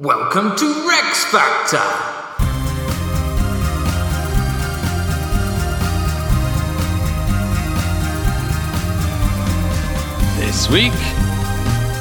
Welcome 0.00 0.56
to 0.56 0.88
Rex 0.88 1.24
Factor! 1.26 1.78
This 10.40 10.68
week, 10.68 10.90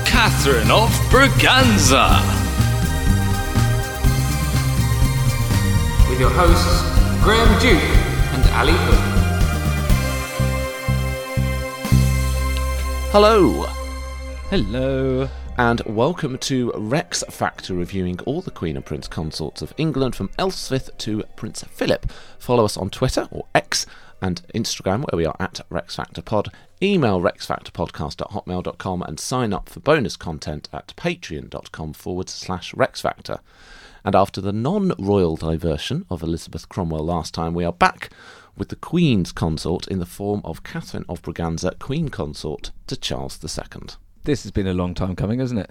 Catherine 0.08 0.72
of 0.72 0.90
Braganza. 1.12 2.18
With 6.10 6.20
your 6.20 6.32
hosts, 6.32 6.82
Graham 7.24 7.60
Duke 7.62 7.80
and 8.34 8.44
Ali 8.56 8.74
Hood. 8.74 9.14
Hello, 13.12 13.68
Hello. 14.50 15.30
And 15.56 15.82
welcome 15.82 16.40
to 16.40 16.72
Rex 16.76 17.24
Factor 17.30 17.76
reviewing 17.76 18.20
all 18.22 18.42
the 18.42 18.50
Queen 18.50 18.76
and 18.76 18.84
Prince 18.84 19.08
consorts 19.08 19.62
of 19.62 19.72
England 19.78 20.16
from 20.16 20.30
Ealhswith 20.30 20.98
to 20.98 21.24
Prince 21.36 21.64
Philip. 21.66 22.12
Follow 22.40 22.66
us 22.66 22.76
on 22.76 22.90
Twitter 22.90 23.28
or 23.30 23.46
X 23.54 23.86
and 24.20 24.42
Instagram 24.56 25.06
where 25.06 25.18
we 25.18 25.28
are 25.28 25.36
at 25.40 25.62
Rex 25.70 25.96
Factor 25.96 26.24
Pod. 26.24 26.50
Email 26.82 27.22
rexfactorpodcast.hotmail.com 27.22 29.04
and 29.04 29.20
sign 29.20 29.54
up 29.54 29.70
for 29.70 29.80
bonus 29.80 30.18
content 30.18 30.70
at 30.74 30.92
patreon.com 30.98 31.94
forward 31.94 32.30
slash 32.30 32.74
Rex 32.74 33.02
Factor. 33.02 33.40
And 34.04 34.16
after 34.16 34.42
the 34.42 34.54
non 34.54 34.94
royal 34.98 35.36
diversion 35.36 36.08
of 36.10 36.24
Elizabeth 36.24 36.68
Cromwell 36.68 37.06
last 37.06 37.36
time, 37.36 37.54
we 37.54 37.64
are 37.64 37.72
back 37.72 38.10
with 38.58 38.70
the 38.70 38.76
Queen's 38.76 39.32
consort 39.32 39.88
in 39.88 40.00
the 40.00 40.08
form 40.08 40.42
of 40.44 40.64
Catherine 40.64 41.06
of 41.08 41.22
Braganza, 41.22 41.78
Queen 41.78 42.10
consort 42.10 42.72
to 42.88 42.98
Charles 42.98 43.40
II. 43.44 43.82
This 44.24 44.44
has 44.44 44.52
been 44.52 44.68
a 44.68 44.74
long 44.74 44.94
time 44.94 45.16
coming, 45.16 45.40
hasn't 45.40 45.60
it? 45.60 45.70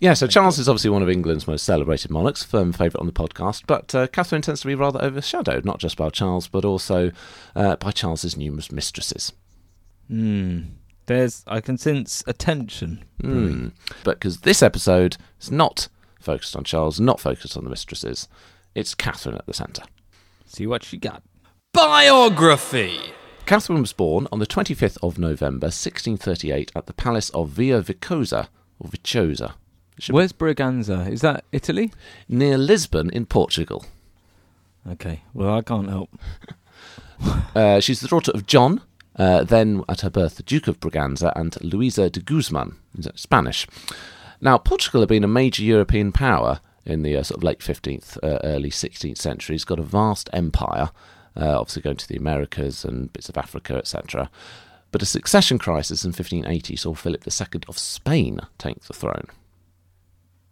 Yeah, 0.00 0.14
so 0.14 0.26
Charles 0.26 0.58
is 0.58 0.68
obviously 0.68 0.90
one 0.90 1.02
of 1.02 1.08
England's 1.08 1.46
most 1.46 1.62
celebrated 1.62 2.10
monarchs, 2.10 2.42
firm 2.42 2.72
favourite 2.72 3.00
on 3.00 3.06
the 3.06 3.12
podcast, 3.12 3.62
but 3.68 3.94
uh, 3.94 4.08
Catherine 4.08 4.42
tends 4.42 4.62
to 4.62 4.66
be 4.66 4.74
rather 4.74 5.00
overshadowed, 5.00 5.64
not 5.64 5.78
just 5.78 5.96
by 5.96 6.10
Charles, 6.10 6.48
but 6.48 6.64
also 6.64 7.12
uh, 7.54 7.76
by 7.76 7.92
Charles's 7.92 8.36
numerous 8.36 8.72
mistresses. 8.72 9.32
Hmm. 10.08 10.62
There's, 11.06 11.44
I 11.46 11.60
can 11.60 11.78
sense 11.78 12.24
a 12.26 12.32
tension. 12.32 13.04
Hmm. 13.20 13.68
But 14.02 14.18
because 14.18 14.40
this 14.40 14.62
episode 14.62 15.16
is 15.40 15.52
not 15.52 15.88
focused 16.20 16.56
on 16.56 16.64
Charles, 16.64 16.98
not 16.98 17.20
focused 17.20 17.56
on 17.56 17.62
the 17.62 17.70
mistresses, 17.70 18.28
it's 18.74 18.96
Catherine 18.96 19.36
at 19.36 19.46
the 19.46 19.54
centre. 19.54 19.84
See 20.46 20.66
what 20.66 20.82
she 20.82 20.96
got. 20.96 21.22
Biography. 21.72 23.12
Catherine 23.46 23.80
was 23.80 23.92
born 23.92 24.26
on 24.32 24.38
the 24.38 24.46
25th 24.46 24.98
of 25.02 25.18
November 25.18 25.66
1638 25.66 26.72
at 26.74 26.86
the 26.86 26.92
Palace 26.92 27.28
of 27.30 27.50
Vila 27.50 27.82
Vicosa, 27.82 28.48
or 28.78 28.88
Vicosa, 28.88 29.54
Where's 30.10 30.32
Braganza? 30.32 31.08
Is 31.10 31.20
that 31.20 31.44
Italy? 31.52 31.92
near 32.28 32.56
Lisbon 32.56 33.10
in 33.10 33.26
Portugal. 33.26 33.84
Okay. 34.88 35.22
Well, 35.34 35.54
I 35.54 35.62
can't 35.62 35.88
help. 35.88 36.10
Uh, 37.54 37.78
she's 37.78 38.00
the 38.00 38.08
daughter 38.08 38.32
of 38.32 38.48
John, 38.48 38.80
uh, 39.14 39.44
then 39.44 39.84
at 39.88 40.00
her 40.00 40.10
birth 40.10 40.34
the 40.36 40.42
Duke 40.42 40.66
of 40.66 40.80
Braganza, 40.80 41.32
and 41.36 41.56
Luisa 41.62 42.10
de 42.10 42.18
Guzman, 42.18 42.74
Spanish. 43.14 43.64
Now, 44.40 44.58
Portugal 44.58 45.02
had 45.02 45.08
been 45.08 45.22
a 45.22 45.28
major 45.28 45.62
European 45.62 46.10
power 46.10 46.58
in 46.84 47.02
the 47.02 47.16
uh, 47.16 47.22
sort 47.22 47.38
of 47.38 47.44
late 47.44 47.60
15th, 47.60 48.16
uh, 48.24 48.40
early 48.42 48.70
16th 48.70 49.18
century. 49.18 49.54
It's 49.54 49.64
got 49.64 49.78
a 49.78 49.84
vast 49.84 50.28
empire, 50.32 50.90
uh, 51.36 51.58
obviously 51.60 51.82
going 51.82 51.96
to 51.96 52.08
the 52.08 52.16
Americas 52.16 52.84
and 52.84 53.12
bits 53.12 53.28
of 53.28 53.36
Africa, 53.36 53.76
etc. 53.76 54.30
But 54.90 55.02
a 55.02 55.06
succession 55.06 55.58
crisis 55.58 56.04
in 56.04 56.08
1580 56.08 56.76
saw 56.76 56.94
Philip 56.94 57.26
II 57.26 57.62
of 57.68 57.78
Spain 57.78 58.40
take 58.58 58.82
the 58.84 58.92
throne. 58.92 59.26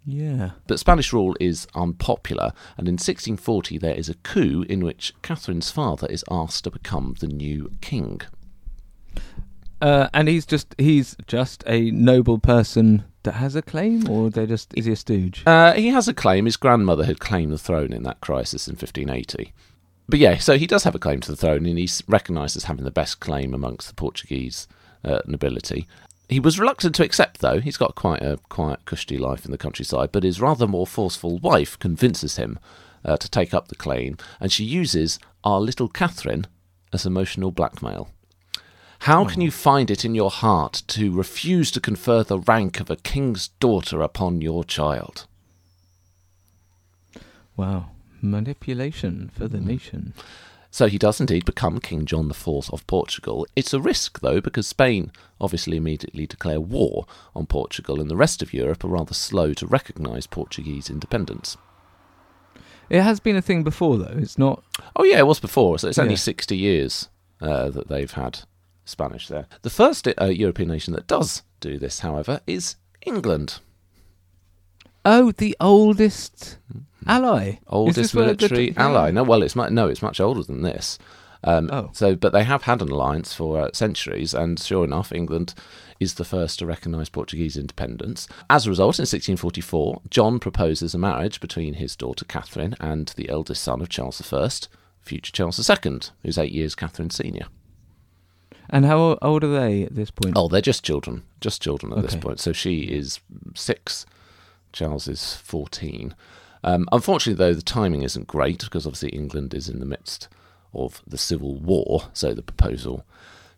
Yeah. 0.06 0.52
But 0.66 0.80
Spanish 0.80 1.12
rule 1.12 1.36
is 1.38 1.66
unpopular, 1.74 2.52
and 2.78 2.88
in 2.88 2.94
1640 2.94 3.78
there 3.78 3.94
is 3.94 4.08
a 4.08 4.14
coup 4.14 4.64
in 4.68 4.80
which 4.80 5.14
Catherine's 5.22 5.70
father 5.70 6.06
is 6.06 6.24
asked 6.30 6.64
to 6.64 6.70
become 6.70 7.16
the 7.20 7.26
new 7.26 7.70
king. 7.80 8.22
Uh, 9.80 10.08
and 10.12 10.28
he's 10.28 10.46
just 10.46 10.74
he's 10.78 11.16
just 11.26 11.64
a 11.66 11.90
noble 11.90 12.38
person 12.38 13.04
that 13.22 13.32
has 13.32 13.54
a 13.54 13.62
claim, 13.62 14.08
or 14.08 14.30
they 14.30 14.46
just 14.46 14.72
is 14.76 14.86
he 14.86 14.92
a 14.92 14.96
stooge? 14.96 15.42
Uh, 15.46 15.72
he 15.72 15.88
has 15.88 16.08
a 16.08 16.14
claim. 16.14 16.46
His 16.46 16.56
grandmother 16.56 17.04
had 17.04 17.20
claimed 17.20 17.52
the 17.52 17.58
throne 17.58 17.92
in 17.92 18.02
that 18.04 18.20
crisis 18.20 18.68
in 18.68 18.72
1580. 18.72 19.52
But 20.10 20.18
yeah, 20.18 20.38
so 20.38 20.58
he 20.58 20.66
does 20.66 20.82
have 20.82 20.96
a 20.96 20.98
claim 20.98 21.20
to 21.20 21.30
the 21.30 21.36
throne, 21.36 21.64
and 21.66 21.78
he's 21.78 22.02
recognised 22.08 22.56
as 22.56 22.64
having 22.64 22.84
the 22.84 22.90
best 22.90 23.20
claim 23.20 23.54
amongst 23.54 23.86
the 23.86 23.94
Portuguese 23.94 24.66
uh, 25.04 25.20
nobility. 25.24 25.86
He 26.28 26.40
was 26.40 26.58
reluctant 26.58 26.96
to 26.96 27.04
accept, 27.04 27.40
though. 27.40 27.60
He's 27.60 27.76
got 27.76 27.94
quite 27.94 28.20
a 28.20 28.38
quiet, 28.48 28.84
cushy 28.86 29.18
life 29.18 29.44
in 29.44 29.52
the 29.52 29.58
countryside, 29.58 30.10
but 30.10 30.24
his 30.24 30.40
rather 30.40 30.66
more 30.66 30.86
forceful 30.86 31.38
wife 31.38 31.78
convinces 31.78 32.36
him 32.36 32.58
uh, 33.04 33.16
to 33.18 33.30
take 33.30 33.54
up 33.54 33.68
the 33.68 33.76
claim, 33.76 34.16
and 34.40 34.50
she 34.50 34.64
uses 34.64 35.20
our 35.44 35.60
little 35.60 35.88
Catherine 35.88 36.48
as 36.92 37.06
emotional 37.06 37.52
blackmail. 37.52 38.10
How 39.00 39.24
can 39.24 39.40
you 39.40 39.52
find 39.52 39.92
it 39.92 40.04
in 40.04 40.16
your 40.16 40.30
heart 40.30 40.82
to 40.88 41.12
refuse 41.12 41.70
to 41.70 41.80
confer 41.80 42.24
the 42.24 42.40
rank 42.40 42.80
of 42.80 42.90
a 42.90 42.96
king's 42.96 43.48
daughter 43.60 44.02
upon 44.02 44.42
your 44.42 44.64
child? 44.64 45.26
Wow. 47.56 47.90
Manipulation 48.22 49.30
for 49.34 49.48
the 49.48 49.58
Mm. 49.58 49.64
nation. 49.66 50.14
So 50.72 50.86
he 50.86 50.98
does 50.98 51.20
indeed 51.20 51.44
become 51.44 51.80
King 51.80 52.04
John 52.06 52.30
IV 52.30 52.70
of 52.72 52.86
Portugal. 52.86 53.44
It's 53.56 53.74
a 53.74 53.80
risk, 53.80 54.20
though, 54.20 54.40
because 54.40 54.68
Spain 54.68 55.10
obviously 55.40 55.76
immediately 55.76 56.26
declare 56.26 56.60
war 56.60 57.06
on 57.34 57.46
Portugal, 57.46 58.00
and 58.00 58.08
the 58.08 58.16
rest 58.16 58.40
of 58.40 58.54
Europe 58.54 58.84
are 58.84 58.88
rather 58.88 59.14
slow 59.14 59.52
to 59.54 59.66
recognise 59.66 60.28
Portuguese 60.28 60.88
independence. 60.88 61.56
It 62.88 63.02
has 63.02 63.18
been 63.20 63.36
a 63.36 63.42
thing 63.42 63.64
before, 63.64 63.98
though. 63.98 64.16
It's 64.18 64.38
not. 64.38 64.62
Oh, 64.94 65.02
yeah, 65.04 65.18
it 65.18 65.26
was 65.26 65.40
before, 65.40 65.78
so 65.78 65.88
it's 65.88 65.98
only 65.98 66.12
Yeah. 66.14 66.18
60 66.18 66.56
years 66.56 67.08
uh, 67.40 67.68
that 67.70 67.88
they've 67.88 68.10
had 68.12 68.40
Spanish 68.84 69.26
there. 69.28 69.46
The 69.62 69.70
first 69.70 70.06
uh, 70.06 70.24
European 70.26 70.68
nation 70.68 70.92
that 70.94 71.06
does 71.06 71.42
do 71.60 71.78
this, 71.78 72.00
however, 72.00 72.40
is 72.46 72.76
England. 73.06 73.58
Oh, 75.04 75.32
the 75.32 75.56
oldest 75.60 76.58
ally. 77.06 77.58
Oldest 77.68 77.96
this 77.96 78.14
where 78.14 78.26
the- 78.34 78.36
military 78.48 78.76
ally. 78.76 79.10
No, 79.10 79.22
well, 79.22 79.42
it's 79.42 79.56
mu- 79.56 79.70
no, 79.70 79.88
it's 79.88 80.02
much 80.02 80.20
older 80.20 80.42
than 80.42 80.62
this. 80.62 80.98
Um, 81.42 81.70
Oh. 81.72 81.88
So, 81.94 82.14
but 82.16 82.32
they 82.34 82.44
have 82.44 82.64
had 82.64 82.82
an 82.82 82.90
alliance 82.90 83.32
for 83.32 83.58
uh, 83.60 83.70
centuries, 83.72 84.34
and 84.34 84.58
sure 84.60 84.84
enough, 84.84 85.10
England 85.10 85.54
is 85.98 86.14
the 86.14 86.24
first 86.24 86.58
to 86.58 86.66
recognise 86.66 87.08
Portuguese 87.08 87.56
independence. 87.56 88.28
As 88.50 88.66
a 88.66 88.70
result, 88.70 88.98
in 88.98 89.02
1644, 89.04 90.02
John 90.10 90.38
proposes 90.38 90.94
a 90.94 90.98
marriage 90.98 91.40
between 91.40 91.74
his 91.74 91.96
daughter 91.96 92.24
Catherine 92.26 92.74
and 92.80 93.08
the 93.16 93.28
eldest 93.30 93.62
son 93.62 93.80
of 93.80 93.88
Charles 93.88 94.20
I, 94.32 94.48
future 95.00 95.32
Charles 95.32 95.70
II, 95.70 96.00
who's 96.22 96.36
eight 96.38 96.52
years 96.52 96.74
Catherine's 96.74 97.16
senior. 97.16 97.46
And 98.68 98.84
how 98.84 99.18
old 99.20 99.42
are 99.42 99.48
they 99.60 99.82
at 99.84 99.94
this 99.94 100.10
point? 100.10 100.34
Oh, 100.36 100.48
they're 100.48 100.60
just 100.60 100.84
children, 100.84 101.22
just 101.40 101.60
children 101.62 101.92
at 101.92 102.02
this 102.02 102.16
point. 102.16 102.38
So 102.40 102.52
she 102.52 102.82
is 102.82 103.20
six, 103.54 104.06
Charles 104.72 105.08
is 105.08 105.34
14. 105.36 106.14
Um, 106.62 106.88
unfortunately, 106.92 107.42
though, 107.42 107.54
the 107.54 107.62
timing 107.62 108.02
isn't 108.02 108.26
great 108.26 108.60
because 108.60 108.86
obviously 108.86 109.10
England 109.10 109.54
is 109.54 109.68
in 109.68 109.80
the 109.80 109.86
midst 109.86 110.28
of 110.74 111.02
the 111.06 111.18
Civil 111.18 111.56
War, 111.56 112.02
so 112.12 112.32
the 112.34 112.42
proposal 112.42 113.04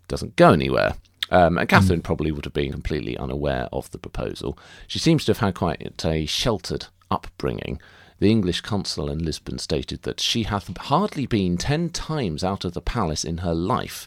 doesn't 0.08 0.36
go 0.36 0.52
anywhere. 0.52 0.94
Um, 1.30 1.56
and 1.56 1.68
Catherine 1.68 2.02
probably 2.02 2.30
would 2.30 2.44
have 2.44 2.52
been 2.52 2.72
completely 2.72 3.16
unaware 3.16 3.68
of 3.72 3.90
the 3.90 3.98
proposal. 3.98 4.58
She 4.86 4.98
seems 4.98 5.24
to 5.24 5.30
have 5.30 5.38
had 5.38 5.54
quite 5.54 6.04
a 6.04 6.26
sheltered 6.26 6.86
upbringing, 7.10 7.80
the 8.22 8.30
English 8.30 8.60
consul 8.60 9.10
in 9.10 9.18
Lisbon 9.18 9.58
stated 9.58 10.02
that 10.02 10.20
she 10.20 10.44
hath 10.44 10.76
hardly 10.76 11.26
been 11.26 11.56
ten 11.56 11.90
times 11.90 12.44
out 12.44 12.64
of 12.64 12.72
the 12.72 12.80
palace 12.80 13.24
in 13.24 13.38
her 13.38 13.52
life, 13.52 14.06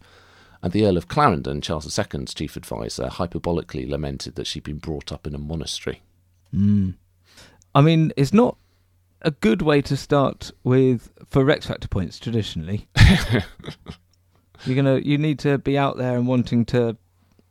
and 0.63 0.71
the 0.71 0.85
Earl 0.85 0.95
of 0.95 1.09
Clarendon, 1.09 1.59
Charles 1.59 1.99
II's 1.99 2.33
chief 2.33 2.55
adviser, 2.55 3.07
hyperbolically 3.07 3.89
lamented 3.89 4.35
that 4.35 4.47
she'd 4.47 4.63
been 4.63 4.77
brought 4.77 5.11
up 5.11 5.27
in 5.27 5.35
a 5.35 5.37
monastery. 5.37 6.01
I 7.75 7.81
mean, 7.81 8.13
it's 8.15 8.31
not 8.31 8.57
a 9.25 9.31
good 9.31 9.61
way 9.61 9.81
to 9.81 9.97
start 9.97 10.51
with 10.63 11.11
for 11.27 11.43
Rex 11.43 11.65
Factor 11.65 11.87
points 11.89 12.17
traditionally. 12.19 12.87
You're 14.65 14.75
gonna, 14.75 14.97
you 14.99 15.17
need 15.17 15.39
to 15.39 15.57
be 15.57 15.77
out 15.77 15.97
there 15.97 16.15
and 16.17 16.27
wanting 16.27 16.65
to, 16.65 16.95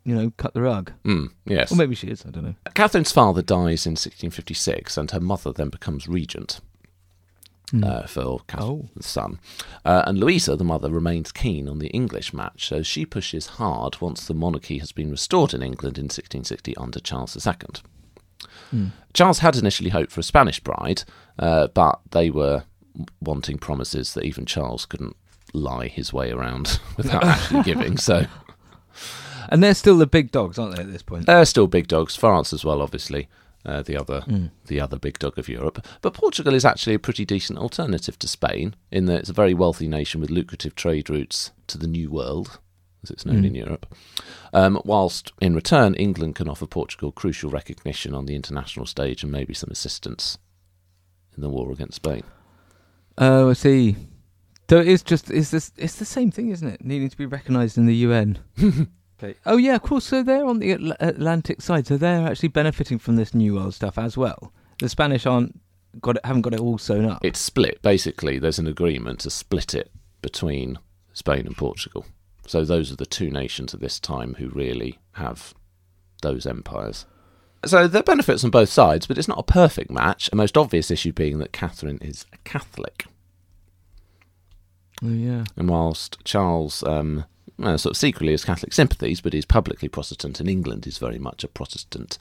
you 0.05 0.15
know, 0.15 0.33
cut 0.37 0.55
the 0.55 0.63
rug. 0.63 0.93
Mm, 1.05 1.29
yes. 1.45 1.71
Or 1.71 1.77
maybe 1.77 1.95
she 1.95 2.09
is. 2.09 2.25
I 2.27 2.31
don't 2.31 2.45
know. 2.45 2.55
Catherine's 2.75 3.13
father 3.13 3.43
dies 3.43 3.87
in 3.87 3.93
1656, 3.93 4.97
and 4.97 5.11
her 5.11 5.21
mother 5.21 5.53
then 5.53 5.69
becomes 5.69 6.09
regent 6.09 6.61
uh, 7.83 8.07
for 8.07 8.41
Catherine's 8.49 8.91
Oh. 8.97 9.01
son. 9.01 9.39
Uh, 9.85 10.03
and 10.07 10.19
Louisa, 10.19 10.57
the 10.57 10.65
mother, 10.65 10.91
remains 10.91 11.31
keen 11.31 11.69
on 11.69 11.79
the 11.79 11.89
English 11.89 12.33
match, 12.33 12.67
so 12.69 12.83
she 12.83 13.05
pushes 13.07 13.47
hard 13.47 14.01
once 14.01 14.27
the 14.27 14.35
monarchy 14.35 14.79
has 14.79 14.91
been 14.93 15.11
restored 15.11 15.53
in 15.55 15.63
England 15.63 15.99
in 15.99 16.05
1660 16.05 16.77
under 16.79 17.01
Charles 17.01 17.37
II. 17.47 17.55
Charles 19.13 19.39
had 19.39 19.57
initially 19.57 19.91
hoped 19.91 20.11
for 20.11 20.21
a 20.21 20.25
Spanish 20.25 20.59
bride, 20.61 21.05
uh, 21.39 21.69
but 21.69 22.01
they 22.11 22.31
were 22.31 22.65
wanting 23.21 23.59
promises 23.59 24.15
that 24.15 24.25
even 24.25 24.47
Charles 24.47 24.85
couldn't 24.87 25.17
lie 25.53 25.87
his 25.87 26.13
way 26.13 26.33
around 26.33 26.81
without 26.97 27.25
actually 27.25 27.63
giving. 27.63 27.97
So 27.97 28.27
And 29.49 29.63
they're 29.63 29.75
still 29.75 29.99
the 29.99 30.07
big 30.07 30.31
dogs, 30.33 30.59
aren't 30.59 30.77
they? 30.77 30.83
At 30.83 30.93
this 30.93 31.03
point. 31.03 31.27
they're 31.27 31.45
still 31.45 31.67
big 31.67 31.87
dogs. 31.89 32.17
France 32.17 32.53
as 32.53 32.65
well, 32.65 32.81
obviously, 32.83 33.29
uh, 33.65 33.83
the 33.83 33.97
other 33.97 34.25
the 34.67 34.81
other 34.81 34.99
big 34.99 35.19
dog 35.19 35.39
of 35.39 35.49
Europe. 35.49 35.87
But 36.03 36.15
Portugal 36.15 36.55
is 36.55 36.65
actually 36.65 36.95
a 36.95 36.99
pretty 36.99 37.25
decent 37.25 37.59
alternative 37.59 38.19
to 38.21 38.29
Spain 38.29 38.75
in 38.91 39.07
that 39.07 39.21
it's 39.21 39.31
a 39.31 39.35
very 39.35 39.55
wealthy 39.55 39.89
nation 39.89 40.21
with 40.21 40.31
lucrative 40.31 40.75
trade 40.75 41.11
routes 41.11 41.53
to 41.69 41.79
the 41.79 41.87
New 41.87 42.11
World, 42.11 42.59
as 43.05 43.11
it's 43.11 43.25
known 43.25 43.45
in 43.45 43.55
Europe. 43.55 43.87
Um, 44.53 44.81
whilst 44.85 45.33
in 45.41 45.55
return, 45.55 45.95
England 45.95 46.35
can 46.35 46.49
offer 46.49 46.67
Portugal 46.67 47.13
crucial 47.13 47.51
recognition 47.51 48.15
on 48.15 48.27
the 48.27 48.35
international 48.35 48.87
stage 48.87 49.23
and 49.23 49.31
maybe 49.31 49.55
some 49.55 49.71
assistance 49.71 50.39
in 51.37 51.43
the 51.43 51.49
war 51.49 51.71
against 51.71 51.97
Spain. 51.97 52.25
Oh, 53.19 53.51
I 53.51 53.53
see. 53.53 53.97
So 54.69 54.79
it's 54.79 55.03
just 55.03 55.31
it's 55.31 55.51
this 55.51 55.73
it's 55.77 55.97
the 55.97 56.05
same 56.05 56.31
thing, 56.31 56.49
isn't 56.49 56.67
it? 56.67 56.85
Needing 56.85 57.11
to 57.11 57.17
be 57.17 57.27
recognised 57.27 57.77
in 57.77 57.87
the 57.87 57.95
UN. 57.97 58.39
okay. 59.23 59.37
Oh 59.45 59.57
yeah, 59.57 59.77
of 59.77 59.83
course. 59.83 60.05
So 60.05 60.23
they're 60.23 60.47
on 60.47 60.59
the 60.59 60.73
Atl- 60.73 60.97
Atlantic 61.01 61.61
side, 61.61 61.87
so 61.87 61.97
they're 61.97 62.27
actually 62.27 62.49
benefiting 62.49 62.99
from 62.99 63.17
this 63.17 63.35
New 63.35 63.55
World 63.55 63.75
stuff 63.75 63.99
as 63.99 64.17
well. 64.17 64.53
The 64.81 64.89
Spanish 64.89 65.27
aren't 65.27 65.61
got 66.01 66.17
it, 66.17 66.25
haven't 66.25 66.43
got 66.43 66.55
it 66.55 66.61
all 66.61 66.79
sewn 66.79 67.05
up. 67.05 67.25
It's 67.25 67.39
split. 67.39 67.83
Basically, 67.83 68.39
there's 68.39 68.59
an 68.59 68.67
agreement 68.67 69.21
to 69.21 69.31
split 69.31 69.75
it 69.75 69.91
between 70.23 70.79
Spain 71.13 71.47
and 71.47 71.57
Portugal. 71.57 72.07
So 72.47 72.65
those 72.65 72.93
are 72.93 72.97
the 72.97 73.07
two 73.07 73.31
nations 73.31 73.75
at 73.75 73.81
this 73.81 73.99
time 73.99 74.35
who 74.35 74.49
really 74.49 74.99
have 75.13 75.55
those 76.23 76.47
empires. 76.47 77.07
So 77.65 77.89
there 77.89 78.01
are 78.01 78.05
benefits 78.05 78.45
on 78.45 78.51
both 78.51 78.69
sides, 78.69 79.07
but 79.07 79.17
it's 79.17 79.29
not 79.29 79.39
a 79.39 79.43
perfect 79.43 79.91
match. 79.91 80.29
The 80.29 80.37
most 80.37 80.57
obvious 80.57 80.91
issue 80.91 81.13
being 81.13 81.39
that 81.39 81.53
Catherine 81.53 81.99
is 82.03 82.27
a 82.33 82.37
Catholic, 82.39 83.07
oh 85.03 85.09
yeah. 85.09 85.45
and 85.57 85.69
whilst 85.69 86.19
Charles 86.25 86.83
um, 86.83 87.25
well, 87.59 87.79
sort 87.79 87.93
of 87.93 87.97
secretly 87.97 88.33
has 88.33 88.45
Catholic 88.45 88.73
sympathies, 88.73 89.21
but 89.21 89.35
is 89.35 89.45
publicly 89.45 89.89
Protestant, 89.89 90.41
and 90.41 90.49
England 90.49 90.87
is 90.87 90.99
very 90.99 91.19
much 91.19 91.45
a 91.45 91.49
Protestant 91.49 92.19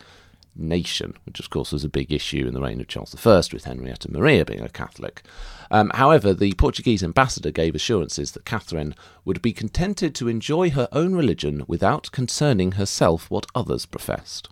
nation, 0.55 1.13
which 1.25 1.39
of 1.39 1.49
course 1.49 1.71
was 1.71 1.83
a 1.83 1.89
big 1.89 2.11
issue 2.11 2.45
in 2.47 2.53
the 2.53 2.61
reign 2.61 2.79
of 2.81 2.87
Charles 2.87 3.15
I, 3.25 3.35
with 3.51 3.65
Henrietta 3.65 4.11
Maria 4.11 4.45
being 4.45 4.61
a 4.61 4.69
Catholic. 4.69 5.23
Um, 5.71 5.91
however, 5.95 6.33
the 6.33 6.53
Portuguese 6.53 7.03
ambassador 7.03 7.51
gave 7.51 7.75
assurances 7.75 8.31
that 8.31 8.45
Catherine 8.45 8.95
would 9.25 9.41
be 9.41 9.53
contented 9.53 10.13
to 10.15 10.27
enjoy 10.27 10.69
her 10.71 10.87
own 10.91 11.15
religion 11.15 11.63
without 11.67 12.11
concerning 12.11 12.73
herself 12.73 13.29
what 13.31 13.47
others 13.55 13.85
professed. 13.85 14.49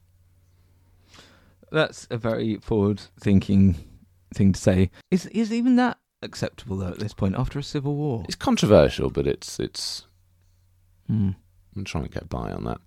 That's 1.72 2.08
a 2.10 2.18
very 2.18 2.58
forward-thinking 2.58 3.76
thing 4.34 4.54
to 4.54 4.60
say. 4.60 4.92
Is 5.10 5.26
is 5.28 5.54
even 5.54 5.76
that 5.78 5.98
acceptable 6.22 6.78
though 6.78 6.90
at 6.90 7.00
this 7.00 7.14
point 7.14 7.36
after 7.38 7.60
a 7.60 7.64
civil 7.64 7.96
war? 7.96 8.24
It's 8.26 8.36
controversial, 8.36 9.10
but 9.10 9.28
it's 9.28 9.60
it's. 9.60 10.06
Hmm. 11.08 11.32
I'm 11.76 11.86
trying 11.86 12.04
to 12.04 12.10
get 12.10 12.28
by 12.28 12.52
on 12.52 12.66
that. 12.66 12.82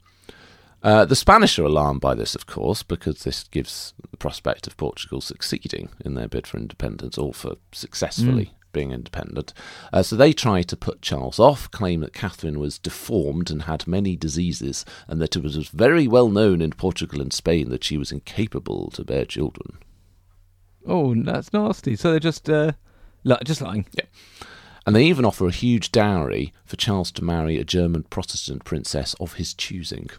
Uh, 0.84 1.06
the 1.06 1.16
Spanish 1.16 1.58
are 1.58 1.64
alarmed 1.64 2.02
by 2.02 2.14
this, 2.14 2.34
of 2.34 2.46
course, 2.46 2.82
because 2.82 3.22
this 3.22 3.44
gives 3.44 3.94
the 4.10 4.18
prospect 4.18 4.66
of 4.66 4.76
Portugal 4.76 5.22
succeeding 5.22 5.88
in 6.04 6.12
their 6.12 6.28
bid 6.28 6.46
for 6.46 6.58
independence 6.58 7.16
or 7.16 7.32
for 7.32 7.56
successfully 7.72 8.52
being 8.74 8.90
independent. 8.90 9.54
Uh, 9.94 10.02
so 10.02 10.14
they 10.14 10.34
try 10.34 10.60
to 10.60 10.76
put 10.76 11.00
Charles 11.00 11.38
off, 11.38 11.70
claim 11.70 12.00
that 12.00 12.12
Catherine 12.12 12.58
was 12.58 12.78
deformed 12.78 13.50
and 13.50 13.62
had 13.62 13.86
many 13.86 14.14
diseases, 14.14 14.84
and 15.08 15.22
that 15.22 15.36
it 15.36 15.42
was 15.42 15.56
very 15.68 16.06
well 16.06 16.28
known 16.28 16.60
in 16.60 16.72
Portugal 16.72 17.22
and 17.22 17.32
Spain 17.32 17.70
that 17.70 17.84
she 17.84 17.96
was 17.96 18.12
incapable 18.12 18.90
to 18.90 19.04
bear 19.04 19.24
children. 19.24 19.78
Oh, 20.86 21.14
that's 21.14 21.50
nasty. 21.54 21.96
So 21.96 22.10
they're 22.10 22.20
just 22.20 22.50
uh, 22.50 22.72
li- 23.22 23.38
just 23.42 23.62
lying. 23.62 23.86
Yeah. 23.94 24.04
And 24.84 24.94
they 24.94 25.04
even 25.04 25.24
offer 25.24 25.46
a 25.46 25.50
huge 25.50 25.92
dowry 25.92 26.52
for 26.66 26.76
Charles 26.76 27.10
to 27.12 27.24
marry 27.24 27.58
a 27.58 27.64
German 27.64 28.02
Protestant 28.02 28.64
princess 28.64 29.14
of 29.18 29.34
his 29.34 29.54
choosing. 29.54 30.10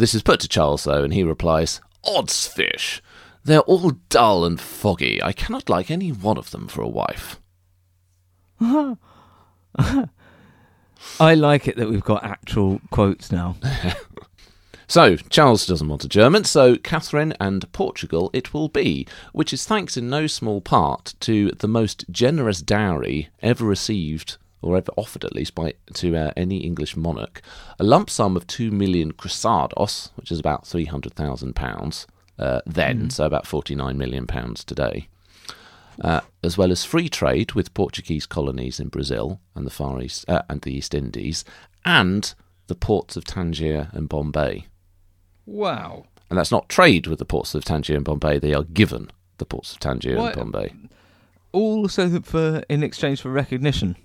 This 0.00 0.14
is 0.14 0.22
put 0.22 0.40
to 0.40 0.48
Charles, 0.48 0.84
though, 0.84 1.04
and 1.04 1.12
he 1.12 1.22
replies, 1.22 1.82
Odds 2.04 2.46
fish! 2.46 3.02
They're 3.44 3.60
all 3.60 3.90
dull 4.08 4.46
and 4.46 4.58
foggy. 4.58 5.22
I 5.22 5.32
cannot 5.32 5.68
like 5.68 5.90
any 5.90 6.10
one 6.10 6.38
of 6.38 6.52
them 6.52 6.68
for 6.68 6.80
a 6.80 6.88
wife. 6.88 7.38
I 8.60 8.96
like 11.34 11.68
it 11.68 11.76
that 11.76 11.90
we've 11.90 12.02
got 12.02 12.24
actual 12.24 12.80
quotes 12.90 13.30
now. 13.30 13.56
So, 14.86 15.14
Charles 15.14 15.66
doesn't 15.68 15.86
want 15.86 16.02
a 16.02 16.08
German, 16.08 16.42
so 16.42 16.74
Catherine 16.74 17.32
and 17.38 17.70
Portugal 17.70 18.28
it 18.32 18.52
will 18.52 18.68
be, 18.68 19.06
which 19.32 19.52
is 19.52 19.64
thanks 19.64 19.96
in 19.96 20.10
no 20.10 20.26
small 20.26 20.60
part 20.60 21.14
to 21.20 21.52
the 21.52 21.68
most 21.68 22.06
generous 22.10 22.60
dowry 22.60 23.28
ever 23.40 23.64
received, 23.64 24.36
or 24.62 24.76
ever 24.76 24.92
offered 24.96 25.24
at 25.24 25.34
least, 25.34 25.54
by 25.54 25.74
to 25.94 26.16
uh, 26.16 26.32
any 26.36 26.58
English 26.58 26.96
monarch. 26.96 27.40
A 27.78 27.84
lump 27.84 28.10
sum 28.10 28.36
of 28.36 28.46
two 28.46 28.70
million 28.70 29.12
cruzados, 29.12 30.10
which 30.16 30.30
is 30.30 30.38
about 30.38 30.64
£300,000 30.64 32.06
uh, 32.38 32.60
then, 32.66 33.10
so 33.10 33.24
about 33.24 33.44
£49 33.44 33.96
million 33.96 34.26
pounds 34.26 34.64
today. 34.64 35.08
Uh, 36.00 36.20
as 36.42 36.56
well 36.56 36.72
as 36.72 36.84
free 36.84 37.08
trade 37.08 37.52
with 37.52 37.74
Portuguese 37.74 38.24
colonies 38.24 38.80
in 38.80 38.88
Brazil 38.88 39.40
and 39.54 39.66
the 39.66 39.70
Far 39.70 40.00
East 40.00 40.24
uh, 40.28 40.42
and 40.48 40.62
the 40.62 40.72
East 40.72 40.94
Indies, 40.94 41.44
and 41.84 42.34
the 42.68 42.74
ports 42.74 43.16
of 43.16 43.24
Tangier 43.24 43.90
and 43.92 44.08
Bombay. 44.08 44.66
Wow. 45.44 46.04
And 46.30 46.38
that's 46.38 46.52
not 46.52 46.68
trade 46.68 47.06
with 47.06 47.18
the 47.18 47.24
ports 47.24 47.54
of 47.54 47.64
Tangier 47.64 47.96
and 47.96 48.04
Bombay, 48.04 48.38
they 48.38 48.54
are 48.54 48.62
given 48.62 49.10
the 49.38 49.44
ports 49.44 49.72
of 49.72 49.80
Tangier 49.80 50.16
What? 50.16 50.36
and 50.36 50.52
Bombay. 50.52 50.74
All 51.52 51.88
so 51.88 52.08
that 52.08 52.24
for 52.24 52.62
in 52.68 52.82
exchange 52.82 53.20
for 53.20 53.30
recognition. 53.30 53.96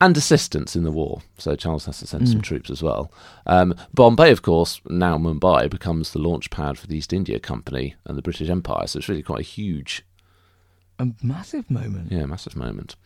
And 0.00 0.16
assistance 0.16 0.74
in 0.76 0.84
the 0.84 0.90
war. 0.90 1.22
So 1.38 1.56
Charles 1.56 1.86
has 1.86 1.98
to 2.00 2.06
send 2.06 2.28
some 2.28 2.40
troops 2.40 2.70
as 2.70 2.82
well. 2.82 3.12
Um, 3.46 3.74
Bombay, 3.94 4.30
of 4.30 4.42
course, 4.42 4.80
now 4.88 5.18
Mumbai, 5.18 5.68
becomes 5.70 6.12
the 6.12 6.18
launch 6.18 6.50
pad 6.50 6.78
for 6.78 6.86
the 6.86 6.96
East 6.96 7.12
India 7.12 7.38
Company 7.38 7.94
and 8.04 8.16
the 8.16 8.22
British 8.22 8.48
Empire. 8.48 8.86
So 8.86 8.98
it's 8.98 9.08
really 9.08 9.22
quite 9.22 9.40
a 9.40 9.42
huge, 9.42 10.04
A 10.98 11.08
massive 11.22 11.70
moment. 11.70 12.10
yeah, 12.12 12.26
massive 12.26 12.56
moment. 12.56 12.96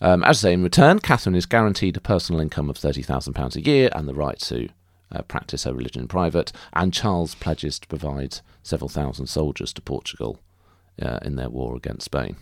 Um, 0.00 0.24
as 0.24 0.38
I 0.44 0.48
say, 0.48 0.52
in 0.52 0.62
return, 0.62 0.98
Catherine 0.98 1.36
is 1.36 1.46
guaranteed 1.46 1.96
a 1.96 2.00
personal 2.00 2.40
income 2.40 2.68
of 2.68 2.76
£30,000 2.76 3.56
a 3.56 3.60
year 3.60 3.88
and 3.94 4.08
the 4.08 4.14
right 4.14 4.38
to 4.40 4.68
uh, 5.12 5.22
practice 5.22 5.64
her 5.64 5.72
religion 5.74 6.02
in 6.02 6.08
private. 6.08 6.52
And 6.72 6.92
Charles 6.92 7.34
pledges 7.36 7.78
to 7.78 7.86
provide 7.88 8.40
several 8.62 8.88
thousand 8.88 9.26
soldiers 9.26 9.72
to 9.74 9.82
Portugal 9.82 10.40
uh, 11.00 11.18
in 11.22 11.36
their 11.36 11.50
war 11.50 11.76
against 11.76 12.06
Spain. 12.06 12.36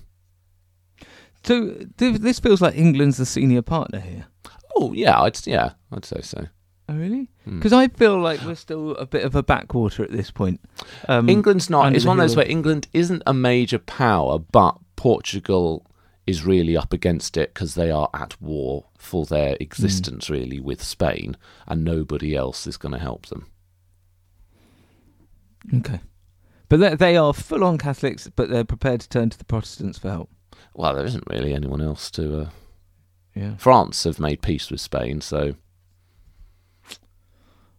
So 1.43 1.71
th- 1.97 2.21
this 2.21 2.39
feels 2.39 2.61
like 2.61 2.77
England's 2.77 3.17
the 3.17 3.27
senior 3.27 3.63
partner 3.63 4.01
here. 4.01 4.27
Oh 4.77 4.93
yeah, 4.93 5.21
I'd 5.21 5.47
yeah, 5.47 5.73
I'd 5.93 6.05
say 6.05 6.21
so. 6.23 6.47
Oh 6.89 6.95
really? 6.95 7.29
Hmm. 7.45 7.59
Because 7.59 7.73
I 7.73 7.89
feel 7.89 8.21
like 8.21 8.41
we're 8.43 8.55
still 8.55 8.97
a 8.97 9.07
bit 9.07 9.25
of 9.25 9.35
a 9.35 9.43
backwater 9.43 10.03
at 10.03 10.11
this 10.11 10.31
point. 10.31 10.61
Um, 11.09 11.29
England's 11.29 11.71
not. 11.71 11.95
It's 11.95 12.05
one 12.05 12.19
of 12.19 12.25
those 12.25 12.37
where 12.37 12.49
England 12.51 12.89
isn't 12.93 13.23
a 13.27 13.35
major 13.35 13.79
power, 13.79 14.39
but 14.39 14.79
Portugal 14.97 15.87
is 16.27 16.45
really 16.45 16.77
up 16.77 16.93
against 16.93 17.37
it 17.37 17.55
because 17.55 17.75
they 17.75 17.91
are 17.91 18.09
at 18.15 18.41
war 18.41 18.87
for 18.99 19.25
their 19.25 19.57
existence, 19.61 20.29
really, 20.31 20.61
with 20.61 20.83
Spain, 20.83 21.37
and 21.67 21.85
nobody 21.85 22.37
else 22.37 22.67
is 22.67 22.77
going 22.77 22.93
to 22.93 22.99
help 22.99 23.27
them. 23.27 23.47
Okay. 25.75 26.01
But 26.69 26.79
they, 26.79 26.95
they 26.95 27.17
are 27.17 27.35
full 27.35 27.65
on 27.65 27.79
Catholics, 27.79 28.29
but 28.35 28.49
they're 28.49 28.65
prepared 28.65 29.01
to 29.01 29.09
turn 29.09 29.31
to 29.31 29.39
the 29.39 29.45
Protestants 29.45 29.99
for 29.99 30.11
help. 30.11 30.31
Well, 30.75 30.95
there 30.95 31.05
isn't 31.05 31.25
really 31.29 31.53
anyone 31.55 31.81
else 31.81 32.11
to. 32.13 32.41
Uh... 32.43 32.49
Yeah. 33.35 33.57
France 33.57 34.05
have 34.05 34.19
made 34.19 34.43
peace 34.43 34.71
with 34.71 34.81
Spain, 34.81 35.21
so 35.21 35.55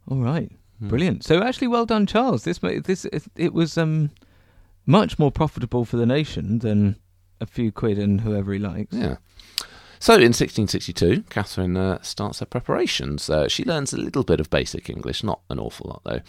All 0.09 0.17
right. 0.19 0.51
Hmm. 0.79 0.87
Brilliant. 0.89 1.23
So 1.23 1.41
actually, 1.41 1.67
well 1.67 1.85
done, 1.85 2.05
Charles. 2.05 2.43
This 2.43 2.59
this 2.59 3.05
it, 3.05 3.23
it 3.35 3.53
was 3.53 3.77
um 3.77 4.11
much 4.85 5.19
more 5.19 5.31
profitable 5.31 5.85
for 5.85 5.97
the 5.97 6.05
nation 6.05 6.59
than 6.59 6.97
a 7.39 7.45
few 7.45 7.71
quid 7.71 7.97
and 7.97 8.21
whoever 8.21 8.53
he 8.53 8.59
likes. 8.59 8.95
Yeah. 8.95 9.17
So 9.99 10.13
in 10.13 10.33
1662, 10.33 11.25
Catherine 11.29 11.77
uh, 11.77 12.01
starts 12.01 12.39
her 12.39 12.47
preparations. 12.47 13.29
Uh, 13.29 13.47
she 13.47 13.63
learns 13.63 13.93
a 13.93 13.97
little 13.97 14.23
bit 14.23 14.39
of 14.39 14.49
basic 14.49 14.89
English, 14.89 15.23
not 15.23 15.41
an 15.51 15.59
awful 15.59 15.89
lot 15.89 16.01
though, 16.03 16.21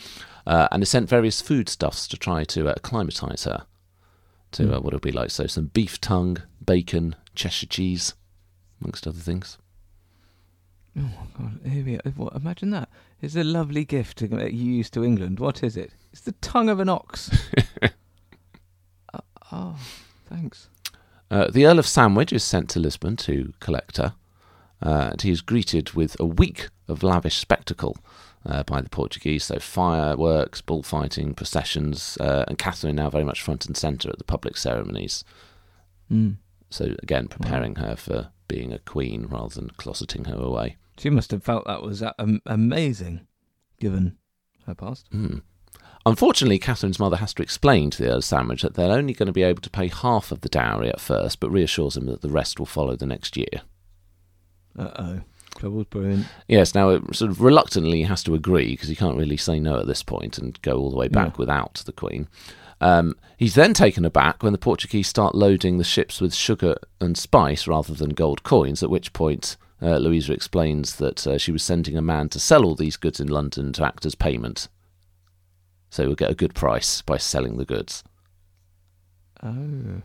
uh, 0.46 0.68
and 0.70 0.82
is 0.82 0.90
sent 0.90 1.08
various 1.08 1.40
foodstuffs 1.40 2.06
to 2.08 2.18
try 2.18 2.44
to 2.44 2.68
uh, 2.68 2.74
acclimatise 2.76 3.44
her 3.44 3.64
to 4.52 4.76
uh, 4.76 4.80
what 4.80 4.88
it'll 4.88 5.00
be 5.00 5.12
like. 5.12 5.30
So 5.30 5.46
some 5.46 5.66
beef 5.66 6.00
tongue, 6.00 6.38
bacon, 6.64 7.16
Cheshire 7.34 7.66
cheese, 7.66 8.14
amongst 8.80 9.06
other 9.06 9.18
things. 9.18 9.58
Oh 10.96 11.02
my 11.02 11.26
god! 11.38 11.60
Here 11.64 11.84
we 11.84 11.96
are. 11.96 12.12
What, 12.16 12.34
imagine 12.34 12.70
that. 12.70 12.88
It's 13.20 13.36
a 13.36 13.44
lovely 13.44 13.84
gift 13.84 14.18
to 14.18 14.28
get 14.28 14.52
you 14.52 14.72
used 14.72 14.92
to 14.94 15.04
England. 15.04 15.40
What 15.40 15.62
is 15.62 15.76
it? 15.76 15.92
It's 16.12 16.22
the 16.22 16.32
tongue 16.32 16.68
of 16.68 16.80
an 16.80 16.88
ox. 16.88 17.30
Uh, 19.14 19.20
oh, 19.52 19.78
thanks. 20.26 20.68
Uh, 21.30 21.50
the 21.50 21.66
Earl 21.66 21.78
of 21.78 21.86
Sandwich 21.86 22.32
is 22.32 22.42
sent 22.42 22.70
to 22.70 22.80
Lisbon 22.80 23.16
to 23.16 23.52
collect 23.60 23.98
her, 23.98 24.14
uh, 24.80 25.08
and 25.10 25.20
he 25.20 25.30
is 25.30 25.42
greeted 25.42 25.92
with 25.92 26.18
a 26.18 26.24
week 26.24 26.70
of 26.88 27.02
lavish 27.02 27.36
spectacle 27.36 27.98
uh, 28.46 28.62
by 28.64 28.80
the 28.80 28.88
Portuguese. 28.88 29.44
So 29.44 29.58
fireworks, 29.58 30.60
bullfighting, 30.60 31.34
processions, 31.34 32.16
uh, 32.20 32.44
and 32.48 32.58
Catherine 32.58 32.96
now 32.96 33.10
very 33.10 33.24
much 33.24 33.42
front 33.42 33.66
and 33.66 33.76
centre 33.76 34.10
at 34.10 34.18
the 34.18 34.24
public 34.24 34.56
ceremonies. 34.56 35.24
Mm. 36.10 36.36
So 36.70 36.94
again, 37.02 37.28
preparing 37.28 37.76
her 37.76 37.96
for 37.96 38.30
being 38.48 38.72
a 38.72 38.78
queen 38.78 39.26
rather 39.30 39.54
than 39.54 39.70
closeting 39.70 40.26
her 40.26 40.36
away. 40.36 40.76
She 40.98 41.10
must 41.10 41.30
have 41.30 41.42
felt 41.42 41.66
that 41.66 41.82
was 41.82 42.02
uh, 42.02 42.12
amazing, 42.46 43.26
given 43.80 44.18
her 44.66 44.74
past. 44.74 45.06
Hmm. 45.10 45.38
Unfortunately, 46.04 46.58
Catherine's 46.58 46.98
mother 46.98 47.16
has 47.16 47.32
to 47.34 47.42
explain 47.42 47.90
to 47.90 48.02
the 48.02 48.10
Earl 48.10 48.16
of 48.18 48.24
Sandwich 48.24 48.62
that 48.62 48.74
they're 48.74 48.90
only 48.90 49.12
going 49.12 49.28
to 49.28 49.32
be 49.32 49.44
able 49.44 49.62
to 49.62 49.70
pay 49.70 49.86
half 49.86 50.32
of 50.32 50.40
the 50.40 50.48
dowry 50.48 50.88
at 50.88 51.00
first, 51.00 51.38
but 51.38 51.50
reassures 51.50 51.96
him 51.96 52.06
that 52.06 52.22
the 52.22 52.28
rest 52.28 52.58
will 52.58 52.66
follow 52.66 52.96
the 52.96 53.06
next 53.06 53.36
year. 53.36 53.62
Uh 54.76 54.90
oh, 54.96 55.20
trouble's 55.56 55.86
brewing. 55.86 56.24
Yes, 56.48 56.74
now 56.74 56.90
it 56.90 57.14
sort 57.14 57.30
of 57.30 57.40
reluctantly 57.40 57.98
he 57.98 58.04
has 58.04 58.22
to 58.24 58.34
agree 58.34 58.72
because 58.72 58.88
he 58.88 58.96
can't 58.96 59.16
really 59.18 59.36
say 59.36 59.60
no 59.60 59.78
at 59.78 59.86
this 59.86 60.02
point 60.02 60.38
and 60.38 60.60
go 60.62 60.76
all 60.78 60.90
the 60.90 60.96
way 60.96 61.08
back 61.08 61.32
Yeah. 61.34 61.38
without 61.38 61.74
the 61.86 61.92
Queen. 61.92 62.28
Um, 62.80 63.14
he's 63.36 63.54
then 63.54 63.74
taken 63.74 64.04
aback 64.04 64.42
when 64.42 64.52
the 64.52 64.58
Portuguese 64.58 65.06
start 65.08 65.34
loading 65.36 65.78
the 65.78 65.84
ships 65.84 66.20
with 66.20 66.34
sugar 66.34 66.76
and 67.00 67.16
spice 67.16 67.66
rather 67.68 67.94
than 67.94 68.10
gold 68.10 68.42
coins, 68.42 68.82
at 68.82 68.90
which 68.90 69.12
point 69.12 69.56
uh, 69.80 69.98
Louisa 69.98 70.32
explains 70.32 70.96
that 70.96 71.26
uh, 71.26 71.38
she 71.38 71.52
was 71.52 71.62
sending 71.62 71.96
a 71.96 72.02
man 72.02 72.28
to 72.30 72.40
sell 72.40 72.64
all 72.64 72.74
these 72.74 72.96
goods 72.96 73.20
in 73.20 73.28
London 73.28 73.72
to 73.74 73.84
act 73.84 74.04
as 74.04 74.14
payment. 74.16 74.68
So 75.90 76.06
we'll 76.06 76.14
get 76.16 76.30
a 76.30 76.34
good 76.34 76.54
price 76.54 77.02
by 77.02 77.18
selling 77.18 77.56
the 77.56 77.64
goods. 77.64 78.02
Oh. 79.42 80.02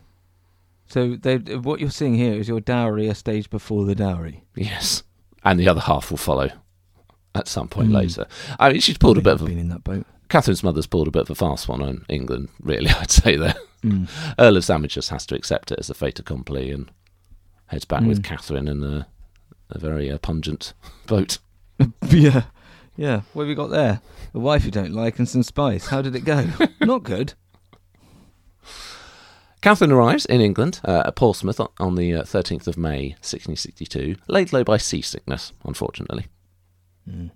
So 0.87 1.15
they, 1.15 1.37
what 1.37 1.79
you're 1.79 1.89
seeing 1.89 2.15
here 2.15 2.33
is 2.33 2.47
your 2.47 2.59
dowry 2.61 3.07
a 3.07 3.15
stage 3.15 3.49
before 3.49 3.85
the 3.85 3.95
dowry. 3.95 4.43
Yes. 4.55 5.03
And 5.49 5.59
the 5.59 5.67
other 5.69 5.81
half 5.81 6.09
will 6.11 6.17
follow 6.17 6.49
at 7.33 7.47
some 7.47 7.67
point 7.67 7.87
Hmm. 7.89 7.95
later. 7.95 8.27
I 8.59 8.71
mean, 8.71 8.81
she's 8.81 8.97
pulled 8.97 9.17
a 9.17 9.21
bit 9.21 9.33
of 9.33 9.41
a 9.41 9.45
been 9.45 9.57
in 9.57 9.69
that 9.69 9.83
boat. 9.83 10.05
Catherine's 10.29 10.63
mother's 10.63 10.87
pulled 10.87 11.07
a 11.07 11.11
bit 11.11 11.21
of 11.21 11.29
a 11.29 11.35
fast 11.35 11.69
one 11.69 11.81
on 11.81 12.05
England, 12.09 12.49
really, 12.61 12.89
I'd 12.99 13.11
say 13.11 13.37
there. 13.37 13.55
Mm. 13.83 14.09
Earl 14.37 14.57
of 14.57 14.65
Sandwich 14.65 14.95
just 14.95 15.09
has 15.09 15.25
to 15.27 15.35
accept 15.35 15.71
it 15.71 15.79
as 15.79 15.89
a 15.89 15.93
fait 15.93 16.19
accompli 16.19 16.69
and 16.71 16.91
heads 17.67 17.85
back 17.85 18.01
with 18.01 18.19
Mm. 18.21 18.23
Catherine 18.25 18.67
in 18.67 18.83
a, 18.83 19.07
a 19.69 19.79
very 19.79 20.11
uh, 20.11 20.17
pungent 20.17 20.73
boat. 21.07 21.37
yeah, 22.09 22.43
yeah. 22.97 23.21
What 23.33 23.43
have 23.43 23.47
we 23.49 23.55
got 23.55 23.69
there? 23.69 24.01
A 24.33 24.39
wife 24.39 24.65
you 24.65 24.71
don't 24.71 24.93
like 24.93 25.17
and 25.19 25.29
some 25.29 25.43
spice. 25.43 25.87
How 25.87 26.01
did 26.01 26.15
it 26.15 26.25
go? 26.25 26.45
Not 26.81 27.03
good. 27.03 27.33
Catherine 29.67 29.91
arrives 29.91 30.25
in 30.25 30.39
England 30.39 30.79
uh, 30.85 31.03
at 31.07 31.17
Portsmouth 31.17 31.59
on- 31.59 31.95
the 31.95 32.15
uh, 32.15 32.23
13th 32.23 32.67
of 32.67 32.77
May 32.77 33.09
1662, 33.19 34.15
laid 34.29 34.53
low 34.53 34.63
by 34.63 34.77
seasickness, 34.77 35.51
unfortunately. 35.65 36.27
Mm. 37.05 37.31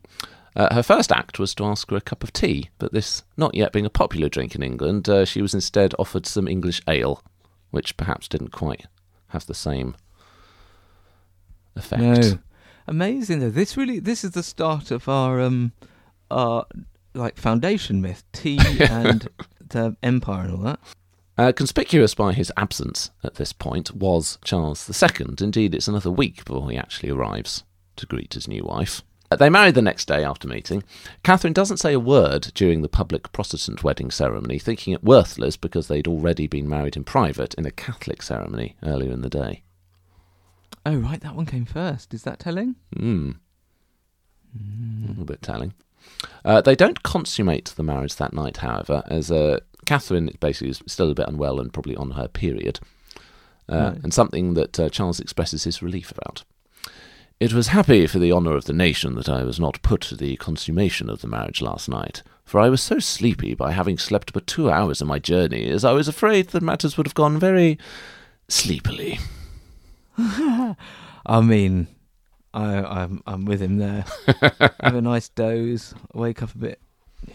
Uh, 0.55 0.73
her 0.73 0.81
first 0.81 1.11
act 1.11 1.39
was 1.39 1.53
to 1.55 1.65
ask 1.65 1.89
for 1.89 1.97
a 1.97 1.99
cup 1.99 2.23
of 2.23 2.31
tea, 2.31 2.69
but 2.77 2.93
this 2.93 3.23
not 3.35 3.53
yet 3.53 3.73
being 3.73 3.85
a 3.85 3.89
popular 3.89 4.29
drink 4.29 4.55
in 4.55 4.63
England, 4.63 5.09
uh, 5.09 5.25
she 5.25 5.41
was 5.41 5.53
instead 5.53 5.93
offered 5.99 6.25
some 6.25 6.47
English 6.47 6.81
ale, 6.87 7.21
which 7.71 7.97
perhaps 7.97 8.29
didn't 8.29 8.53
quite 8.53 8.85
have 9.27 9.45
the 9.45 9.53
same 9.53 9.93
effect. 11.75 12.01
No, 12.01 12.39
amazing 12.87 13.41
though. 13.41 13.49
This 13.49 13.75
really, 13.75 13.99
this 13.99 14.23
is 14.23 14.31
the 14.31 14.43
start 14.43 14.89
of 14.89 15.09
our 15.09 15.41
um, 15.41 15.73
our 16.29 16.65
like 17.13 17.35
foundation 17.35 18.01
myth, 18.01 18.23
tea 18.31 18.57
and 18.79 19.27
the 19.67 19.97
empire 20.01 20.45
and 20.45 20.51
all 20.53 20.63
that. 20.63 20.79
Uh, 21.41 21.51
conspicuous 21.51 22.13
by 22.13 22.33
his 22.33 22.51
absence 22.55 23.09
at 23.23 23.33
this 23.33 23.51
point 23.51 23.95
was 23.95 24.37
Charles 24.43 24.87
II. 24.87 25.25
Indeed, 25.41 25.73
it's 25.73 25.87
another 25.87 26.11
week 26.11 26.45
before 26.45 26.69
he 26.69 26.77
actually 26.77 27.09
arrives 27.09 27.63
to 27.95 28.05
greet 28.05 28.35
his 28.35 28.47
new 28.47 28.63
wife. 28.63 29.01
Uh, 29.31 29.37
They 29.37 29.49
married 29.49 29.73
the 29.73 29.81
next 29.81 30.07
day 30.07 30.23
after 30.23 30.47
meeting. 30.47 30.83
Catherine 31.23 31.53
doesn't 31.53 31.77
say 31.77 31.93
a 31.93 31.99
word 31.99 32.51
during 32.53 32.83
the 32.83 32.87
public 32.87 33.31
Protestant 33.31 33.83
wedding 33.83 34.11
ceremony, 34.11 34.59
thinking 34.59 34.93
it 34.93 35.03
worthless 35.03 35.57
because 35.57 35.87
they'd 35.87 36.07
already 36.07 36.45
been 36.45 36.69
married 36.69 36.95
in 36.95 37.03
private 37.03 37.55
in 37.55 37.65
a 37.65 37.71
Catholic 37.71 38.21
ceremony 38.21 38.77
earlier 38.83 39.11
in 39.11 39.23
the 39.23 39.27
day. 39.27 39.63
Oh 40.85 40.95
right, 40.95 41.21
that 41.21 41.35
one 41.35 41.47
came 41.47 41.65
first. 41.65 42.13
Is 42.13 42.21
that 42.21 42.37
telling? 42.37 42.75
Hmm. 42.95 43.31
A 44.55 45.07
little 45.07 45.25
bit 45.25 45.41
telling. 45.41 45.73
Uh, 46.43 46.61
they 46.61 46.75
don't 46.75 47.03
consummate 47.03 47.73
the 47.75 47.83
marriage 47.83 48.15
that 48.15 48.33
night, 48.33 48.57
however, 48.57 49.03
as 49.07 49.31
uh, 49.31 49.59
Catherine 49.85 50.29
is 50.29 50.35
basically 50.37 50.69
is 50.69 50.81
still 50.87 51.11
a 51.11 51.15
bit 51.15 51.27
unwell 51.27 51.59
and 51.59 51.73
probably 51.73 51.95
on 51.95 52.11
her 52.11 52.27
period, 52.27 52.79
uh, 53.69 53.75
Right. 53.93 54.03
and 54.03 54.13
something 54.13 54.53
that 54.55 54.79
uh, 54.79 54.89
Charles 54.89 55.19
expresses 55.19 55.63
his 55.63 55.81
relief 55.81 56.11
about. 56.11 56.43
It 57.39 57.53
was 57.53 57.67
happy 57.69 58.05
for 58.05 58.19
the 58.19 58.31
honour 58.31 58.55
of 58.55 58.65
the 58.65 58.73
nation 58.73 59.15
that 59.15 59.27
I 59.27 59.43
was 59.43 59.59
not 59.59 59.81
put 59.81 60.01
to 60.01 60.15
the 60.15 60.35
consummation 60.37 61.09
of 61.09 61.21
the 61.21 61.27
marriage 61.27 61.59
last 61.61 61.89
night, 61.89 62.21
for 62.45 62.59
I 62.59 62.69
was 62.69 62.81
so 62.81 62.99
sleepy 62.99 63.55
by 63.55 63.71
having 63.71 63.97
slept 63.97 64.31
but 64.33 64.45
two 64.45 64.69
hours 64.69 65.01
in 65.01 65.07
my 65.07 65.17
journey, 65.17 65.67
as 65.67 65.83
I 65.83 65.91
was 65.93 66.07
afraid 66.07 66.49
that 66.49 66.61
matters 66.61 66.97
would 66.97 67.07
have 67.07 67.15
gone 67.15 67.39
very 67.39 67.79
sleepily. 68.47 69.17
I 70.17 70.75
mean, 71.41 71.87
I, 72.53 72.75
I'm 72.83 73.23
I'm 73.25 73.45
with 73.45 73.61
him 73.61 73.77
there. 73.77 74.05
Have 74.81 74.95
a 74.95 75.01
nice 75.01 75.29
doze. 75.29 75.93
Wake 76.13 76.43
up 76.43 76.53
a 76.53 76.57
bit. 76.57 76.79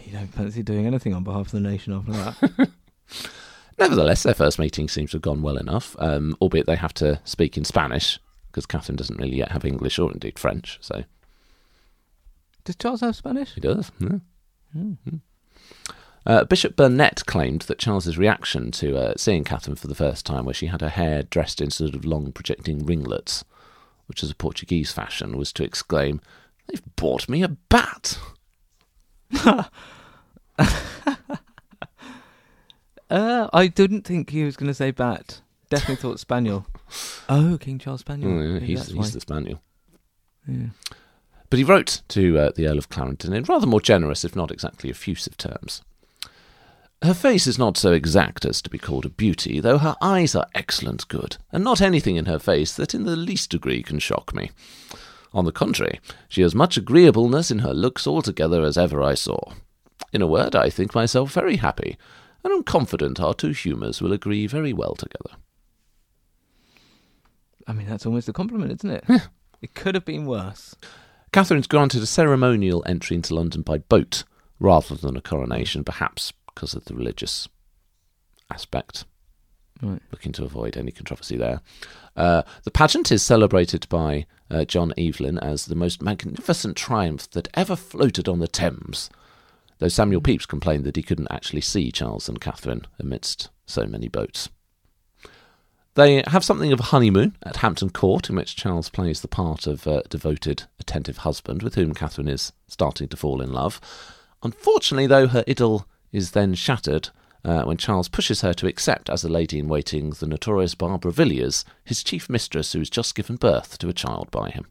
You 0.05 0.13
don't 0.13 0.27
fancy 0.33 0.63
doing 0.63 0.85
anything 0.85 1.13
on 1.13 1.23
behalf 1.23 1.47
of 1.47 1.51
the 1.51 1.59
nation 1.59 1.93
after 1.93 2.11
that. 2.11 2.69
Nevertheless, 3.79 4.23
their 4.23 4.33
first 4.33 4.57
meeting 4.59 4.87
seems 4.87 5.11
to 5.11 5.17
have 5.17 5.21
gone 5.21 5.41
well 5.41 5.57
enough, 5.57 5.95
um, 5.99 6.35
albeit 6.41 6.65
they 6.65 6.75
have 6.75 6.93
to 6.95 7.19
speak 7.25 7.57
in 7.57 7.63
Spanish, 7.63 8.19
because 8.47 8.65
Catherine 8.65 8.95
doesn't 8.95 9.19
really 9.19 9.37
yet 9.37 9.51
have 9.51 9.65
English 9.65 9.99
or 9.99 10.11
indeed 10.11 10.39
French, 10.39 10.77
so 10.81 11.03
Does 12.63 12.75
Charles 12.75 13.01
have 13.01 13.15
Spanish? 13.15 13.53
he 13.53 13.61
does. 13.61 13.91
yeah. 13.99 14.17
Hmm. 14.73 14.93
Uh, 16.25 16.43
Bishop 16.43 16.75
Burnet 16.75 17.25
claimed 17.25 17.61
that 17.63 17.79
Charles's 17.79 18.17
reaction 18.17 18.71
to 18.71 18.97
uh, 18.97 19.13
seeing 19.15 19.43
Catherine 19.45 19.77
for 19.77 19.87
the 19.87 19.95
first 19.95 20.25
time, 20.25 20.43
where 20.45 20.53
she 20.53 20.65
had 20.65 20.81
her 20.81 20.89
hair 20.89 21.23
dressed 21.23 21.61
in 21.61 21.69
sort 21.71 21.95
of 21.95 22.03
long 22.03 22.31
projecting 22.33 22.85
ringlets, 22.85 23.45
which 24.07 24.21
is 24.23 24.31
a 24.31 24.35
Portuguese 24.35 24.91
fashion, 24.91 25.37
was 25.37 25.53
to 25.53 25.63
exclaim, 25.63 26.19
They've 26.67 26.81
bought 26.97 27.29
me 27.29 27.43
a 27.43 27.47
bat! 27.47 28.19
Uh, 33.09 33.47
I 33.53 33.67
didn't 33.67 34.01
think 34.01 34.29
he 34.29 34.43
was 34.43 34.57
going 34.57 34.67
to 34.67 34.73
say 34.73 34.91
bat. 34.91 35.39
Definitely 35.69 35.95
thought 35.95 36.19
spaniel. 36.19 36.65
Oh, 37.29 37.57
King 37.59 37.77
Charles 37.77 37.99
Spaniel. 37.99 38.31
Oh, 38.31 38.41
yeah, 38.41 38.53
Maybe 38.53 38.65
he's, 38.67 38.79
that's 38.79 38.91
he's 38.93 39.11
the 39.11 39.19
spaniel. 39.19 39.61
Yeah. 40.47 40.67
But 41.49 41.59
he 41.59 41.65
wrote 41.65 42.01
to 42.07 42.39
uh, 42.39 42.51
the 42.55 42.67
Earl 42.67 42.77
of 42.77 42.87
Clarendon 42.87 43.33
in 43.33 43.43
rather 43.43 43.67
more 43.67 43.81
generous, 43.81 44.23
if 44.23 44.33
not 44.33 44.49
exactly 44.49 44.89
effusive 44.89 45.35
terms. 45.35 45.81
Her 47.03 47.13
face 47.13 47.45
is 47.45 47.59
not 47.59 47.75
so 47.75 47.91
exact 47.91 48.45
as 48.45 48.61
to 48.61 48.69
be 48.69 48.77
called 48.77 49.05
a 49.05 49.09
beauty, 49.09 49.59
though 49.59 49.77
her 49.77 49.97
eyes 50.01 50.35
are 50.35 50.47
excellent 50.55 51.07
good, 51.09 51.35
and 51.51 51.65
not 51.65 51.81
anything 51.81 52.15
in 52.15 52.25
her 52.25 52.39
face 52.39 52.73
that 52.75 52.95
in 52.95 53.03
the 53.03 53.17
least 53.17 53.49
degree 53.49 53.83
can 53.83 53.99
shock 53.99 54.33
me. 54.33 54.51
On 55.33 55.45
the 55.45 55.51
contrary, 55.51 55.99
she 56.29 56.41
has 56.41 56.55
much 56.55 56.77
agreeableness 56.77 57.51
in 57.51 57.59
her 57.59 57.73
looks 57.73 58.07
altogether 58.07 58.63
as 58.63 58.77
ever 58.77 59.03
I 59.03 59.13
saw. 59.13 59.53
In 60.13 60.21
a 60.21 60.27
word, 60.27 60.55
I 60.55 60.69
think 60.69 60.95
myself 60.95 61.33
very 61.33 61.57
happy, 61.57 61.97
and 62.43 62.53
am 62.53 62.63
confident 62.63 63.19
our 63.19 63.33
two 63.33 63.51
humours 63.51 64.01
will 64.01 64.13
agree 64.13 64.47
very 64.47 64.73
well 64.73 64.95
together. 64.95 65.37
I 67.67 67.73
mean, 67.73 67.87
that's 67.87 68.05
almost 68.05 68.29
a 68.29 68.33
compliment, 68.33 68.71
isn't 68.71 68.89
it? 68.89 69.21
it 69.61 69.73
could 69.73 69.95
have 69.95 70.05
been 70.05 70.25
worse. 70.25 70.75
Catherine's 71.33 71.67
granted 71.67 72.01
a 72.01 72.05
ceremonial 72.05 72.83
entry 72.87 73.15
into 73.15 73.35
London 73.35 73.61
by 73.61 73.79
boat 73.79 74.23
rather 74.59 74.95
than 74.95 75.17
a 75.17 75.21
coronation, 75.21 75.83
perhaps 75.83 76.31
because 76.47 76.73
of 76.73 76.85
the 76.85 76.95
religious 76.95 77.47
aspect, 78.51 79.05
Right. 79.81 80.01
looking 80.11 80.31
to 80.33 80.43
avoid 80.43 80.75
any 80.75 80.91
controversy 80.91 81.37
there. 81.37 81.61
Uh, 82.15 82.41
the 82.63 82.71
pageant 82.71 83.11
is 83.11 83.21
celebrated 83.21 83.87
by 83.89 84.25
uh, 84.49 84.65
John 84.65 84.93
Evelyn 84.97 85.37
as 85.37 85.65
the 85.65 85.75
most 85.75 86.01
magnificent 86.01 86.75
triumph 86.75 87.29
that 87.31 87.47
ever 87.53 87.75
floated 87.75 88.27
on 88.27 88.39
the 88.39 88.47
Thames. 88.47 89.09
though 89.79 89.87
Samuel 89.87 90.21
Pepys 90.21 90.47
complained 90.47 90.83
that 90.85 90.95
he 90.95 91.03
couldn't 91.03 91.31
actually 91.31 91.61
see 91.61 91.91
Charles 91.91 92.27
and 92.27 92.41
Catherine 92.41 92.87
amidst 92.99 93.49
so 93.65 93.85
many 93.85 94.07
boats. 94.07 94.49
They 95.93 96.23
have 96.27 96.43
something 96.43 96.71
of 96.71 96.79
a 96.79 96.83
honeymoon 96.83 97.35
at 97.43 97.57
Hampton 97.57 97.89
Court, 97.89 98.29
in 98.29 98.35
which 98.35 98.55
Charles 98.55 98.89
plays 98.89 99.21
the 99.21 99.27
part 99.27 99.65
of 99.65 99.87
a 99.87 100.03
devoted, 100.09 100.63
attentive 100.79 101.17
husband 101.17 101.63
with 101.63 101.73
whom 101.75 101.93
Catherine 101.93 102.27
is 102.27 102.53
starting 102.67 103.07
to 103.07 103.17
fall 103.17 103.41
in 103.41 103.51
love. 103.51 103.81
Unfortunately, 104.43 105.07
though, 105.07 105.27
her 105.27 105.43
idyll 105.47 105.87
is 106.11 106.31
then 106.31 106.53
shattered 106.53 107.09
uh, 107.43 107.63
when 107.63 107.77
Charles 107.77 108.09
pushes 108.09 108.41
her 108.41 108.53
to 108.53 108.67
accept 108.67 109.09
as 109.09 109.23
a 109.23 109.29
lady 109.29 109.59
in 109.59 109.67
waiting 109.67 110.11
the 110.11 110.27
notorious 110.27 110.75
Barbara 110.75 111.11
Villiers, 111.11 111.63
his 111.83 112.03
chief 112.03 112.29
mistress, 112.29 112.73
who 112.73 112.79
has 112.79 112.89
just 112.89 113.15
given 113.15 113.35
birth 113.35 113.77
to 113.79 113.89
a 113.89 113.93
child 113.93 114.29
by 114.31 114.49
him. 114.49 114.65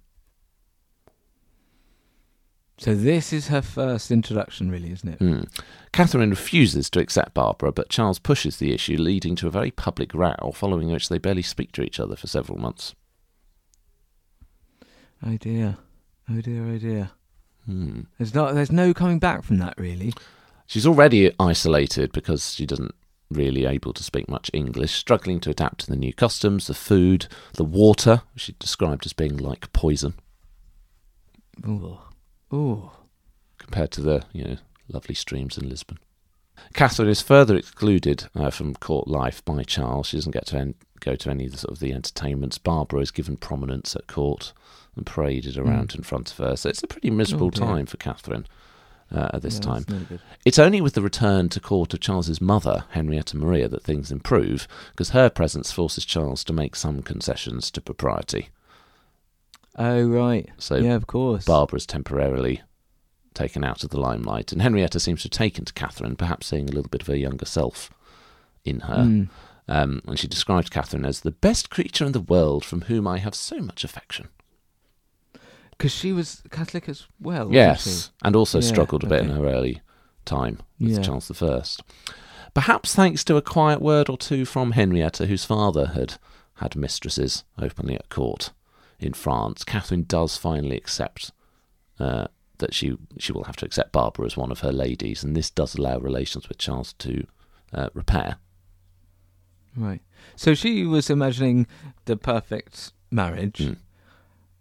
So 2.78 2.94
this 2.94 3.32
is 3.32 3.48
her 3.48 3.62
first 3.62 4.10
introduction, 4.10 4.70
really, 4.70 4.92
isn't 4.92 5.08
it? 5.08 5.18
Mm. 5.18 5.48
Catherine 5.92 6.28
refuses 6.28 6.90
to 6.90 7.00
accept 7.00 7.32
Barbara, 7.32 7.72
but 7.72 7.88
Charles 7.88 8.18
pushes 8.18 8.58
the 8.58 8.74
issue, 8.74 8.98
leading 8.98 9.34
to 9.36 9.46
a 9.46 9.50
very 9.50 9.70
public 9.70 10.12
row, 10.12 10.52
following 10.54 10.90
which 10.90 11.08
they 11.08 11.16
barely 11.18 11.42
speak 11.42 11.72
to 11.72 11.82
each 11.82 11.98
other 11.98 12.16
for 12.16 12.26
several 12.26 12.58
months. 12.58 12.94
Oh 15.24 15.38
dear, 15.38 15.78
oh 16.30 16.40
dear, 16.42 16.64
oh 16.66 16.78
dear. 16.78 17.10
Hmm. 17.64 18.02
There's 18.18 18.34
not, 18.34 18.54
there's 18.54 18.70
no 18.70 18.92
coming 18.92 19.18
back 19.18 19.42
from 19.42 19.58
that, 19.58 19.74
really. 19.78 20.12
She's 20.66 20.86
already 20.86 21.32
isolated 21.38 22.12
because 22.12 22.54
she 22.54 22.66
doesn't 22.66 22.94
really 23.30 23.64
able 23.66 23.92
to 23.92 24.02
speak 24.02 24.28
much 24.28 24.50
English, 24.52 24.92
struggling 24.92 25.40
to 25.40 25.50
adapt 25.50 25.80
to 25.80 25.86
the 25.86 25.96
new 25.96 26.12
customs, 26.12 26.66
the 26.66 26.74
food, 26.74 27.26
the 27.54 27.64
water, 27.64 28.22
which 28.34 28.44
she 28.44 28.54
described 28.58 29.06
as 29.06 29.12
being 29.12 29.36
like 29.36 29.72
poison. 29.72 30.14
Ooh, 31.66 31.98
ooh. 32.52 32.90
compared 33.58 33.90
to 33.92 34.00
the 34.02 34.24
you 34.32 34.44
know 34.44 34.56
lovely 34.88 35.14
streams 35.14 35.56
in 35.56 35.68
Lisbon. 35.68 35.98
Catherine 36.74 37.08
is 37.08 37.20
further 37.22 37.56
excluded 37.56 38.26
uh, 38.34 38.50
from 38.50 38.74
court 38.74 39.08
life 39.08 39.44
by 39.44 39.62
Charles. 39.62 40.08
She 40.08 40.16
doesn't 40.16 40.32
get 40.32 40.46
to 40.46 40.58
en- 40.58 40.74
go 41.00 41.14
to 41.14 41.30
any 41.30 41.46
of 41.46 41.52
the 41.52 41.58
sort 41.58 41.72
of 41.72 41.80
the 41.80 41.92
entertainments. 41.92 42.58
Barbara 42.58 43.00
is 43.00 43.10
given 43.10 43.36
prominence 43.36 43.94
at 43.94 44.06
court 44.06 44.52
and 44.94 45.04
paraded 45.04 45.58
around 45.58 45.94
in 45.94 46.02
front 46.02 46.30
of 46.30 46.38
her. 46.38 46.56
So 46.56 46.70
it's 46.70 46.82
a 46.82 46.86
pretty 46.86 47.10
miserable 47.10 47.48
Oh, 47.48 47.50
time 47.50 47.86
for 47.86 47.98
Catherine 47.98 48.46
uh, 49.14 49.30
at 49.34 49.42
this 49.42 49.56
Yeah, 49.56 49.60
time. 49.60 49.84
no. 49.88 50.18
It's 50.44 50.58
only 50.58 50.80
with 50.80 50.94
the 50.94 51.02
return 51.02 51.48
to 51.50 51.60
court 51.60 51.94
of 51.94 52.00
Charles's 52.00 52.40
mother, 52.40 52.84
Henrietta 52.90 53.36
Maria, 53.36 53.68
that 53.68 53.82
things 53.82 54.10
improve, 54.10 54.66
because 54.90 55.10
her 55.10 55.30
presence 55.30 55.72
forces 55.72 56.04
Charles 56.04 56.44
to 56.44 56.52
make 56.52 56.76
some 56.76 57.02
concessions 57.02 57.70
to 57.72 57.80
propriety. 57.80 58.48
Oh 59.78 60.06
right. 60.06 60.48
So 60.58 60.76
yeah, 60.76 60.94
of 60.94 61.06
course. 61.06 61.44
Barbara's 61.44 61.86
temporarily 61.86 62.62
taken 63.34 63.62
out 63.62 63.84
of 63.84 63.90
the 63.90 64.00
limelight, 64.00 64.52
and 64.52 64.62
Henrietta 64.62 64.98
seems 64.98 65.22
to 65.22 65.26
have 65.26 65.32
taken 65.32 65.64
to 65.66 65.72
Catherine, 65.74 66.16
perhaps 66.16 66.46
seeing 66.46 66.68
a 66.68 66.72
little 66.72 66.88
bit 66.88 67.02
of 67.02 67.06
her 67.08 67.16
younger 67.16 67.44
self 67.44 67.90
in 68.64 68.80
her. 68.80 69.04
Mm. 69.04 69.28
Um, 69.68 70.00
and 70.06 70.18
she 70.18 70.28
describes 70.28 70.70
Catherine 70.70 71.04
as 71.04 71.20
the 71.20 71.32
best 71.32 71.70
creature 71.70 72.04
in 72.04 72.12
the 72.12 72.20
world 72.20 72.64
from 72.64 72.82
whom 72.82 73.06
I 73.06 73.18
have 73.18 73.34
so 73.34 73.58
much 73.58 73.84
affection. 73.84 74.28
Because 75.76 75.92
she 75.92 76.12
was 76.12 76.42
Catholic 76.50 76.88
as 76.88 77.06
well. 77.20 77.52
Yes, 77.52 78.10
and 78.22 78.34
also 78.34 78.60
Yeah, 78.60 78.66
struggled 78.66 79.04
a 79.04 79.08
bit 79.08 79.22
in 79.22 79.30
her 79.30 79.46
early 79.46 79.82
time 80.24 80.60
with 80.80 80.92
Yeah. 80.92 81.02
Charles 81.02 81.30
I. 81.42 81.62
Perhaps 82.54 82.94
thanks 82.94 83.22
to 83.24 83.36
a 83.36 83.42
quiet 83.42 83.82
word 83.82 84.08
or 84.08 84.16
two 84.16 84.44
from 84.46 84.72
Henrietta, 84.72 85.26
whose 85.26 85.44
father 85.44 85.88
had 85.88 86.14
had 86.54 86.74
mistresses 86.74 87.44
openly 87.58 87.94
at 87.94 88.08
court 88.08 88.52
in 88.98 89.12
France, 89.12 89.62
Catherine 89.64 90.04
does 90.04 90.38
finally 90.38 90.76
accept 90.76 91.30
uh, 91.98 92.28
that 92.58 92.72
she 92.72 92.96
she 93.18 93.32
will 93.32 93.44
have 93.44 93.56
to 93.56 93.66
accept 93.66 93.92
Barbara 93.92 94.24
as 94.24 94.36
one 94.36 94.50
of 94.50 94.60
her 94.60 94.72
ladies, 94.72 95.22
and 95.22 95.36
this 95.36 95.50
does 95.50 95.74
allow 95.74 95.98
relations 95.98 96.48
with 96.48 96.56
Charles 96.58 96.94
to 96.94 97.26
uh, 97.74 97.90
repair. 97.92 98.36
Right. 99.76 100.00
So 100.36 100.54
she 100.54 100.84
was 100.86 101.10
imagining 101.10 101.66
the 102.06 102.16
perfect 102.16 102.92
marriage. 103.10 103.58
Mm. 103.58 103.76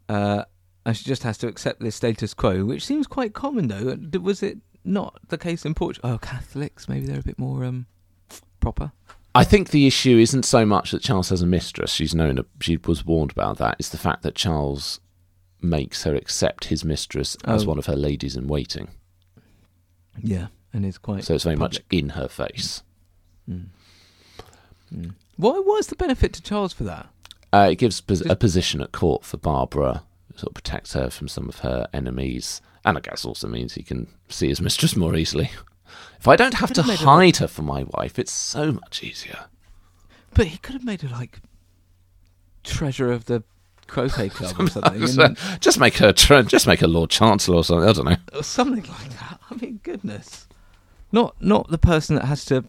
Uh, 0.10 0.46
and 0.86 0.96
she 0.96 1.04
just 1.04 1.24
has 1.24 1.38
to 1.40 1.48
accept 1.48 1.80
this 1.82 1.96
status 1.96 2.34
quo, 2.34 2.64
which 2.66 2.86
seems 2.86 3.08
quite 3.08 3.34
common, 3.34 3.68
though. 3.68 3.98
Was 4.20 4.44
it 4.44 4.58
not 4.84 5.20
the 5.30 5.38
case 5.38 5.66
in 5.66 5.74
Portugal? 5.74 6.12
Oh, 6.12 6.18
Catholics, 6.18 6.88
maybe 6.88 7.06
they're 7.08 7.20
a 7.20 7.24
bit 7.24 7.40
more 7.40 7.64
um, 7.66 7.88
proper. 8.60 8.92
I 9.34 9.44
think 9.44 9.72
the 9.72 9.86
issue 9.88 10.18
isn't 10.18 10.44
so 10.44 10.66
much 10.66 10.92
that 10.92 11.02
Charles 11.02 11.30
has 11.30 11.42
a 11.42 11.46
mistress. 11.48 11.92
She's 11.92 12.16
known, 12.16 12.40
she 12.62 12.78
was 12.78 13.06
warned 13.06 13.32
about 13.32 13.58
that. 13.58 13.76
It's 13.80 13.90
the 13.90 13.98
fact 13.98 14.22
that 14.24 14.36
Charles 14.36 15.02
makes 15.62 16.04
her 16.04 16.16
accept 16.16 16.66
his 16.66 16.86
mistress 16.86 17.36
as 17.44 17.64
Oh. 17.64 17.68
one 17.70 17.78
of 17.78 17.88
her 17.88 17.96
ladies 17.96 18.36
in 18.38 18.48
waiting. 18.48 18.88
Yeah, 20.22 20.48
and 20.72 20.86
it's 20.86 20.98
quite. 20.98 21.24
So 21.26 21.34
it's 21.34 21.44
very 21.44 21.56
much 21.58 21.82
in 21.92 22.10
her 22.10 22.28
face. 22.30 22.84
Mm. 23.50 23.66
Mm. 24.94 25.14
What 25.36 25.66
was 25.66 25.88
the 25.88 25.96
benefit 25.96 26.32
to 26.34 26.42
Charles 26.42 26.72
for 26.72 26.84
that? 26.86 27.10
Uh, 27.52 27.70
it 27.72 27.76
gives 27.76 28.00
pos- 28.00 28.22
a 28.30 28.36
position 28.36 28.82
at 28.82 28.92
court 28.94 29.26
for 29.26 29.38
Barbara, 29.38 30.04
sort 30.36 30.50
of 30.50 30.54
protects 30.54 30.94
her 30.94 31.10
from 31.10 31.28
some 31.28 31.48
of 31.50 31.60
her 31.60 31.88
enemies, 31.94 32.62
and 32.84 32.98
I 32.98 33.02
guess 33.02 33.26
also 33.26 33.48
means 33.48 33.74
he 33.74 33.84
can 33.84 34.08
see 34.30 34.48
his 34.50 34.62
mistress 34.62 34.96
more 34.96 35.16
easily. 35.16 35.52
If 36.20 36.28
I 36.28 36.36
don't 36.36 36.56
have 36.56 36.74
to 36.74 36.82
have 36.82 36.90
made 36.90 37.00
her- 37.00 37.06
hide 37.06 37.38
her 37.38 37.48
from 37.48 37.66
my 37.66 37.84
wife, 37.84 38.18
it's 38.20 38.32
so 38.32 38.72
much 38.72 39.04
easier. 39.04 39.46
But 40.34 40.48
he 40.48 40.58
could 40.58 40.74
have 40.74 40.84
made 40.84 41.02
her 41.04 41.10
like 41.10 41.40
treasure 42.64 43.12
of 43.12 43.26
the 43.26 43.44
croquet 43.88 44.30
club 44.30 44.60
or 44.60 44.68
something, 44.68 45.04
and 45.20 45.38
just 45.62 45.80
make 45.80 45.96
her, 45.98 46.12
just 46.12 46.68
make 46.68 46.80
her 46.80 46.88
Lord 46.88 47.10
Chancellor 47.10 47.58
or 47.58 47.64
something. 47.64 47.88
I 47.88 47.94
don't 47.94 48.06
know. 48.06 48.16
or 48.38 48.44
something 48.44 48.84
like 48.84 49.10
that. 49.20 49.40
I 49.50 49.56
mean, 49.56 49.80
goodness, 49.84 50.48
not 51.12 51.36
not 51.42 51.70
the 51.70 51.78
person 51.78 52.16
that 52.16 52.26
has 52.26 52.44
to 52.46 52.66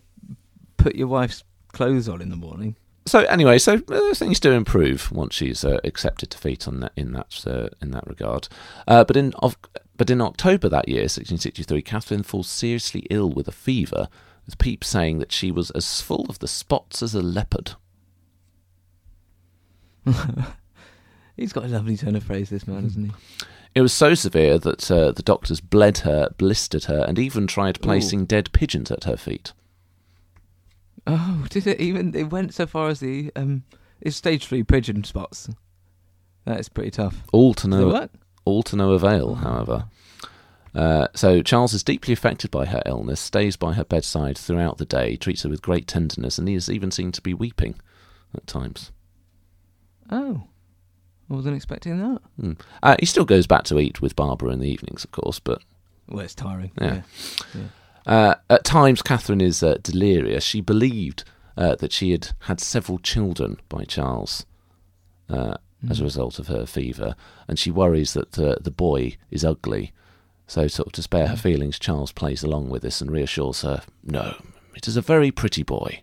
put 0.76 0.94
your 0.94 1.08
wife's 1.08 1.42
clothes 1.72 2.08
on 2.08 2.20
in 2.20 2.28
the 2.30 2.36
morning. 2.36 2.76
So 3.06 3.20
anyway, 3.20 3.58
so 3.58 3.80
uh, 3.88 4.14
things 4.14 4.40
do 4.40 4.50
improve 4.50 5.12
once 5.12 5.34
she's 5.34 5.64
uh, 5.64 5.78
accepted 5.84 6.30
defeat 6.30 6.66
on 6.66 6.80
that 6.80 6.92
in 6.96 7.12
that 7.12 7.44
uh, 7.46 7.68
in 7.80 7.92
that 7.92 8.06
regard. 8.06 8.48
Uh, 8.88 9.04
but 9.04 9.16
in 9.16 9.32
of, 9.34 9.56
but 9.96 10.10
in 10.10 10.20
October 10.20 10.68
that 10.68 10.88
year, 10.88 11.02
1663, 11.02 11.82
Catherine 11.82 12.22
falls 12.24 12.48
seriously 12.48 13.06
ill 13.08 13.30
with 13.30 13.46
a 13.46 13.52
fever, 13.52 14.08
with 14.44 14.58
Pepys 14.58 14.88
saying 14.88 15.20
that 15.20 15.30
she 15.30 15.52
was 15.52 15.70
as 15.70 16.00
full 16.00 16.26
of 16.28 16.40
the 16.40 16.48
spots 16.48 17.00
as 17.00 17.14
a 17.14 17.22
leopard. 17.22 17.72
He's 21.36 21.52
got 21.52 21.64
a 21.64 21.68
lovely 21.68 21.96
turn 21.96 22.16
of 22.16 22.24
phrase, 22.24 22.50
this 22.50 22.66
man, 22.66 22.82
hasn't 22.82 23.06
he? 23.06 23.46
It 23.76 23.82
was 23.82 23.92
so 23.92 24.14
severe 24.14 24.58
that 24.58 24.90
uh, 24.90 25.12
the 25.12 25.22
doctors 25.22 25.60
bled 25.60 25.98
her, 25.98 26.30
blistered 26.38 26.84
her, 26.84 27.04
and 27.06 27.18
even 27.18 27.46
tried 27.46 27.76
Ooh. 27.78 27.82
placing 27.82 28.24
dead 28.24 28.50
pigeons 28.52 28.90
at 28.90 29.04
her 29.04 29.16
feet. 29.16 29.52
Oh, 31.06 31.46
did 31.50 31.66
it 31.66 31.80
even? 31.80 32.14
It 32.14 32.30
went 32.30 32.54
so 32.54 32.66
far 32.66 32.88
as 32.88 33.00
the 33.00 33.30
um, 33.36 33.62
it's 34.00 34.16
stage 34.16 34.46
three 34.46 34.62
pigeon 34.62 35.04
spots. 35.04 35.48
That 36.44 36.60
is 36.60 36.68
pretty 36.68 36.90
tough. 36.90 37.22
All 37.32 37.54
to 37.54 37.68
no 37.68 38.08
all 38.44 38.62
to 38.64 38.76
no 38.76 38.92
avail, 38.92 39.36
however. 39.36 39.86
Uh, 40.74 41.08
so 41.14 41.40
Charles 41.42 41.72
is 41.72 41.82
deeply 41.82 42.12
affected 42.12 42.50
by 42.50 42.66
her 42.66 42.82
illness, 42.84 43.18
stays 43.18 43.56
by 43.56 43.72
her 43.72 43.84
bedside 43.84 44.36
throughout 44.36 44.76
the 44.76 44.84
day, 44.84 45.16
treats 45.16 45.42
her 45.42 45.48
with 45.48 45.62
great 45.62 45.86
tenderness, 45.86 46.38
and 46.38 46.46
he 46.48 46.54
is 46.54 46.68
even 46.70 46.90
seen 46.90 47.12
to 47.12 47.22
be 47.22 47.32
weeping 47.32 47.76
at 48.34 48.46
times. 48.46 48.92
Oh, 50.10 50.44
I 51.30 51.34
wasn't 51.34 51.56
expecting 51.56 51.98
that. 51.98 52.20
Hmm. 52.38 52.52
Uh, 52.82 52.96
he 53.00 53.06
still 53.06 53.24
goes 53.24 53.46
back 53.46 53.64
to 53.64 53.78
eat 53.78 54.02
with 54.02 54.14
Barbara 54.14 54.50
in 54.50 54.60
the 54.60 54.68
evenings, 54.68 55.02
of 55.02 55.12
course, 55.12 55.40
but 55.40 55.62
Well, 56.08 56.24
it's 56.24 56.34
tiring. 56.34 56.72
Yeah. 56.80 57.02
yeah. 57.54 57.62
Uh, 58.06 58.36
at 58.48 58.64
times 58.64 59.02
Catherine 59.02 59.40
is 59.40 59.62
uh, 59.62 59.76
delirious. 59.82 60.44
She 60.44 60.60
believed 60.60 61.24
uh, 61.56 61.74
that 61.76 61.92
she 61.92 62.12
had 62.12 62.30
had 62.40 62.60
several 62.60 62.98
children 62.98 63.58
by 63.68 63.84
Charles 63.84 64.46
uh, 65.28 65.56
as 65.90 65.98
a 65.98 66.02
Mm. 66.02 66.04
result 66.04 66.38
of 66.38 66.46
her 66.48 66.66
fever, 66.66 67.14
and 67.48 67.58
she 67.58 67.70
worries 67.70 68.12
that 68.14 68.38
uh, 68.38 68.56
the 68.60 68.70
boy 68.70 69.16
is 69.30 69.44
ugly. 69.44 69.92
So, 70.46 70.68
sort 70.68 70.86
of 70.88 70.92
to 70.92 71.02
spare 71.02 71.26
her 71.28 71.36
feelings, 71.36 71.78
Charles 71.78 72.12
plays 72.12 72.42
along 72.44 72.70
with 72.70 72.82
this 72.82 73.00
and 73.00 73.10
reassures 73.10 73.62
her, 73.62 73.82
No, 74.04 74.36
it 74.74 74.86
is 74.88 74.96
a 74.96 75.00
very 75.02 75.30
pretty 75.30 75.62
boy. 75.62 76.02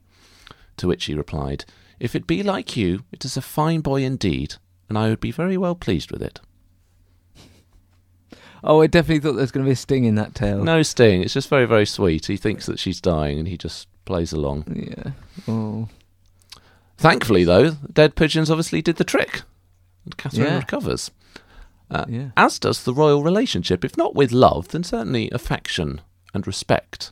To 0.77 0.87
which 0.87 1.03
she 1.03 1.13
replied, 1.13 1.65
If 1.99 2.15
it 2.15 2.27
be 2.27 2.43
like 2.43 2.75
you, 2.75 3.03
it 3.11 3.23
is 3.25 3.37
a 3.37 3.41
fine 3.41 3.81
boy 3.81 4.03
indeed, 4.03 4.55
and 4.89 4.97
I 4.97 5.09
would 5.09 5.19
be 5.21 5.31
very 5.31 5.57
well 5.57 5.75
pleased 5.75 6.11
with 6.11 6.21
it. 6.21 6.39
Oh, 8.63 8.81
I 8.81 8.87
definitely 8.87 9.19
thought 9.19 9.33
there 9.33 9.41
was 9.41 9.51
going 9.51 9.65
to 9.65 9.67
be 9.69 9.73
a 9.73 9.75
sting 9.75 10.05
in 10.05 10.15
that 10.15 10.33
tale. 10.35 10.63
No 10.63 10.81
sting, 10.83 11.21
it's 11.21 11.33
just 11.33 11.49
very, 11.49 11.65
very 11.65 11.85
sweet. 11.85 12.27
He 12.27 12.37
thinks 12.37 12.65
that 12.65 12.79
she's 12.79 13.01
dying 13.01 13.37
and 13.39 13.47
he 13.47 13.57
just 13.57 13.87
plays 14.05 14.31
along. 14.31 14.63
Yeah. 14.73 15.11
Oh. 15.47 15.89
Thankfully, 16.97 17.43
though, 17.43 17.71
dead 17.91 18.15
pigeons 18.15 18.49
obviously 18.49 18.81
did 18.81 18.95
the 18.95 19.03
trick, 19.03 19.41
and 20.05 20.15
Catherine 20.17 20.43
Yeah. 20.47 20.57
recovers. 20.59 21.11
Uh, 21.91 22.05
Yeah. 22.07 22.29
As 22.37 22.59
does 22.59 22.83
the 22.83 22.93
royal 22.93 23.23
relationship, 23.23 23.83
if 23.83 23.97
not 23.97 24.15
with 24.15 24.31
love, 24.31 24.69
then 24.69 24.83
certainly 24.83 25.29
affection 25.31 26.01
and 26.33 26.47
respect 26.47 27.11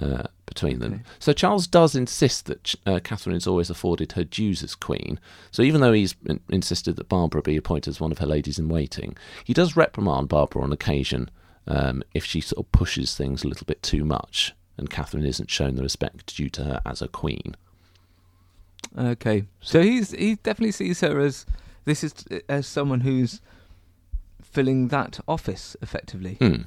uh, 0.00 0.24
between 0.46 0.78
them. 0.78 0.94
Okay. 0.94 1.02
So 1.18 1.32
Charles 1.32 1.66
does 1.66 1.94
insist 1.94 2.46
that 2.46 2.74
uh, 2.86 3.00
Catherine 3.02 3.36
is 3.36 3.46
always 3.46 3.70
afforded 3.70 4.12
her 4.12 4.24
dues 4.24 4.62
as 4.62 4.74
queen. 4.74 5.18
So 5.50 5.62
even 5.62 5.80
though 5.80 5.92
he's 5.92 6.14
in- 6.26 6.40
insisted 6.48 6.96
that 6.96 7.08
Barbara 7.08 7.42
be 7.42 7.56
appointed 7.56 7.90
as 7.90 8.00
one 8.00 8.12
of 8.12 8.18
her 8.18 8.26
ladies 8.26 8.58
in 8.58 8.68
waiting, 8.68 9.16
he 9.44 9.52
does 9.52 9.76
reprimand 9.76 10.28
Barbara 10.28 10.62
on 10.62 10.72
occasion 10.72 11.30
um, 11.66 12.02
if 12.14 12.24
she 12.24 12.40
sort 12.40 12.64
of 12.64 12.72
pushes 12.72 13.16
things 13.16 13.44
a 13.44 13.48
little 13.48 13.66
bit 13.66 13.82
too 13.82 14.04
much 14.04 14.54
and 14.76 14.90
Catherine 14.90 15.24
isn't 15.24 15.50
shown 15.50 15.76
the 15.76 15.82
respect 15.82 16.34
due 16.34 16.50
to 16.50 16.64
her 16.64 16.80
as 16.84 17.02
a 17.02 17.08
queen. 17.08 17.56
Okay, 18.98 19.44
so 19.60 19.82
he's 19.82 20.10
he 20.10 20.34
definitely 20.36 20.72
sees 20.72 21.00
her 21.00 21.18
as 21.20 21.46
this 21.84 22.04
is 22.04 22.14
as 22.48 22.66
someone 22.66 23.00
who's 23.00 23.40
filling 24.42 24.88
that 24.88 25.20
office 25.26 25.76
effectively. 25.80 26.34
Hmm. 26.34 26.62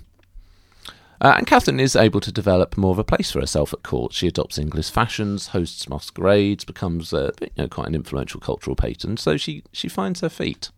Uh, 1.22 1.36
and 1.38 1.48
Catherine 1.48 1.80
is 1.80 1.96
able 1.96 2.20
to 2.20 2.32
develop 2.32 2.78
more 2.78 2.92
of 2.92 3.00
a 3.00 3.04
place 3.04 3.32
for 3.32 3.40
herself 3.40 3.74
at 3.74 3.84
court. 3.84 4.14
She 4.14 4.28
adopts 4.28 4.58
English 4.58 4.90
fashions, 4.90 5.48
hosts 5.48 5.88
masquerades, 5.88 6.66
becomes 6.66 7.14
uh, 7.14 7.32
you 7.42 7.50
know, 7.58 7.68
quite 7.68 7.88
an 7.88 7.96
influential 7.96 8.40
cultural 8.40 8.76
patron. 8.76 9.18
So 9.18 9.38
she, 9.38 9.64
she 9.72 9.88
finds 9.88 10.22
her 10.22 10.30
feet. 10.30 10.72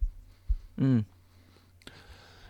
Mm. 0.79 1.05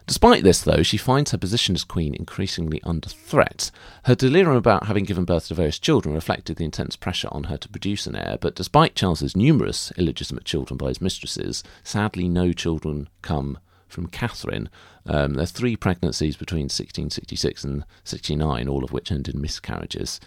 Despite 0.08 0.44
this, 0.44 0.62
though, 0.62 0.84
she 0.84 0.96
finds 0.96 1.32
her 1.32 1.38
position 1.38 1.76
as 1.76 1.84
queen 1.84 2.16
increasingly 2.16 2.82
under 2.86 3.10
threat. 3.10 3.72
Her 4.06 4.16
delirium 4.16 4.56
about 4.56 4.88
having 4.88 5.04
given 5.04 5.26
birth 5.26 5.50
to 5.50 5.54
various 5.54 5.80
children 5.80 6.16
reflected 6.16 6.56
the 6.56 6.64
intense 6.64 6.96
pressure 6.96 7.28
on 7.30 7.46
her 7.46 7.58
to 7.58 7.68
produce 7.68 8.08
an 8.08 8.16
heir, 8.16 8.38
but 8.40 8.56
despite 8.56 8.96
Charles's 8.96 9.36
numerous 9.36 9.92
illegitimate 9.98 10.46
children 10.46 10.78
by 10.78 10.88
his 10.88 11.02
mistresses, 11.02 11.62
sadly 11.84 12.30
no 12.30 12.54
children 12.54 13.10
come 13.22 13.60
from 13.88 14.08
Catherine. 14.08 14.70
Um, 15.06 15.34
there 15.34 15.44
are 15.44 15.48
three 15.48 15.76
pregnancies 15.76 16.36
between 16.36 16.64
1666 16.66 17.64
and 17.64 17.86
69, 18.04 18.68
all 18.68 18.84
of 18.84 18.92
which 18.92 19.12
end 19.12 19.28
in 19.28 19.42
miscarriages, 19.42 20.20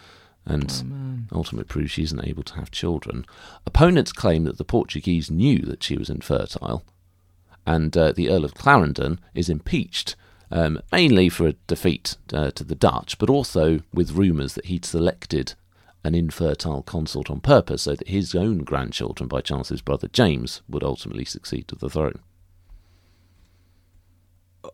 and 0.46 1.26
Oh, 1.32 1.36
ultimately 1.38 1.66
proves 1.68 1.90
she 1.90 2.02
isn't 2.02 2.24
able 2.26 2.42
to 2.44 2.54
have 2.54 2.70
children. 2.70 3.26
Opponents 3.66 4.12
claim 4.12 4.44
that 4.44 4.58
the 4.58 4.64
Portuguese 4.64 5.30
knew 5.30 5.58
that 5.60 5.82
she 5.82 5.96
was 5.96 6.08
infertile, 6.10 6.84
and 7.66 7.96
uh, 7.96 8.12
the 8.12 8.30
Earl 8.30 8.44
of 8.44 8.54
Clarendon 8.54 9.20
is 9.34 9.48
impeached. 9.48 10.16
Um, 10.52 10.80
mainly 10.90 11.28
for 11.28 11.46
a 11.46 11.52
defeat 11.68 12.16
uh, 12.32 12.50
to 12.50 12.64
the 12.64 12.74
Dutch, 12.74 13.18
but 13.18 13.30
also 13.30 13.82
with 13.94 14.10
rumours 14.16 14.54
that 14.54 14.64
he'd 14.64 14.84
selected 14.84 15.54
an 16.02 16.14
infertile 16.16 16.82
consort 16.82 17.30
on 17.30 17.40
purpose 17.40 17.82
so 17.82 17.94
that 17.94 18.08
his 18.08 18.34
own 18.34 18.58
grandchildren 18.64 19.28
by 19.28 19.42
Charles's 19.42 19.80
brother 19.80 20.08
James 20.08 20.62
would 20.68 20.82
ultimately 20.82 21.24
succeed 21.24 21.68
to 21.68 21.76
the 21.76 21.88
throne. 21.88 22.18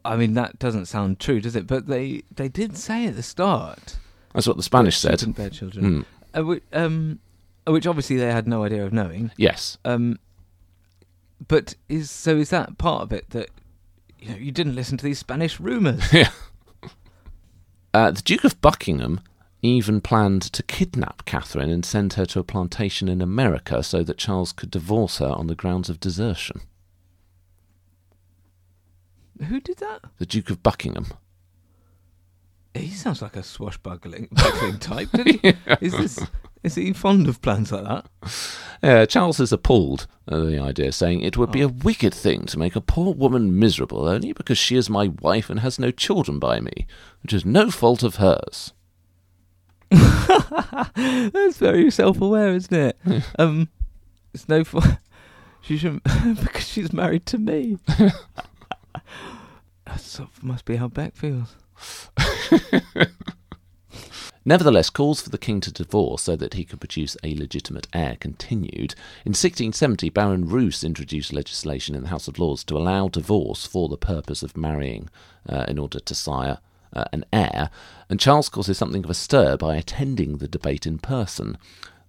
I 0.05 0.16
mean, 0.16 0.35
that 0.35 0.59
doesn't 0.59 0.87
sound 0.87 1.20
true, 1.20 1.40
does 1.40 1.55
it? 1.57 1.66
But 1.66 1.87
they 1.87 2.22
they 2.35 2.49
did 2.49 2.77
say 2.77 3.07
at 3.07 3.16
the 3.16 3.22
start 3.22 3.96
That's 4.35 4.46
what 4.46 4.57
the 4.57 4.62
Spanish 4.62 4.99
said. 4.99 5.18
couldn't 5.18 5.37
bear 5.37 5.51
children, 5.51 5.85
Hmm. 6.33 6.38
uh, 6.40 6.44
which, 6.44 6.62
um, 6.72 7.18
which 7.66 7.87
obviously 7.87 8.16
they 8.16 8.31
had 8.33 8.46
no 8.49 8.64
idea 8.64 8.85
of 8.85 8.92
knowing. 8.92 9.31
Yes. 9.37 9.79
Um, 9.85 10.18
but 11.49 11.75
is 11.88 12.11
so 12.11 12.37
is 12.37 12.51
that 12.51 12.79
part 12.79 13.03
of 13.03 13.12
it 13.12 13.31
that 13.31 13.51
you 14.18 14.31
know 14.31 14.37
you 14.37 14.51
didn't 14.53 14.75
listen 14.75 14.96
to 14.99 15.05
these 15.05 15.18
Spanish 15.18 15.61
rumours? 15.61 16.03
Yeah. 16.12 16.31
Uh, 17.94 18.11
the 18.11 18.20
Duke 18.22 18.44
of 18.44 18.61
Buckingham 18.61 19.20
even 19.62 20.01
planned 20.03 20.42
to 20.42 20.62
kidnap 20.62 21.25
Catherine 21.25 21.70
and 21.70 21.85
send 21.85 22.12
her 22.14 22.27
to 22.27 22.38
a 22.40 22.44
plantation 22.44 23.09
in 23.09 23.22
America 23.22 23.83
so 23.83 24.03
that 24.03 24.18
Charles 24.18 24.53
could 24.53 24.70
divorce 24.70 25.18
her 25.18 25.29
on 25.31 25.46
the 25.46 25.55
grounds 25.55 25.88
of 25.88 25.99
desertion. 25.99 26.61
Who 29.44 29.61
did 29.61 29.79
that? 29.79 30.03
The 30.18 30.27
Duke 30.27 30.51
of 30.51 30.62
Buckingham. 30.62 31.07
He 32.75 32.90
sounds 32.90 33.22
like 33.22 33.37
a 33.37 33.42
swashbuckling 33.42 34.29
buckling 34.33 34.79
type. 34.79 35.09
Did 35.12 35.27
he? 35.27 35.55
Is 35.81 35.92
this 35.92 36.27
is 36.66 36.75
he 36.75 36.92
fond 36.92 37.29
of 37.29 37.40
plans 37.42 37.70
like 37.70 37.85
that? 37.85 38.07
Uh, 38.83 39.07
Charles 39.07 39.38
is 39.38 39.53
appalled 39.53 40.09
at 40.27 40.38
the 40.38 40.59
idea, 40.59 40.90
saying 40.90 41.20
it 41.20 41.37
would 41.37 41.53
be 41.53 41.61
a 41.62 41.68
wicked 41.68 42.12
thing 42.12 42.44
to 42.46 42.59
make 42.59 42.75
a 42.75 42.81
poor 42.81 43.14
woman 43.14 43.57
miserable 43.57 44.09
only 44.09 44.33
because 44.33 44.59
she 44.59 44.75
is 44.75 44.90
my 44.90 45.12
wife 45.20 45.49
and 45.49 45.61
has 45.61 45.79
no 45.79 45.92
children 45.92 46.40
by 46.40 46.59
me, 46.59 46.88
which 47.22 47.33
is 47.33 47.44
no 47.46 47.70
fault 47.70 48.03
of 48.03 48.16
hers. 48.16 48.72
That's 49.90 51.59
very 51.59 51.88
self-aware, 51.88 52.55
isn't 52.55 52.77
it? 52.77 52.99
Um, 53.38 53.68
it's 54.35 54.49
no 54.49 54.64
fun. 54.64 54.99
She 55.61 55.79
shouldn't 55.79 56.03
because 56.42 56.66
she's 56.66 56.92
married 56.92 57.27
to 57.27 57.38
me. 57.38 57.79
That 59.87 60.28
must 60.42 60.64
be 60.64 60.76
how 60.76 60.88
Beck 60.88 61.14
feels. 61.14 61.54
Nevertheless, 64.44 64.90
calls 64.90 65.20
for 65.20 65.30
the 65.30 65.38
king 65.38 65.61
to 65.61 65.72
divorce 65.72 66.22
so 66.22 66.37
that 66.37 66.54
he 66.54 66.64
could 66.64 66.78
produce 66.78 67.16
a 67.24 67.35
legitimate 67.35 67.88
heir 67.92 68.16
continued. 68.20 68.94
In 69.24 69.30
1670, 69.30 70.09
Baron 70.11 70.48
Roos 70.48 70.85
introduced 70.85 71.32
legislation 71.32 71.96
in 71.96 72.04
the 72.04 72.11
House 72.11 72.28
of 72.28 72.38
Lords 72.38 72.62
to 72.64 72.76
allow 72.76 73.09
divorce 73.09 73.66
for 73.66 73.88
the 73.88 73.96
purpose 73.96 74.44
of 74.44 74.56
marrying 74.56 75.09
uh, 75.48 75.64
in 75.66 75.80
order 75.80 75.98
to 75.98 76.14
sire 76.14 76.59
uh, 76.92 77.04
an 77.12 77.24
heir, 77.32 77.70
and 78.09 78.20
Charles 78.20 78.48
causes 78.48 78.78
something 78.78 79.02
of 79.02 79.11
a 79.11 79.14
stir 79.14 79.56
by 79.56 79.76
attending 79.76 80.38
the 80.38 80.46
debate 80.46 80.87
in 80.87 80.98
person, 80.98 81.59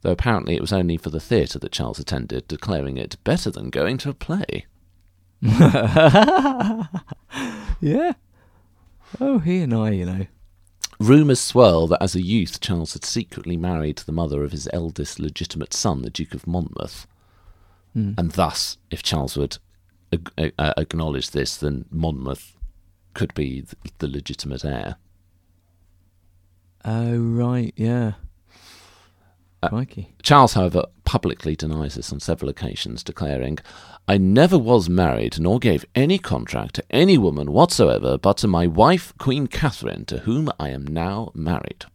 though 0.01 0.11
apparently 0.11 0.55
it 0.55 0.61
was 0.61 0.71
only 0.71 0.97
for 0.97 1.09
the 1.09 1.19
theatre 1.19 1.57
that 1.57 1.71
Charles 1.71 1.97
attended, 1.97 2.47
declaring 2.47 2.97
it 2.97 3.17
better 3.23 3.49
than 3.49 3.71
going 3.71 3.97
to 3.97 4.09
a 4.09 4.13
play. 4.13 4.65
Yeah. 7.79 8.13
Oh, 9.19 9.39
he 9.39 9.59
and 9.61 9.73
I, 9.73 9.91
you 9.91 10.05
know. 10.05 10.25
Rumours 10.99 11.39
swirl 11.39 11.87
that 11.87 12.01
as 12.01 12.15
a 12.15 12.21
youth 12.21 12.59
Charles 12.59 12.93
had 12.93 13.05
secretly 13.05 13.55
married 13.55 13.99
the 13.99 14.11
mother 14.11 14.43
of 14.43 14.51
his 14.51 14.67
eldest 14.73 15.19
legitimate 15.19 15.73
son, 15.73 16.01
the 16.01 16.09
Duke 16.09 16.33
of 16.33 16.47
Monmouth. 16.47 17.05
Hmm. 17.93 18.13
And 18.17 18.31
thus, 18.31 18.77
if 18.89 19.03
Charles 19.03 19.37
would 19.37 19.59
ag- 20.11 20.53
uh, 20.57 20.73
acknowledge 20.75 21.31
this, 21.31 21.55
then 21.55 21.85
Monmouth 21.91 22.55
could 23.13 23.33
be 23.35 23.61
th- 23.61 23.75
the 23.99 24.07
legitimate 24.07 24.65
heir. 24.65 24.95
Oh 26.83 27.17
right, 27.17 27.73
yeah. 27.75 28.13
Uh, 29.63 29.83
Charles, 30.21 30.53
however, 30.53 30.83
publicly 31.03 31.55
denies 31.55 31.95
this 31.95 32.13
on 32.13 32.19
several 32.19 32.47
occasions, 32.49 33.03
declaring, 33.03 33.57
I 34.07 34.17
never 34.17 34.57
was 34.57 34.87
married 34.87 35.39
nor 35.39 35.57
gave 35.59 35.83
any 35.95 36.19
contract 36.19 36.75
to 36.75 36.83
any 36.91 37.17
woman 37.17 37.51
whatsoever 37.51 38.17
but 38.17 38.37
to 38.37 38.47
my 38.47 38.67
wife, 38.67 39.13
Queen 39.17 39.47
Catherine, 39.47 40.05
to 40.05 40.19
whom 40.19 40.49
I 40.59 40.69
am 40.69 40.85
now 40.85 41.31
married. 41.33 41.85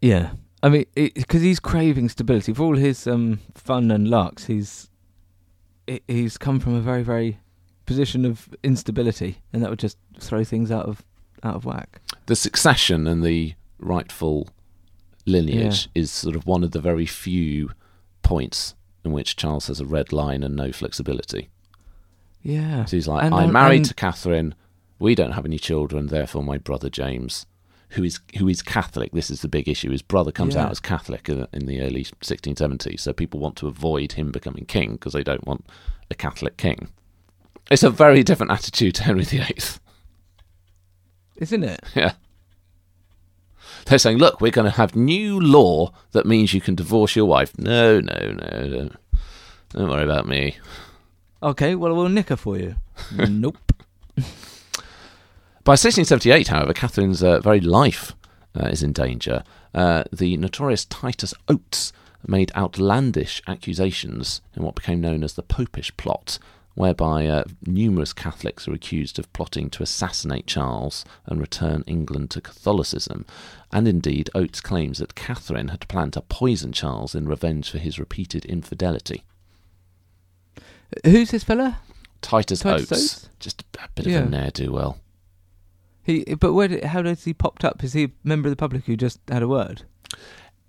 Yeah. 0.00 0.30
I 0.62 0.68
mean, 0.70 0.86
because 0.94 1.42
he's 1.42 1.60
craving 1.60 2.08
stability 2.08 2.52
for 2.52 2.62
all 2.64 2.76
his 2.76 3.06
um, 3.06 3.40
fun 3.54 3.90
and 3.90 4.08
larks. 4.08 4.46
He's 4.46 4.90
he- 5.86 6.02
he's 6.08 6.36
come 6.36 6.58
from 6.58 6.74
a 6.74 6.80
very 6.80 7.02
very 7.02 7.38
position 7.86 8.24
of 8.24 8.48
instability, 8.64 9.38
and 9.52 9.62
that 9.62 9.70
would 9.70 9.78
just 9.78 9.96
throw 10.18 10.42
things 10.42 10.70
out 10.72 10.86
of 10.86 11.04
out 11.44 11.54
of 11.54 11.64
whack. 11.64 12.00
the 12.26 12.34
succession 12.34 13.06
and 13.06 13.22
the 13.22 13.54
rightful 13.78 14.48
lineage 15.28 15.88
is 15.94 16.10
sort 16.10 16.34
of 16.36 16.46
one 16.46 16.64
of 16.64 16.72
the 16.72 16.80
very 16.80 17.06
few 17.06 17.70
points 18.22 18.74
in 19.04 19.12
which 19.12 19.36
Charles 19.36 19.68
has 19.68 19.80
a 19.80 19.84
red 19.86 20.12
line 20.12 20.42
and 20.42 20.56
no 20.56 20.72
flexibility. 20.72 21.48
Yeah. 22.42 22.84
So 22.86 22.96
he's 22.96 23.08
like, 23.08 23.24
And, 23.24 23.34
I'm 23.34 23.52
married 23.52 23.78
and- 23.78 23.86
to 23.86 23.94
Catherine. 23.94 24.54
We 24.98 25.14
don't 25.14 25.32
have 25.32 25.44
any 25.44 25.58
children. 25.58 26.08
Therefore, 26.08 26.42
my 26.42 26.58
brother 26.58 26.90
James, 26.90 27.46
who 27.90 28.02
is 28.02 28.18
who 28.38 28.48
is 28.48 28.62
Catholic, 28.62 29.12
this 29.12 29.30
is 29.30 29.42
the 29.42 29.48
big 29.48 29.68
issue. 29.68 29.90
His 29.90 30.02
brother 30.02 30.32
comes 30.32 30.54
Yeah. 30.56 30.64
out 30.64 30.70
as 30.72 30.80
Catholic 30.80 31.28
in, 31.28 31.46
in 31.52 31.66
the 31.66 31.80
early 31.80 32.04
1670s. 32.04 33.00
So 33.00 33.12
people 33.12 33.38
want 33.38 33.54
to 33.56 33.68
avoid 33.68 34.12
him 34.12 34.32
becoming 34.32 34.64
king 34.66 34.92
because 34.92 35.12
they 35.12 35.22
don't 35.22 35.46
want 35.46 35.64
a 36.10 36.14
Catholic 36.16 36.56
king. 36.56 36.88
It's 37.70 37.82
a 37.84 37.90
very 37.90 38.22
different 38.24 38.50
attitude 38.50 38.94
to 38.96 39.04
Henry 39.04 39.24
VIII. 39.24 39.56
Isn't 41.36 41.64
it? 41.64 41.80
Yeah. 41.94 42.12
They're 43.88 43.98
saying, 43.98 44.18
look, 44.18 44.40
we're 44.40 44.52
going 44.52 44.70
to 44.70 44.76
have 44.76 44.94
new 44.94 45.40
law 45.40 45.92
that 46.12 46.26
means 46.26 46.52
you 46.52 46.60
can 46.60 46.74
divorce 46.74 47.16
your 47.16 47.24
wife. 47.24 47.58
No, 47.58 48.00
no, 48.00 48.32
no, 48.32 48.68
don't, 48.68 48.96
don't 49.70 49.88
worry 49.88 50.04
about 50.04 50.28
me. 50.28 50.56
Okay, 51.42 51.74
well 51.74 51.94
we'll 51.94 52.08
nick 52.10 52.28
her 52.28 52.36
for 52.36 52.58
you. 52.58 52.74
nope. 53.16 53.72
By 55.64 55.72
1678, 55.72 56.48
however, 56.48 56.72
Catherine's 56.74 57.22
uh, 57.22 57.40
very 57.40 57.60
life 57.60 58.14
uh, 58.58 58.66
is 58.66 58.82
in 58.82 58.92
danger. 58.92 59.42
Uh, 59.74 60.04
the 60.12 60.36
notorious 60.36 60.84
Titus 60.84 61.32
Oates 61.48 61.92
made 62.26 62.52
outlandish 62.56 63.40
accusations 63.46 64.42
in 64.54 64.62
what 64.64 64.74
became 64.74 65.00
known 65.00 65.22
as 65.22 65.34
the 65.34 65.42
Popish 65.42 65.96
Plot, 65.96 66.38
whereby 66.78 67.26
uh, 67.26 67.42
numerous 67.66 68.12
Catholics 68.12 68.68
are 68.68 68.72
accused 68.72 69.18
of 69.18 69.32
plotting 69.32 69.68
to 69.70 69.82
assassinate 69.82 70.46
Charles 70.46 71.04
and 71.26 71.40
return 71.40 71.82
England 71.88 72.30
to 72.30 72.40
Catholicism. 72.40 73.26
And 73.72 73.88
indeed, 73.88 74.30
Oates 74.32 74.60
claims 74.60 74.98
that 74.98 75.16
Catherine 75.16 75.68
had 75.68 75.88
planned 75.88 76.12
to 76.12 76.20
poison 76.20 76.70
Charles 76.72 77.16
in 77.16 77.26
revenge 77.28 77.68
for 77.70 77.78
his 77.78 77.98
repeated 77.98 78.44
infidelity. 78.44 79.24
Who's 81.04 81.32
this 81.32 81.42
fella? 81.44 81.80
Titus, 82.22 82.60
Titus 82.60 82.92
Oates, 82.92 82.92
Oates? 82.92 83.28
just 83.40 83.64
a 83.82 83.88
bit 83.96 84.06
Yeah. 84.06 84.20
of 84.20 84.26
a 84.26 84.30
ne'er 84.30 84.50
do 84.50 84.72
well. 84.72 84.98
He, 86.02 86.24
but 86.36 86.52
where? 86.54 86.68
Did, 86.68 86.84
how 86.84 87.02
does 87.02 87.24
he 87.24 87.34
popped 87.34 87.64
up? 87.64 87.84
Is 87.84 87.92
he 87.92 88.04
a 88.04 88.10
member 88.24 88.48
of 88.48 88.52
the 88.52 88.56
public 88.56 88.84
who 88.86 88.96
just 88.96 89.18
had 89.28 89.42
a 89.42 89.48
word? 89.48 89.82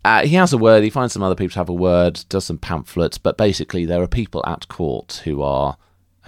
Uh, 0.04 0.26
he 0.26 0.36
has 0.36 0.52
a 0.54 0.58
word. 0.58 0.84
He 0.84 0.90
finds 0.90 1.14
some 1.14 1.24
other 1.24 1.36
people 1.36 1.54
to 1.54 1.60
have 1.60 1.70
a 1.70 1.74
word. 1.74 2.26
Does 2.30 2.46
some 2.46 2.58
pamphlets, 2.58 3.18
but 3.18 3.38
basically 3.38 3.86
there 3.86 4.02
are 4.02 4.08
people 4.08 4.44
at 4.46 4.68
court 4.68 5.22
who 5.24 5.42
are 5.42 5.78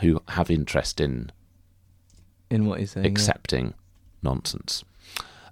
who 0.02 0.22
have 0.30 0.52
interest 0.52 1.00
in 1.00 1.32
in 2.50 2.66
what 2.66 2.80
he's 2.80 2.92
saying. 2.92 3.06
yeah. 3.06 3.12
accepting 3.12 3.74
nonsense. 4.22 4.84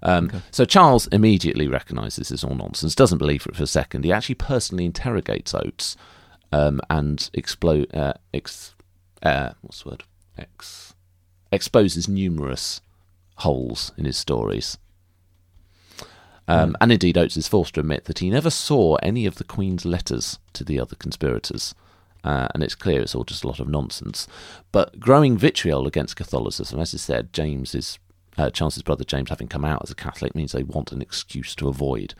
Um, 0.02 0.30
So 0.50 0.64
Charles 0.64 1.06
immediately 1.08 1.66
recognises 1.68 2.16
this 2.16 2.30
is 2.30 2.44
all 2.44 2.54
nonsense, 2.54 2.94
doesn't 2.94 3.18
believe 3.18 3.46
it 3.46 3.56
for 3.56 3.62
a 3.62 3.66
second. 3.66 4.04
He 4.04 4.12
actually 4.12 4.34
personally 4.36 4.84
interrogates 4.84 5.54
Oates 5.54 5.96
um, 6.52 6.80
and 6.88 7.28
explode, 7.34 7.94
uh, 7.94 8.14
ex, 8.32 8.74
uh, 9.22 9.50
what's 9.60 9.82
the 9.82 9.90
word? 9.90 10.04
Ex, 10.38 10.94
exposes 11.52 12.08
numerous 12.08 12.80
holes 13.36 13.92
in 13.96 14.04
his 14.04 14.16
stories. 14.16 14.78
Um, 16.48 16.74
and 16.80 16.90
indeed, 16.90 17.16
Oates 17.16 17.36
is 17.36 17.46
forced 17.46 17.74
to 17.74 17.80
admit 17.80 18.06
that 18.06 18.18
he 18.18 18.28
never 18.28 18.50
saw 18.50 18.96
any 18.96 19.24
of 19.24 19.36
the 19.36 19.44
Queen's 19.44 19.84
letters 19.84 20.40
to 20.54 20.64
the 20.64 20.80
other 20.80 20.96
conspirators. 20.96 21.74
Uh, 22.22 22.48
and 22.54 22.62
it's 22.62 22.74
clear 22.74 23.00
it's 23.00 23.14
all 23.14 23.24
just 23.24 23.44
a 23.44 23.46
lot 23.48 23.60
of 23.60 23.68
nonsense. 23.68 24.26
But 24.72 25.00
growing 25.00 25.38
vitriol 25.38 25.86
against 25.86 26.16
Catholicism, 26.16 26.78
as 26.78 26.94
I 26.94 26.98
said, 26.98 27.32
James 27.32 27.74
is 27.74 27.98
uh, 28.38 28.50
Charles's 28.50 28.82
brother 28.82 29.04
James 29.04 29.30
having 29.30 29.48
come 29.48 29.64
out 29.64 29.82
as 29.82 29.90
a 29.90 29.94
Catholic 29.94 30.34
means 30.34 30.52
they 30.52 30.62
want 30.62 30.92
an 30.92 31.02
excuse 31.02 31.54
to 31.56 31.68
avoid 31.68 32.14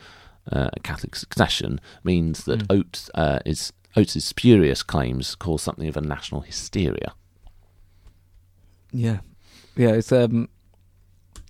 uh, 0.51 0.69
a 0.73 0.79
Catholic 0.79 1.15
succession. 1.15 1.79
Means 2.03 2.45
that 2.45 2.69
Oates 2.69 3.09
uh, 3.15 3.39
is 3.45 3.73
Oates's 3.95 4.25
spurious 4.25 4.83
claims 4.83 5.35
cause 5.35 5.61
something 5.61 5.87
of 5.87 5.97
a 5.97 6.01
national 6.01 6.41
hysteria. 6.41 7.13
Yeah, 8.91 9.19
yeah. 9.75 9.91
It's 9.91 10.11
um, 10.11 10.49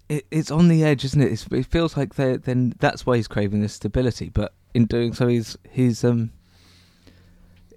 it, 0.10 0.26
it's 0.30 0.52
on 0.52 0.68
the 0.68 0.84
edge, 0.84 1.06
isn't 1.06 1.22
it? 1.22 1.32
It's, 1.32 1.48
it 1.52 1.66
feels 1.66 1.98
like 1.98 2.16
they 2.16 2.38
then 2.38 2.74
that's 2.80 3.06
why 3.06 3.18
he's 3.18 3.28
craving 3.28 3.62
this 3.62 3.74
stability, 3.74 4.30
but 4.30 4.54
in 4.74 4.86
doing 4.86 5.14
so, 5.14 5.28
he's 5.28 5.58
he's 5.70 6.04
um, 6.04 6.32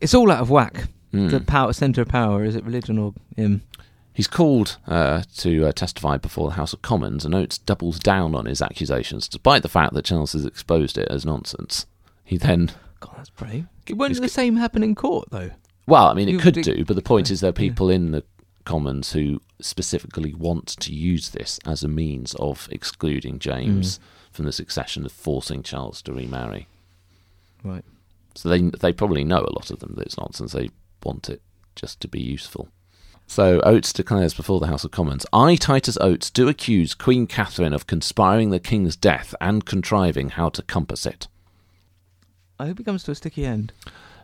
it's 0.04 0.14
all 0.14 0.30
out 0.30 0.40
of 0.40 0.50
whack. 0.50 0.88
Hmm. 1.12 1.28
The 1.28 1.40
power 1.40 1.72
center 1.72 2.02
of 2.02 2.08
power 2.08 2.44
is 2.44 2.54
it 2.54 2.64
religion 2.64 2.98
or 2.98 3.14
him? 3.36 3.62
He's 4.12 4.28
called 4.28 4.76
uh, 4.86 5.22
to 5.38 5.66
uh, 5.66 5.72
testify 5.72 6.18
before 6.18 6.48
the 6.48 6.54
House 6.54 6.72
of 6.72 6.82
Commons, 6.82 7.24
and 7.24 7.34
Oates 7.34 7.58
doubles 7.58 7.98
down 7.98 8.34
on 8.34 8.44
his 8.46 8.62
accusations, 8.62 9.26
despite 9.26 9.62
the 9.62 9.68
fact 9.68 9.94
that 9.94 10.04
Charles 10.04 10.34
has 10.34 10.44
exposed 10.44 10.98
it 10.98 11.08
as 11.10 11.24
nonsense. 11.24 11.86
He 12.22 12.36
then, 12.36 12.70
God, 13.00 13.14
that's 13.16 13.30
brave. 13.30 13.66
Won't 13.90 14.20
the 14.20 14.28
same 14.28 14.56
happen 14.56 14.82
in 14.84 14.94
court 14.94 15.28
though? 15.30 15.50
well, 15.86 16.06
I 16.06 16.14
mean, 16.14 16.28
it 16.28 16.40
could 16.40 16.54
do, 16.54 16.84
but 16.84 16.96
the 16.96 17.02
point 17.02 17.30
is 17.30 17.40
there 17.40 17.50
are 17.50 17.52
people 17.52 17.90
in 17.90 18.12
the 18.12 18.22
Commons 18.64 19.12
who 19.12 19.40
specifically 19.60 20.34
want 20.34 20.68
to 20.68 20.92
use 20.92 21.30
this 21.30 21.58
as 21.66 21.82
a 21.82 21.88
means 21.88 22.34
of 22.34 22.68
excluding 22.70 23.38
James 23.38 23.98
from 24.32 24.44
the 24.44 24.52
succession, 24.52 25.04
of 25.06 25.12
forcing 25.12 25.62
Charles 25.62 26.02
to 26.02 26.12
remarry. 26.12 26.66
Right. 27.62 27.84
So 28.34 28.48
they 28.48 28.62
they 28.62 28.92
probably 28.92 29.24
know 29.24 29.40
a 29.40 29.54
lot 29.54 29.70
of 29.70 29.80
them 29.80 29.94
that 29.96 30.06
it's 30.06 30.18
nonsense. 30.18 30.52
They 30.52 30.70
want 31.02 31.28
it 31.28 31.42
just 31.76 32.00
to 32.00 32.08
be 32.08 32.20
useful. 32.20 32.68
So 33.26 33.60
Oates 33.62 33.92
declares 33.92 34.34
before 34.34 34.60
the 34.60 34.66
House 34.66 34.84
of 34.84 34.90
Commons, 34.90 35.24
I, 35.32 35.56
Titus 35.56 35.96
Oates, 36.00 36.30
do 36.30 36.48
accuse 36.48 36.94
Queen 36.94 37.26
Catherine 37.26 37.72
of 37.72 37.86
conspiring 37.86 38.50
the 38.50 38.60
king's 38.60 38.96
death 38.96 39.34
and 39.40 39.64
contriving 39.64 40.30
how 40.30 40.50
to 40.50 40.62
compass 40.62 41.06
it. 41.06 41.26
I 42.58 42.66
hope 42.66 42.80
it 42.80 42.84
comes 42.84 43.02
to 43.04 43.12
a 43.12 43.14
sticky 43.14 43.46
end. 43.46 43.72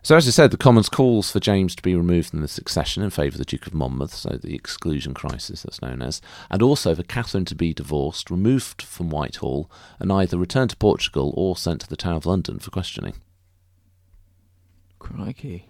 So 0.03 0.17
as 0.17 0.27
I 0.27 0.31
said, 0.31 0.51
the 0.51 0.57
Commons 0.57 0.89
calls 0.89 1.31
for 1.31 1.41
James 1.41 1.75
to 1.75 1.83
be 1.83 1.95
removed 1.95 2.31
from 2.31 2.41
the 2.41 2.49
succession 2.49 3.03
in 3.03 3.11
favour 3.11 3.35
of 3.35 3.39
the 3.39 3.45
Duke 3.45 3.67
of 3.67 3.75
Monmouth, 3.75 4.15
so 4.15 4.39
the 4.41 4.55
exclusion 4.55 5.13
crisis 5.13 5.63
that's 5.63 5.83
known 5.83 6.01
as, 6.01 6.23
and 6.49 6.63
also 6.63 6.95
for 6.95 7.03
Catherine 7.03 7.45
to 7.47 7.55
be 7.55 7.75
divorced, 7.75 8.31
removed 8.31 8.81
from 8.81 9.11
Whitehall, 9.11 9.71
and 9.99 10.11
either 10.11 10.39
returned 10.39 10.71
to 10.71 10.77
Portugal 10.77 11.35
or 11.37 11.55
sent 11.55 11.83
to 11.83 11.89
the 11.89 11.97
Tower 11.97 12.17
of 12.17 12.27
London 12.27 12.59
for 12.59 12.71
questioning. 12.71 13.15
Crikey. 15.01 15.67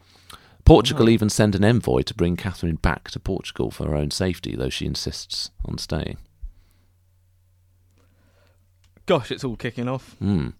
Portugal 0.64 1.08
even 1.08 1.30
send 1.30 1.54
an 1.54 1.64
envoy 1.64 2.02
to 2.02 2.14
bring 2.14 2.36
Catherine 2.36 2.76
back 2.76 3.10
to 3.10 3.18
Portugal 3.18 3.70
for 3.70 3.86
her 3.86 3.96
own 3.96 4.10
safety, 4.10 4.54
though 4.54 4.68
she 4.68 4.86
insists 4.86 5.50
on 5.64 5.78
staying. 5.78 6.18
Gosh, 9.06 9.32
it's 9.32 9.42
all 9.42 9.56
kicking 9.56 9.88
off. 9.88 10.14
Hmm. 10.18 10.50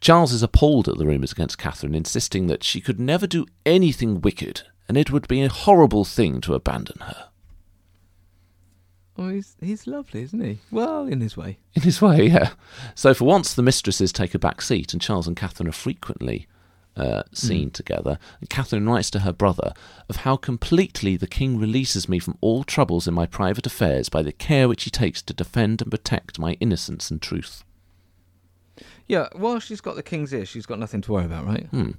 Charles 0.00 0.32
is 0.32 0.42
appalled 0.42 0.88
at 0.88 0.98
the 0.98 1.06
rumours 1.06 1.32
against 1.32 1.58
Catherine, 1.58 1.94
insisting 1.94 2.46
that 2.46 2.62
she 2.62 2.80
could 2.80 3.00
never 3.00 3.26
do 3.26 3.46
anything 3.66 4.20
wicked, 4.20 4.62
and 4.88 4.96
it 4.96 5.10
would 5.10 5.26
be 5.26 5.42
a 5.42 5.48
horrible 5.48 6.04
thing 6.04 6.40
to 6.42 6.54
abandon 6.54 7.00
her. 7.00 7.28
Oh, 9.18 9.28
he's 9.28 9.56
he's 9.60 9.86
lovely, 9.86 10.22
isn't 10.22 10.40
he? 10.40 10.60
Well, 10.70 11.06
in 11.06 11.20
his 11.20 11.36
way. 11.36 11.58
In 11.74 11.82
his 11.82 12.00
way, 12.00 12.28
yeah. 12.28 12.50
So 12.94 13.12
for 13.12 13.24
once, 13.24 13.52
the 13.52 13.62
mistresses 13.62 14.12
take 14.12 14.34
a 14.34 14.38
back 14.38 14.62
seat, 14.62 14.92
and 14.92 15.02
Charles 15.02 15.26
and 15.26 15.36
Catherine 15.36 15.68
are 15.68 15.72
frequently 15.72 16.46
uh, 17.00 17.22
seen 17.32 17.70
together. 17.70 18.18
And 18.40 18.50
Catherine 18.50 18.88
writes 18.88 19.10
to 19.10 19.20
her 19.20 19.32
brother 19.32 19.72
of 20.08 20.16
how 20.16 20.36
completely 20.36 21.16
the 21.16 21.26
king 21.26 21.58
releases 21.58 22.08
me 22.08 22.18
from 22.18 22.36
all 22.40 22.62
troubles 22.62 23.08
in 23.08 23.14
my 23.14 23.26
private 23.26 23.66
affairs 23.66 24.08
by 24.08 24.22
the 24.22 24.32
care 24.32 24.68
which 24.68 24.84
he 24.84 24.90
takes 24.90 25.22
to 25.22 25.34
defend 25.34 25.80
and 25.80 25.90
protect 25.90 26.38
my 26.38 26.52
innocence 26.60 27.10
and 27.10 27.22
truth. 27.22 27.64
Yeah, 29.08 29.28
well, 29.34 29.58
she's 29.58 29.80
got 29.80 29.96
the 29.96 30.02
king's 30.02 30.32
ear. 30.32 30.44
She's 30.44 30.66
got 30.66 30.78
nothing 30.78 31.00
to 31.02 31.12
worry 31.12 31.24
about, 31.24 31.46
right? 31.46 31.66
Hmm. 31.66 31.90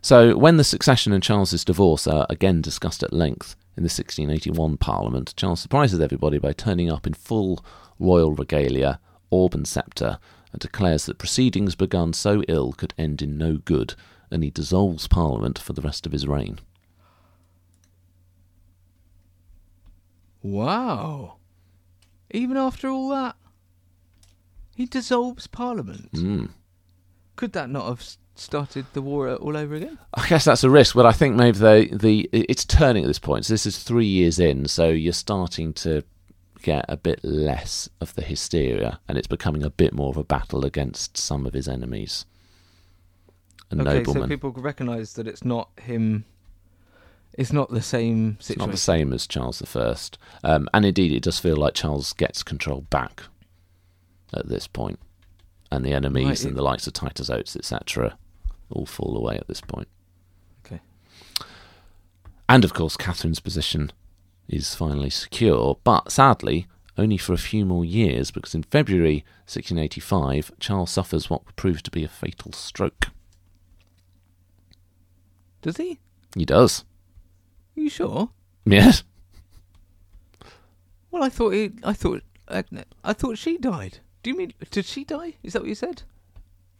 So, 0.00 0.36
when 0.36 0.56
the 0.56 0.64
succession 0.64 1.12
and 1.12 1.22
Charles's 1.22 1.64
divorce 1.64 2.06
are 2.06 2.26
again 2.28 2.60
discussed 2.60 3.02
at 3.02 3.12
length 3.12 3.56
in 3.76 3.82
the 3.82 3.86
1681 3.86 4.76
Parliament, 4.76 5.32
Charles 5.36 5.60
surprises 5.60 6.00
everybody 6.00 6.38
by 6.38 6.52
turning 6.52 6.90
up 6.90 7.06
in 7.06 7.14
full 7.14 7.64
royal 7.98 8.32
regalia, 8.32 8.98
orb 9.30 9.54
and 9.54 9.66
sceptre, 9.66 10.18
and 10.52 10.60
declares 10.60 11.06
that 11.06 11.18
proceedings 11.18 11.74
begun 11.74 12.12
so 12.12 12.42
ill 12.48 12.72
could 12.72 12.94
end 12.98 13.22
in 13.22 13.38
no 13.38 13.56
good, 13.56 13.94
and 14.30 14.44
he 14.44 14.50
dissolves 14.50 15.08
Parliament 15.08 15.58
for 15.58 15.72
the 15.72 15.82
rest 15.82 16.06
of 16.06 16.12
his 16.12 16.26
reign. 16.26 16.58
Wow. 20.42 21.36
Even 22.30 22.56
after 22.56 22.88
all 22.88 23.08
that, 23.10 23.36
he 24.74 24.86
dissolves 24.86 25.46
Parliament. 25.46 26.12
Mm. 26.12 26.50
Could 27.36 27.52
that 27.52 27.70
not 27.70 27.86
have 27.86 28.04
started 28.34 28.86
the 28.92 29.02
war 29.02 29.34
all 29.34 29.56
over 29.56 29.74
again? 29.74 29.98
I 30.14 30.26
guess 30.28 30.44
that's 30.44 30.64
a 30.64 30.70
risk, 30.70 30.94
but 30.94 31.06
I 31.06 31.12
think 31.12 31.36
maybe 31.36 31.58
they, 31.58 31.86
the 31.88 32.28
it's 32.32 32.64
turning 32.64 33.04
at 33.04 33.06
this 33.06 33.18
point. 33.18 33.44
So 33.44 33.54
this 33.54 33.66
is 33.66 33.78
three 33.78 34.06
years 34.06 34.38
in, 34.38 34.66
so 34.66 34.88
you're 34.88 35.12
starting 35.12 35.72
to 35.74 36.02
get 36.62 36.84
a 36.88 36.96
bit 36.96 37.22
less 37.22 37.88
of 38.00 38.14
the 38.14 38.22
hysteria, 38.22 39.00
and 39.08 39.18
it's 39.18 39.26
becoming 39.26 39.62
a 39.62 39.70
bit 39.70 39.92
more 39.92 40.10
of 40.10 40.16
a 40.16 40.24
battle 40.24 40.64
against 40.64 41.16
some 41.16 41.46
of 41.46 41.52
his 41.52 41.68
enemies. 41.68 42.24
A 43.70 43.74
okay, 43.74 43.84
nobleman. 43.84 44.24
so 44.24 44.28
people 44.28 44.52
recognise 44.52 45.14
that 45.14 45.26
it's 45.26 45.44
not 45.44 45.70
him. 45.80 46.24
It's 47.34 47.52
not 47.52 47.70
the 47.70 47.82
same 47.82 48.36
it's 48.38 48.48
situation. 48.48 48.68
not 48.68 48.72
the 48.72 48.78
same 48.78 49.12
as 49.12 49.26
Charles 49.26 49.62
I, 49.74 49.96
um, 50.44 50.68
and 50.74 50.84
indeed, 50.84 51.12
it 51.12 51.22
does 51.22 51.38
feel 51.38 51.56
like 51.56 51.74
Charles 51.74 52.12
gets 52.12 52.42
control 52.42 52.82
back 52.82 53.22
at 54.34 54.48
this 54.48 54.66
point, 54.66 54.98
and 55.70 55.84
the 55.84 55.92
enemies 55.92 56.26
Right, 56.26 56.44
and 56.44 56.56
the 56.56 56.62
likes 56.62 56.86
of 56.86 56.92
Titus 56.92 57.30
Oates, 57.30 57.56
etc., 57.56 58.18
all 58.70 58.86
fall 58.86 59.16
away 59.16 59.36
at 59.36 59.48
this 59.48 59.60
point. 59.60 59.88
Okay. 60.64 60.80
And 62.48 62.64
of 62.64 62.74
course, 62.74 62.96
Catherine's 62.96 63.40
position 63.40 63.92
is 64.48 64.74
finally 64.74 65.10
secure, 65.10 65.78
but 65.84 66.12
sadly, 66.12 66.66
only 66.98 67.16
for 67.16 67.32
a 67.32 67.38
few 67.38 67.64
more 67.64 67.84
years, 67.84 68.30
because 68.30 68.54
in 68.54 68.62
February 68.64 69.24
1685, 69.46 70.52
Charles 70.60 70.90
suffers 70.90 71.30
what 71.30 71.44
would 71.46 71.56
prove 71.56 71.82
to 71.82 71.90
be 71.90 72.04
a 72.04 72.08
fatal 72.08 72.52
stroke. 72.52 73.06
Does 75.62 75.76
he? 75.76 75.98
He 76.34 76.44
does. 76.44 76.84
Are 77.76 77.80
you 77.80 77.88
sure? 77.88 78.30
Yes. 78.64 79.04
Well, 81.10 81.22
I 81.22 81.28
thought 81.28 81.50
he. 81.50 81.72
I 81.84 81.92
thought. 81.92 82.22
I, 82.48 82.64
I 83.04 83.12
thought 83.12 83.38
she 83.38 83.58
died. 83.58 83.98
Do 84.22 84.30
you 84.30 84.36
mean? 84.36 84.52
Did 84.70 84.84
she 84.84 85.04
die? 85.04 85.34
Is 85.42 85.52
that 85.52 85.62
what 85.62 85.68
you 85.68 85.74
said? 85.74 86.02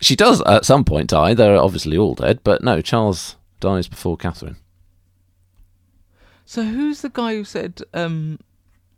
She 0.00 0.16
does 0.16 0.42
at 0.42 0.64
some 0.64 0.84
point 0.84 1.10
die. 1.10 1.34
They're 1.34 1.56
obviously 1.56 1.96
all 1.96 2.14
dead, 2.14 2.40
but 2.42 2.62
no, 2.62 2.80
Charles 2.80 3.36
dies 3.60 3.86
before 3.86 4.16
Catherine. 4.16 4.56
So 6.44 6.64
who's 6.64 7.00
the 7.02 7.08
guy 7.10 7.34
who 7.34 7.44
said, 7.44 7.80
um, 7.94 8.38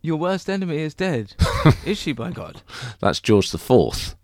"Your 0.01 0.17
worst 0.17 0.49
enemy 0.49 0.77
is 0.77 0.93
dead"? 0.93 1.33
is 1.85 1.97
she, 1.97 2.11
by 2.11 2.31
God? 2.31 2.61
That's 2.99 3.19
George 3.19 3.51
the 3.51 3.57
Fourth. 3.57 4.15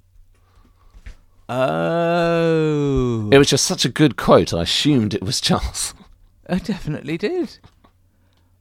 Oh, 1.53 3.29
It 3.31 3.37
was 3.37 3.49
just 3.49 3.65
such 3.65 3.83
a 3.83 3.89
good 3.89 4.15
quote, 4.15 4.53
I 4.53 4.61
assumed 4.61 5.13
it 5.13 5.21
was 5.21 5.41
Charles. 5.41 5.93
I 6.49 6.59
definitely 6.59 7.17
did. 7.17 7.57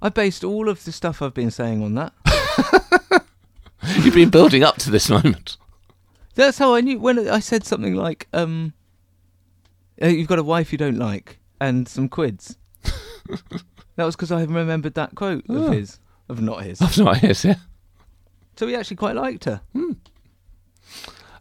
I 0.03 0.09
based 0.09 0.43
all 0.43 0.69
of 0.69 0.85
the 0.85 0.91
stuff 0.91 1.23
I've 1.23 1.35
been 1.35 1.53
saying 1.53 1.85
on 1.85 1.95
that. 1.95 2.13
You've 3.99 4.15
been 4.15 4.31
building 4.31 4.65
up 4.65 4.77
to 4.79 4.91
this 4.91 5.09
moment. 5.09 5.57
That's 6.35 6.59
how 6.59 6.75
I 6.75 6.81
knew 6.81 6.99
when 6.99 7.29
I 7.29 7.39
said 7.39 7.65
something 7.65 7.95
like, 7.95 8.27
um, 8.33 8.73
uh, 10.03 10.07
"You've 10.09 10.29
got 10.29 10.39
a 10.39 10.45
wife 10.45 10.73
you 10.73 10.79
don't 10.79 10.99
like 10.99 11.39
and 11.61 11.87
some 11.87 12.09
quids." 12.09 12.57
that 14.01 14.07
was 14.07 14.17
because 14.17 14.33
I 14.33 14.43
remembered 14.43 14.95
that 14.95 15.15
quote 15.15 15.45
Oh. 15.49 15.67
of 15.67 15.73
his, 15.75 15.99
of 16.29 16.41
not 16.41 16.63
his. 16.65 16.81
Of 16.81 16.97
not 16.99 17.19
his, 17.19 17.45
yeah. 17.45 17.57
So 18.57 18.67
he 18.67 18.75
actually 18.75 18.97
quite 18.97 19.15
liked 19.17 19.45
her. 19.45 19.61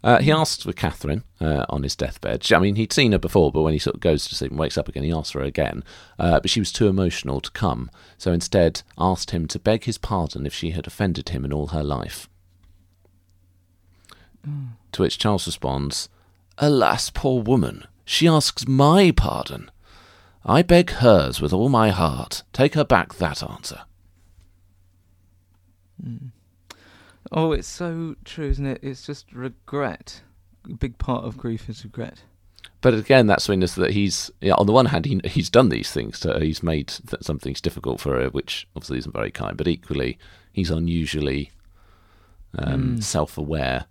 Uh, 0.02 0.20
he 0.22 0.32
asked 0.32 0.64
for 0.64 0.72
Catherine 0.72 1.24
uh, 1.42 1.66
on 1.70 1.84
his 1.84 1.96
deathbed. 1.96 2.44
She- 2.44 2.56
I 2.56 2.60
mean, 2.60 2.76
he'd 2.76 2.94
seen 2.94 3.12
her 3.12 3.18
before, 3.18 3.52
but 3.52 3.64
when 3.64 3.74
he 3.74 3.80
sort 3.80 3.96
of 3.96 4.00
goes 4.02 4.26
to 4.28 4.36
sleep 4.36 4.52
and 4.52 4.60
wakes 4.60 4.78
up 4.78 4.88
again, 4.88 5.04
he 5.04 5.12
asks 5.12 5.32
for 5.32 5.40
her 5.40 5.46
again. 5.46 5.84
Uh, 6.18 6.40
but 6.40 6.50
she 6.50 6.60
was 6.62 6.72
too 6.72 6.88
emotional 6.88 7.42
to 7.42 7.52
come, 7.52 7.92
so 8.18 8.32
instead 8.32 8.82
asked 8.98 9.32
him 9.32 9.46
to 9.48 9.60
beg 9.60 9.84
his 9.84 9.98
pardon 9.98 10.46
if 10.46 10.54
she 10.54 10.72
had 10.72 10.88
offended 10.88 11.30
him 11.30 11.44
in 11.44 11.52
all 11.52 11.68
her 11.68 11.84
life. 11.84 12.30
To 14.94 15.02
which 15.02 15.18
Charles 15.18 15.46
responds, 15.46 16.08
Alas, 16.58 17.10
poor 17.10 17.42
woman, 17.42 17.86
she 18.06 18.28
asks 18.28 18.68
my 18.68 19.12
pardon. 19.12 19.70
I 20.46 20.62
beg 20.62 20.90
hers 20.92 21.42
with 21.42 21.54
all 21.54 21.70
my 21.70 21.90
heart. 21.90 22.44
Take 22.54 22.74
her 22.76 22.86
back 22.86 23.16
that 23.16 23.44
answer. 23.44 23.82
Oh, 27.32 27.52
it's 27.52 27.68
so 27.68 28.16
true, 28.24 28.50
isn't 28.50 28.66
it? 28.66 28.80
It's 28.82 29.06
just 29.06 29.32
regret. 29.34 30.22
A 30.66 30.74
big 30.74 30.98
part 30.98 31.26
of 31.26 31.38
grief 31.38 31.70
is 31.70 31.84
regret. 31.84 32.24
But 32.82 32.94
again, 32.94 33.28
that's 33.28 33.48
when 33.50 33.62
is 33.62 33.76
that 33.76 33.92
he's 33.92 34.32
yeah, 34.42 34.54
on 34.54 34.66
the 34.66 34.72
one 34.72 34.88
hand 34.88 35.06
he 35.06 35.20
he's 35.26 35.50
done 35.50 35.70
these 35.70 35.92
things 35.92 36.20
to. 36.22 36.40
He's 36.40 36.64
made 36.64 36.88
th- 36.88 37.22
some 37.22 37.38
things 37.38 37.60
difficult 37.62 38.00
for 38.00 38.20
her, 38.20 38.30
which 38.30 38.68
obviously 38.76 39.00
isn't 39.00 39.14
very 39.14 39.32
kind. 39.32 39.58
But 39.58 39.68
equally, 39.68 40.18
he's 40.54 40.72
unusually 40.72 41.52
um, 42.58 43.02
self-aware 43.02 43.86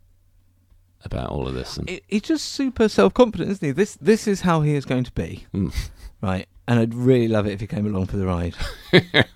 about 1.04 1.30
all 1.30 1.46
of 1.46 1.54
this. 1.54 1.76
And 1.76 1.88
It, 1.90 2.04
he's 2.08 2.22
just 2.22 2.46
super 2.46 2.88
self-confident, 2.88 3.50
isn't 3.50 3.66
he? 3.66 3.72
This 3.72 3.96
this 4.00 4.26
is 4.26 4.40
how 4.40 4.62
he 4.62 4.74
is 4.74 4.84
going 4.87 5.04
to 5.04 5.12
be, 5.12 5.46
Mm. 5.54 5.74
Right? 6.20 6.46
And 6.66 6.78
I'd 6.81 6.94
really 6.94 7.28
love 7.28 7.46
it 7.46 7.52
if 7.52 7.61
you 7.62 7.66
came 7.68 7.87
along 7.87 8.07
for 8.07 8.16
the 8.16 8.26
ride. 8.26 8.54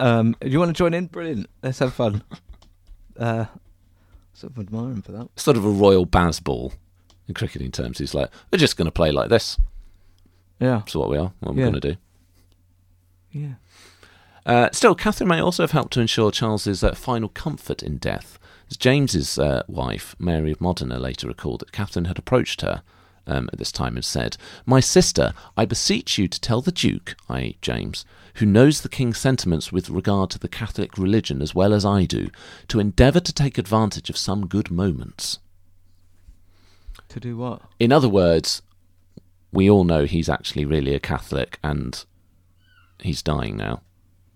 um, 0.00 0.36
do 0.40 0.48
you 0.48 0.58
want 0.58 0.68
to 0.68 0.72
join 0.78 0.94
in? 0.94 1.06
Brilliant. 1.06 1.48
Let's 1.62 1.78
have 1.80 1.92
fun. 1.94 2.22
Uh, 3.18 3.46
sort 4.32 4.52
of 4.52 4.58
admire 4.60 4.90
him 4.92 5.02
for 5.02 5.12
that. 5.12 5.28
sort 5.36 5.56
of 5.56 5.64
a 5.64 5.70
royal 5.70 6.06
Bazball 6.06 6.74
in 7.26 7.34
cricketing 7.34 7.72
terms. 7.72 7.98
He's 7.98 8.14
like, 8.14 8.30
we're 8.52 8.58
just 8.58 8.76
going 8.76 8.86
to 8.86 8.92
play 8.92 9.10
like 9.10 9.28
this. 9.28 9.58
Yeah, 10.60 10.78
That's 10.78 10.94
what 10.94 11.08
we 11.10 11.16
are. 11.18 11.32
What 11.40 11.54
we're 11.54 11.62
Yeah. 11.62 11.70
going 11.70 11.80
to 11.80 11.92
do. 11.92 11.96
yeah. 13.32 13.52
Uh, 14.46 14.68
still, 14.72 14.94
Catherine 14.94 15.28
may 15.28 15.40
also 15.40 15.62
have 15.62 15.72
helped 15.72 15.92
to 15.94 16.00
ensure 16.00 16.30
Charles's 16.30 16.82
uh, 16.82 16.94
final 16.94 17.28
comfort 17.28 17.82
in 17.82 17.98
death. 17.98 18.38
As 18.70 18.76
James's 18.78 19.38
uh, 19.38 19.62
wife, 19.68 20.16
Mary 20.18 20.50
of 20.52 20.60
Modena, 20.60 20.98
later 20.98 21.26
recalled 21.28 21.60
that 21.60 21.72
Catherine 21.72 22.06
had 22.06 22.18
approached 22.18 22.62
her 22.62 22.82
um, 23.28 23.48
at 23.52 23.58
this 23.58 23.70
time 23.70 23.94
and 23.96 24.04
said, 24.04 24.36
My 24.66 24.80
sister, 24.80 25.32
I 25.56 25.64
beseech 25.64 26.18
you 26.18 26.26
to 26.26 26.40
tell 26.40 26.60
the 26.60 26.72
Duke, 26.72 27.14
i.e., 27.28 27.56
James, 27.60 28.04
who 28.34 28.46
knows 28.46 28.80
the 28.80 28.88
King's 28.88 29.18
sentiments 29.18 29.70
with 29.70 29.90
regard 29.90 30.30
to 30.30 30.38
the 30.38 30.48
Catholic 30.48 30.96
religion 30.98 31.42
as 31.42 31.54
well 31.54 31.72
as 31.72 31.84
I 31.84 32.04
do, 32.04 32.28
to 32.68 32.80
endeavour 32.80 33.20
to 33.20 33.32
take 33.32 33.58
advantage 33.58 34.10
of 34.10 34.16
some 34.16 34.46
good 34.46 34.70
moments. 34.70 35.38
To 37.10 37.20
do 37.20 37.36
what? 37.36 37.62
In 37.78 37.92
other 37.92 38.08
words, 38.08 38.62
we 39.52 39.68
all 39.70 39.84
know 39.84 40.04
he's 40.04 40.28
actually 40.28 40.64
really 40.64 40.94
a 40.94 41.00
Catholic 41.00 41.58
and 41.62 42.04
he's 43.00 43.22
dying 43.22 43.56
now. 43.56 43.82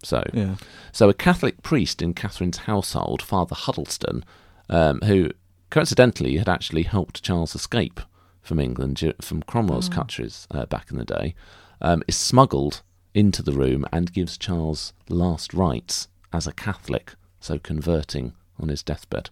So, 0.02 0.24
Yeah. 0.32 0.56
so 0.90 1.08
a 1.08 1.14
Catholic 1.14 1.62
priest 1.62 2.02
in 2.02 2.14
Catherine's 2.14 2.58
household, 2.58 3.22
Father 3.22 3.54
Huddleston, 3.54 4.24
um, 4.68 5.00
who 5.02 5.30
coincidentally 5.70 6.36
had 6.38 6.48
actually 6.48 6.82
helped 6.82 7.22
Charles 7.22 7.54
escape 7.54 8.00
from 8.42 8.58
England 8.58 9.14
from 9.20 9.42
Cromwell's 9.42 9.88
countries 9.88 10.46
uh, 10.50 10.66
back 10.66 10.90
in 10.90 10.98
the 10.98 11.04
day, 11.04 11.34
um, 11.80 12.02
is 12.06 12.16
smuggled 12.16 12.82
into 13.14 13.42
the 13.42 13.52
room 13.52 13.86
and 13.92 14.12
gives 14.12 14.36
Charles 14.36 14.92
last 15.08 15.54
rites 15.54 16.08
as 16.32 16.46
a 16.46 16.52
Catholic, 16.52 17.14
so 17.40 17.58
converting 17.58 18.32
on 18.58 18.68
his 18.68 18.82
deathbed. 18.82 19.30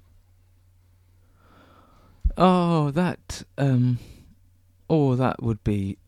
Oh, 2.36 2.90
that. 2.92 3.42
Um, 3.58 3.98
oh, 4.88 5.16
that 5.16 5.42
would 5.42 5.62
be 5.64 5.98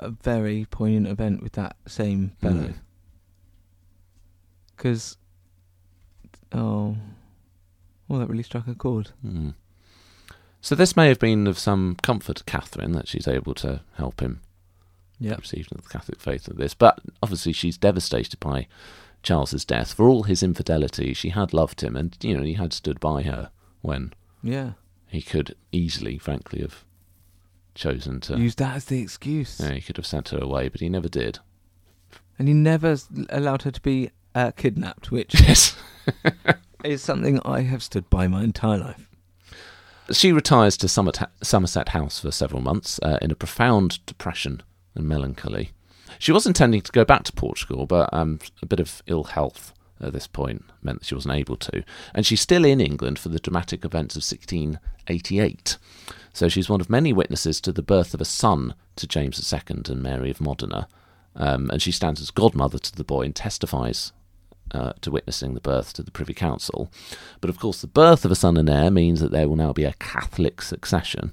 a 0.00 0.10
very 0.10 0.66
poignant 0.70 1.06
event 1.06 1.42
with 1.42 1.52
that 1.52 1.76
same 1.86 2.32
fellow. 2.40 2.68
Mm. 2.68 2.74
Because, 4.76 5.16
oh, 6.52 6.96
well, 8.08 8.18
that 8.20 8.28
really 8.28 8.42
struck 8.42 8.66
a 8.66 8.74
chord. 8.74 9.10
Hmm. 9.22 9.50
So 10.64 10.74
this 10.74 10.96
may 10.96 11.08
have 11.08 11.18
been 11.18 11.46
of 11.46 11.58
some 11.58 11.96
comfort 12.02 12.36
to 12.36 12.44
Catherine 12.44 12.92
that 12.92 13.06
she's 13.06 13.28
able 13.28 13.52
to 13.56 13.82
help 13.98 14.20
him 14.20 14.40
Yeah. 15.20 15.34
receive 15.36 15.68
the 15.68 15.82
Catholic 15.82 16.18
faith 16.18 16.48
of 16.48 16.56
this. 16.56 16.72
But 16.72 17.00
obviously, 17.22 17.52
she's 17.52 17.76
devastated 17.76 18.40
by 18.40 18.66
Charles's 19.22 19.66
death. 19.66 19.92
For 19.92 20.08
all 20.08 20.22
his 20.22 20.42
infidelity, 20.42 21.12
she 21.12 21.28
had 21.28 21.52
loved 21.52 21.82
him, 21.82 21.96
and 21.96 22.16
you 22.22 22.34
know 22.34 22.42
he 22.42 22.54
had 22.54 22.72
stood 22.72 22.98
by 22.98 23.24
her 23.24 23.50
when 23.82 24.14
Yeah. 24.42 24.72
he 25.08 25.20
could 25.20 25.54
easily, 25.70 26.16
frankly, 26.16 26.62
have 26.62 26.82
chosen 27.74 28.20
to. 28.20 28.38
Use 28.38 28.54
that 28.54 28.74
as 28.76 28.86
the 28.86 29.02
excuse. 29.02 29.60
Yeah, 29.60 29.72
he 29.72 29.82
could 29.82 29.98
have 29.98 30.06
sent 30.06 30.30
her 30.30 30.38
away, 30.38 30.70
but 30.70 30.80
he 30.80 30.88
never 30.88 31.10
did. 31.10 31.40
And 32.38 32.48
he 32.48 32.54
never 32.54 32.96
allowed 33.28 33.62
her 33.64 33.70
to 33.70 33.82
be 33.82 34.12
uh, 34.34 34.52
kidnapped, 34.52 35.10
which 35.10 35.34
Yes. 35.42 35.76
is 36.82 37.02
something 37.02 37.38
I 37.44 37.60
have 37.60 37.82
stood 37.82 38.08
by 38.08 38.28
my 38.28 38.42
entire 38.42 38.78
life. 38.78 39.10
She 40.12 40.32
retires 40.32 40.76
to 40.78 40.88
Somerset 40.88 41.88
House 41.90 42.20
for 42.20 42.30
several 42.30 42.60
months 42.60 43.00
uh, 43.02 43.18
in 43.22 43.30
a 43.30 43.34
profound 43.34 44.04
depression 44.04 44.62
and 44.94 45.08
melancholy. 45.08 45.70
She 46.18 46.32
was 46.32 46.46
intending 46.46 46.82
to 46.82 46.92
go 46.92 47.04
back 47.04 47.24
to 47.24 47.32
Portugal, 47.32 47.86
but 47.86 48.12
um, 48.12 48.38
a 48.62 48.66
bit 48.66 48.80
of 48.80 49.02
ill 49.06 49.24
health 49.24 49.72
at 50.00 50.12
this 50.12 50.26
point 50.26 50.64
meant 50.82 51.00
that 51.00 51.06
she 51.06 51.14
wasn't 51.14 51.34
able 51.34 51.56
to. 51.56 51.82
And 52.14 52.26
she's 52.26 52.40
still 52.40 52.64
in 52.64 52.80
England 52.80 53.18
for 53.18 53.30
the 53.30 53.38
dramatic 53.38 53.84
events 53.84 54.14
of 54.14 54.20
1688. 54.20 55.78
So 56.32 56.48
she's 56.48 56.68
one 56.68 56.80
of 56.80 56.90
many 56.90 57.12
witnesses 57.12 57.60
to 57.62 57.72
the 57.72 57.82
birth 57.82 58.12
of 58.12 58.20
a 58.20 58.26
son 58.26 58.74
to 58.96 59.06
James 59.06 59.52
II 59.52 59.82
and 59.88 60.02
Mary 60.02 60.30
of 60.30 60.40
Modena. 60.40 60.88
Um, 61.36 61.70
and 61.70 61.80
she 61.80 61.92
stands 61.92 62.20
as 62.20 62.30
godmother 62.30 62.78
to 62.78 62.94
the 62.94 63.04
boy 63.04 63.22
and 63.22 63.34
testifies 63.34 64.12
uh, 64.72 64.92
to 65.00 65.10
witnessing 65.10 65.54
the 65.54 65.60
birth 65.60 65.92
to 65.94 66.02
the 66.02 66.10
Privy 66.10 66.34
Council. 66.34 66.90
But 67.40 67.50
of 67.50 67.58
course, 67.58 67.80
the 67.80 67.86
birth 67.86 68.24
of 68.24 68.30
a 68.30 68.36
son 68.36 68.56
and 68.56 68.68
heir 68.70 68.90
means 68.90 69.20
that 69.20 69.30
there 69.32 69.48
will 69.48 69.56
now 69.56 69.72
be 69.72 69.84
a 69.84 69.94
Catholic 69.98 70.62
succession, 70.62 71.32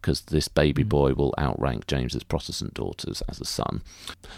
because 0.00 0.20
this 0.22 0.48
baby 0.48 0.82
boy 0.82 1.14
will 1.14 1.34
outrank 1.38 1.86
James's 1.86 2.22
Protestant 2.22 2.74
daughters 2.74 3.22
as 3.28 3.40
a 3.40 3.44
son. 3.44 3.82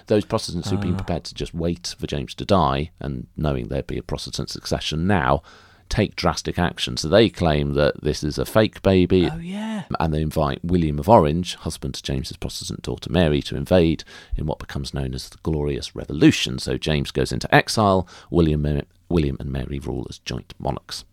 Those 0.07 0.25
Protestants 0.25 0.71
who've 0.71 0.81
been 0.81 0.95
Ah. 0.95 0.99
prepared 0.99 1.25
to 1.25 1.35
just 1.35 1.53
wait 1.55 1.95
for 1.99 2.07
James 2.07 2.35
to 2.37 2.45
die 2.45 2.91
and 3.01 3.27
knowing 3.37 3.69
there'd 3.69 3.87
be 3.87 3.99
a 3.99 4.03
Protestant 4.03 4.51
succession 4.51 5.07
now 5.07 5.43
take 5.89 6.17
drastic 6.17 6.59
action. 6.59 6.97
So 6.97 7.09
they 7.09 7.29
claim 7.29 7.75
that 7.75 8.03
this 8.03 8.23
is 8.23 8.39
a 8.39 8.45
fake 8.45 8.83
baby 8.83 9.29
Oh, 9.33 9.39
yeah. 9.39 9.85
and 9.99 10.13
they 10.13 10.23
invite 10.23 10.65
William 10.65 10.99
of 10.99 11.09
Orange, 11.09 11.55
husband 11.57 11.95
to 11.95 12.03
James's 12.03 12.37
Protestant 12.37 12.83
daughter 12.83 13.11
Mary, 13.11 13.43
to 13.43 13.57
invade 13.57 14.05
in 14.37 14.47
what 14.47 14.59
becomes 14.59 14.95
known 14.95 15.15
as 15.15 15.29
the 15.29 15.39
Glorious 15.43 15.95
Revolution. 15.95 16.59
So 16.59 16.77
James 16.77 17.11
goes 17.11 17.33
into 17.33 17.53
exile. 17.55 18.09
William, 18.31 18.83
William 19.09 19.37
and 19.41 19.51
Mary 19.51 19.79
rule 19.79 20.07
as 20.09 20.19
joint 20.19 20.55
monarchs. 20.59 21.05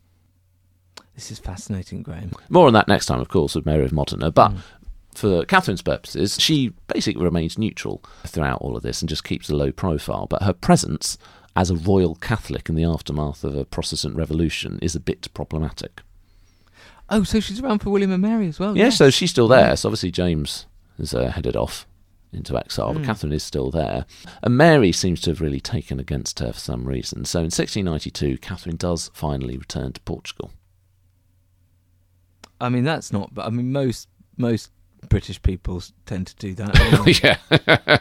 This 1.16 1.32
is 1.32 1.40
fascinating, 1.40 2.04
Graham. 2.04 2.32
More 2.50 2.68
on 2.68 2.74
that 2.74 2.88
next 2.90 3.06
time, 3.06 3.22
of 3.22 3.30
course, 3.30 3.56
with 3.56 3.66
Mary 3.66 3.86
of 3.86 3.94
Modena. 3.94 4.32
But 4.32 4.52
mm. 4.52 4.58
for 5.14 5.46
Catherine's 5.46 5.82
purposes, 5.82 6.38
she 6.40 6.74
basically 6.88 7.24
remains 7.24 7.58
neutral 7.58 8.04
throughout 8.26 8.62
all 8.62 8.76
of 8.76 8.84
this 8.84 9.02
and 9.02 9.08
just 9.08 9.24
keeps 9.24 9.50
a 9.50 9.56
low 9.56 9.72
profile. 9.72 10.28
But 10.28 10.44
her 10.44 10.54
presence 10.54 11.18
as 11.56 11.70
a 11.70 11.76
royal 11.76 12.16
Catholic 12.16 12.68
in 12.70 12.76
the 12.76 12.84
aftermath 12.84 13.44
of 13.44 13.56
a 13.56 13.66
Protestant 13.66 14.16
revolution 14.16 14.78
is 14.82 14.96
a 14.96 15.00
bit 15.00 15.28
problematic. 15.34 16.02
Oh, 17.10 17.24
so 17.24 17.40
she's 17.40 17.60
around 17.62 17.80
for 17.80 17.92
William 17.92 18.12
and 18.12 18.22
Mary 18.22 18.48
as 18.48 18.60
well. 18.60 18.76
Yeah, 18.78 18.90
so 18.90 19.10
she's 19.10 19.30
still 19.32 19.48
there. 19.48 19.76
So 19.76 19.90
obviously 19.90 20.12
James 20.12 20.66
is 20.98 21.14
uh, 21.14 21.30
headed 21.30 21.56
off 21.56 21.86
into 22.34 22.58
exile, 22.58 22.94
but 22.94 23.04
Mm. 23.04 23.06
Catherine 23.06 23.32
is 23.32 23.44
still 23.44 23.70
there. 23.72 24.06
And 24.44 24.58
Mary 24.58 24.92
seems 24.92 25.22
to 25.22 25.30
have 25.30 25.40
really 25.40 25.62
taken 25.62 26.00
against 26.00 26.40
her 26.40 26.52
for 26.52 26.60
some 26.60 26.86
reason. 26.86 27.24
So 27.26 27.40
in 27.40 27.46
1692, 27.46 28.40
Catherine 28.40 28.76
does 28.76 29.10
finally 29.14 29.58
return 29.58 29.94
to 29.94 30.02
Portugal. 30.02 30.52
I 32.60 32.70
mean, 32.70 32.84
that's 32.84 33.14
not. 33.14 33.34
But 33.34 33.46
I 33.46 33.50
mean, 33.50 33.72
most 33.72 34.08
most 34.38 34.72
British 35.10 35.42
people 35.42 35.82
tend 36.06 36.28
to 36.28 36.36
do 36.38 36.54
that. 36.56 37.20
yeah. 37.24 37.98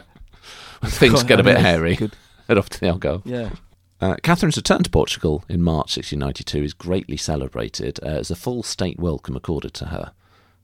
Things 0.89 1.23
God, 1.23 1.27
get 1.27 1.37
I 1.39 1.41
a 1.41 1.43
bit 1.43 1.57
hairy. 1.57 1.95
good. 1.95 2.13
Head 2.47 2.57
off 2.57 2.69
to 2.69 2.79
the 2.79 2.87
Algarve. 2.87 3.21
Yeah. 3.25 3.49
Uh, 4.01 4.15
Catherine's 4.21 4.57
return 4.57 4.83
to 4.83 4.89
Portugal 4.89 5.43
in 5.47 5.63
March 5.63 5.97
1692 5.97 6.63
is 6.63 6.73
greatly 6.73 7.17
celebrated 7.17 7.99
uh, 8.03 8.07
as 8.07 8.29
a 8.29 8.35
full 8.35 8.61
state 8.61 8.99
welcome 8.99 9.35
accorded 9.35 9.73
to 9.75 9.85
her 9.85 10.11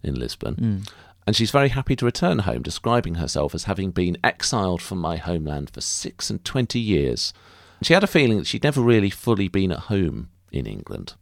in 0.03 0.15
Lisbon. 0.15 0.55
Mm. 0.55 0.91
And 1.25 1.35
she's 1.35 1.51
very 1.51 1.69
happy 1.69 1.95
to 1.95 2.05
return 2.05 2.39
home, 2.39 2.63
describing 2.63 3.15
herself 3.15 3.55
as 3.55 3.65
having 3.65 3.91
been 3.91 4.17
exiled 4.23 4.81
from 4.81 4.97
my 4.97 5.17
homeland 5.17 5.69
for 5.69 5.81
six 5.81 6.29
and 6.29 6.43
twenty 6.43 6.79
years. 6.79 7.33
She 7.81 7.93
had 7.93 8.03
a 8.03 8.07
feeling 8.07 8.37
that 8.37 8.47
she'd 8.47 8.63
never 8.63 8.81
really 8.81 9.09
fully 9.09 9.47
been 9.47 9.71
at 9.71 9.79
home 9.79 10.29
in 10.51 10.65
England, 10.65 11.13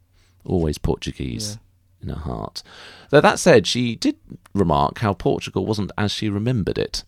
always 0.44 0.78
Portuguese 0.78 1.58
in 2.02 2.10
her 2.10 2.16
heart. 2.16 2.64
Though 3.10 3.22
that 3.22 3.40
said, 3.40 3.68
she 3.68 3.96
did 3.96 4.16
remark 4.54 5.00
how 5.00 5.14
Portugal 5.14 5.66
wasn't 5.66 5.92
as 5.98 6.12
she 6.12 6.30
remembered 6.30 6.78
it, 6.78 7.04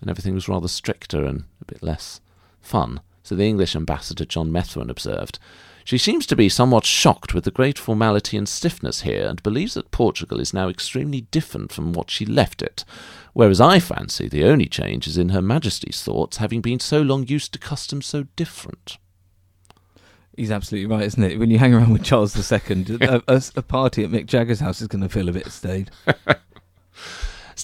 and 0.00 0.10
everything 0.10 0.34
was 0.34 0.48
rather 0.48 0.68
stricter 0.68 1.24
and 1.24 1.44
a 1.62 1.64
bit 1.64 1.82
less 1.82 2.20
fun. 2.66 3.00
So 3.22 3.34
the 3.34 3.46
English 3.46 3.74
ambassador 3.74 4.24
John 4.24 4.52
Methuen 4.52 4.90
observed, 4.90 5.38
She 5.84 5.98
seems 5.98 6.26
to 6.26 6.36
be 6.36 6.48
somewhat 6.48 6.84
shocked 6.84 7.34
with 7.34 7.44
the 7.44 7.50
great 7.50 7.78
formality 7.78 8.36
and 8.36 8.48
stiffness 8.48 9.02
here, 9.02 9.26
and 9.26 9.42
believes 9.42 9.74
that 9.74 9.90
Portugal 9.90 10.40
is 10.40 10.54
now 10.54 10.68
extremely 10.68 11.22
different 11.22 11.72
from 11.72 11.92
what 11.92 12.10
she 12.10 12.26
left 12.26 12.62
it, 12.62 12.84
whereas 13.32 13.60
I 13.60 13.78
fancy 13.80 14.28
the 14.28 14.44
only 14.44 14.66
change 14.66 15.06
is 15.06 15.18
in 15.18 15.30
Her 15.30 15.42
Majesty's 15.42 16.02
thoughts, 16.02 16.36
having 16.36 16.60
been 16.60 16.80
so 16.80 17.02
long 17.02 17.26
used 17.26 17.52
to 17.52 17.58
customs 17.58 18.06
so 18.06 18.26
different. 18.36 18.98
He's 20.36 20.50
absolutely 20.50 20.94
right, 20.94 21.06
isn't 21.06 21.22
it? 21.22 21.38
When 21.38 21.50
you 21.50 21.58
hang 21.58 21.72
around 21.72 21.92
with 21.92 22.04
Charles 22.04 22.36
II, 22.36 22.98
a, 23.00 23.22
a, 23.26 23.42
a 23.56 23.62
party 23.62 24.04
at 24.04 24.10
Mick 24.10 24.26
Jagger's 24.26 24.60
house 24.60 24.80
is 24.82 24.88
going 24.88 25.02
to 25.02 25.08
feel 25.08 25.28
a 25.28 25.32
bit 25.32 25.50
staid. 25.50 25.90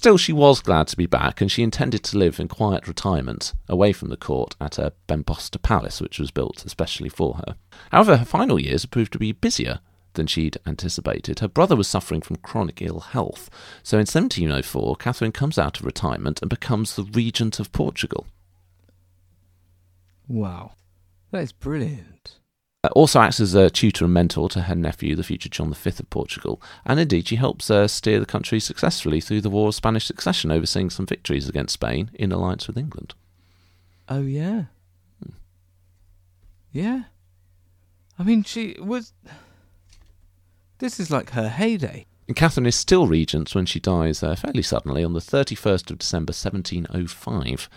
Still, 0.03 0.19
she 0.19 0.33
was 0.33 0.61
glad 0.61 0.89
to 0.89 0.97
be 0.97 1.07
back, 1.07 1.41
and 1.41 1.49
she 1.49 1.63
intended 1.63 2.03
to 2.03 2.19
live 2.19 2.41
in 2.41 2.49
quiet 2.49 2.89
retirement, 2.89 3.55
away 3.69 3.93
from 3.93 4.09
the 4.09 4.17
court, 4.17 4.57
at 4.61 4.75
her 4.75 4.91
Bemposta 5.07 5.63
Palace, 5.63 6.01
which 6.01 6.19
was 6.19 6.33
built 6.33 6.65
especially 6.65 7.09
for 7.09 7.35
her. 7.35 7.55
However, 7.93 8.17
her 8.17 8.25
final 8.25 8.59
years 8.59 8.85
proved 8.85 9.13
to 9.13 9.21
be 9.21 9.31
busier 9.31 9.79
than 10.15 10.27
she'd 10.27 10.59
anticipated. 10.67 11.39
Her 11.39 11.47
brother 11.47 11.77
was 11.77 11.87
suffering 11.87 12.21
from 12.21 12.35
chronic 12.35 12.83
ill 12.83 12.99
health, 12.99 13.49
so 13.85 13.97
in 13.97 14.01
1704, 14.01 14.97
Catherine 14.97 15.31
comes 15.31 15.57
out 15.57 15.79
of 15.79 15.87
retirement 15.87 16.43
and 16.43 16.51
becomes 16.51 16.97
the 16.97 17.05
regent 17.05 17.61
of 17.61 17.71
Portugal. 17.71 18.27
Wow. 20.27 20.73
That 21.31 21.45
is 21.45 21.53
brilliant. 21.53 22.41
Uh, 22.85 22.89
also 22.97 23.21
acts 23.21 23.39
as 23.39 23.55
a 23.55 23.71
tutor 23.71 24.05
and 24.05 24.15
mentor 24.15 24.49
to 24.49 24.63
her 24.63 24.75
nephew, 24.75 25.15
the 25.15 25.23
future 25.23 25.49
John 25.49 25.73
V 25.73 25.91
of 25.91 26.11
Portugal, 26.11 26.61
and 26.85 26.99
indeed 26.99 27.29
she 27.29 27.37
helps 27.37 27.71
uh, 27.71 27.87
steer 27.87 28.19
the 28.19 28.27
country 28.27 28.59
successfully 28.59 29.21
through 29.21 29.41
the 29.41 29.51
War 29.51 29.69
of 29.69 29.75
Spanish 29.77 30.05
Succession, 30.05 30.51
overseeing 30.51 30.91
some 30.91 31.07
victories 31.07 31.49
against 31.49 31.75
Spain 31.75 32.11
in 32.15 32.33
alliance 32.33 32.67
with 32.67 32.77
England. 32.77 33.15
Oh, 34.09 34.23
yeah. 34.23 34.65
Yeah. 36.73 37.05
I 38.19 38.25
mean, 38.25 38.43
she 38.43 38.77
was. 38.81 39.13
This 40.79 40.99
is 40.99 41.11
like 41.11 41.31
her 41.31 41.49
heyday. 41.49 42.07
And 42.27 42.37
Catherine 42.37 42.67
is 42.67 42.75
still 42.75 43.07
regent 43.07 43.55
when 43.55 43.67
she 43.67 43.79
dies 43.79 44.23
uh, 44.23 44.35
fairly 44.35 44.63
suddenly 44.63 45.05
on 45.05 45.13
the 45.13 45.21
31st 45.21 45.91
of 45.91 45.99
December 45.99 46.33
1705 46.33 47.69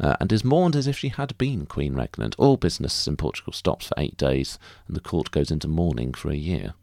uh, 0.00 0.16
and 0.20 0.32
is 0.32 0.44
mourned 0.44 0.76
as 0.76 0.86
if 0.86 0.96
she 0.98 1.08
had 1.08 1.36
been 1.38 1.66
Queen 1.66 1.94
Regnant. 1.94 2.34
All 2.38 2.56
business 2.56 3.06
in 3.06 3.16
Portugal 3.16 3.52
stops 3.52 3.88
for 3.88 3.94
eight 3.98 4.16
days, 4.16 4.58
and 4.86 4.96
the 4.96 5.00
court 5.00 5.30
goes 5.30 5.50
into 5.50 5.68
mourning 5.68 6.12
for 6.14 6.30
a 6.30 6.36
year. 6.36 6.74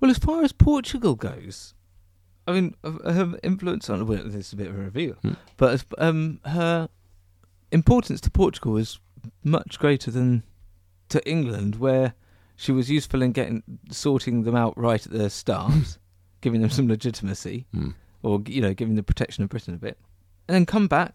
Well, 0.00 0.10
as 0.10 0.18
far 0.18 0.42
as 0.42 0.52
Portugal 0.52 1.14
goes, 1.14 1.74
I 2.46 2.52
mean, 2.52 2.74
her 2.84 3.38
influence 3.42 3.88
on 3.88 4.06
well, 4.06 4.22
this 4.24 4.48
is 4.48 4.52
a 4.52 4.56
bit 4.56 4.68
of 4.68 4.74
a 4.78 4.82
reveal, 4.82 5.14
Hmm. 5.22 5.32
but 5.56 5.84
um, 5.98 6.40
her 6.44 6.88
importance 7.72 8.20
to 8.22 8.30
Portugal 8.30 8.76
is 8.76 8.98
much 9.42 9.78
greater 9.78 10.10
than 10.10 10.42
to 11.08 11.26
England, 11.28 11.76
where 11.76 12.14
she 12.56 12.72
was 12.72 12.90
useful 12.90 13.22
in 13.22 13.32
getting 13.32 13.62
sorting 13.90 14.42
them 14.42 14.54
out 14.56 14.76
right 14.76 15.04
at 15.04 15.12
the 15.12 15.30
start, 15.30 15.98
giving 16.40 16.60
them 16.60 16.70
some 16.70 16.88
legitimacy, 16.88 17.66
Hmm. 17.72 17.90
or 18.22 18.42
you 18.46 18.60
know, 18.60 18.74
giving 18.74 18.96
the 18.96 19.02
protection 19.02 19.42
of 19.44 19.48
Britain 19.50 19.74
a 19.74 19.78
bit, 19.78 19.98
and 20.48 20.54
then 20.54 20.66
come 20.66 20.88
back 20.88 21.14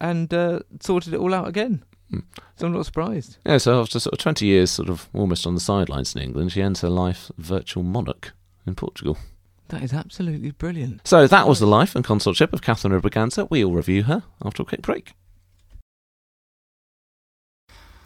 and 0.00 0.32
uh, 0.32 0.60
sorted 0.80 1.14
it 1.14 1.20
all 1.20 1.34
out 1.34 1.48
again. 1.48 1.84
Hmm. 2.10 2.20
So 2.56 2.66
I'm 2.66 2.72
not 2.72 2.86
surprised. 2.86 3.38
Yeah, 3.44 3.58
so 3.58 3.80
after 3.80 4.00
sort 4.00 4.14
of 4.14 4.18
20 4.18 4.46
years, 4.46 4.70
sort 4.70 4.88
of 4.88 5.08
almost 5.12 5.46
on 5.46 5.54
the 5.54 5.60
sidelines 5.60 6.14
in 6.14 6.22
England, 6.22 6.52
she 6.52 6.62
ends 6.62 6.80
her 6.80 6.88
life 6.88 7.30
virtual 7.36 7.82
monarch 7.82 8.32
in 8.66 8.74
Portugal. 8.74 9.18
That 9.68 9.82
is 9.82 9.92
absolutely 9.92 10.50
brilliant. 10.52 11.06
So 11.06 11.26
that 11.26 11.46
was 11.46 11.60
the 11.60 11.66
life 11.66 11.94
and 11.94 12.04
consulship 12.04 12.54
of 12.54 12.62
Catherine 12.62 12.94
of 12.94 13.02
Braganza. 13.02 13.48
We'll 13.50 13.72
review 13.72 14.04
her 14.04 14.22
after 14.42 14.62
a 14.62 14.66
quick 14.66 14.80
break. 14.80 15.12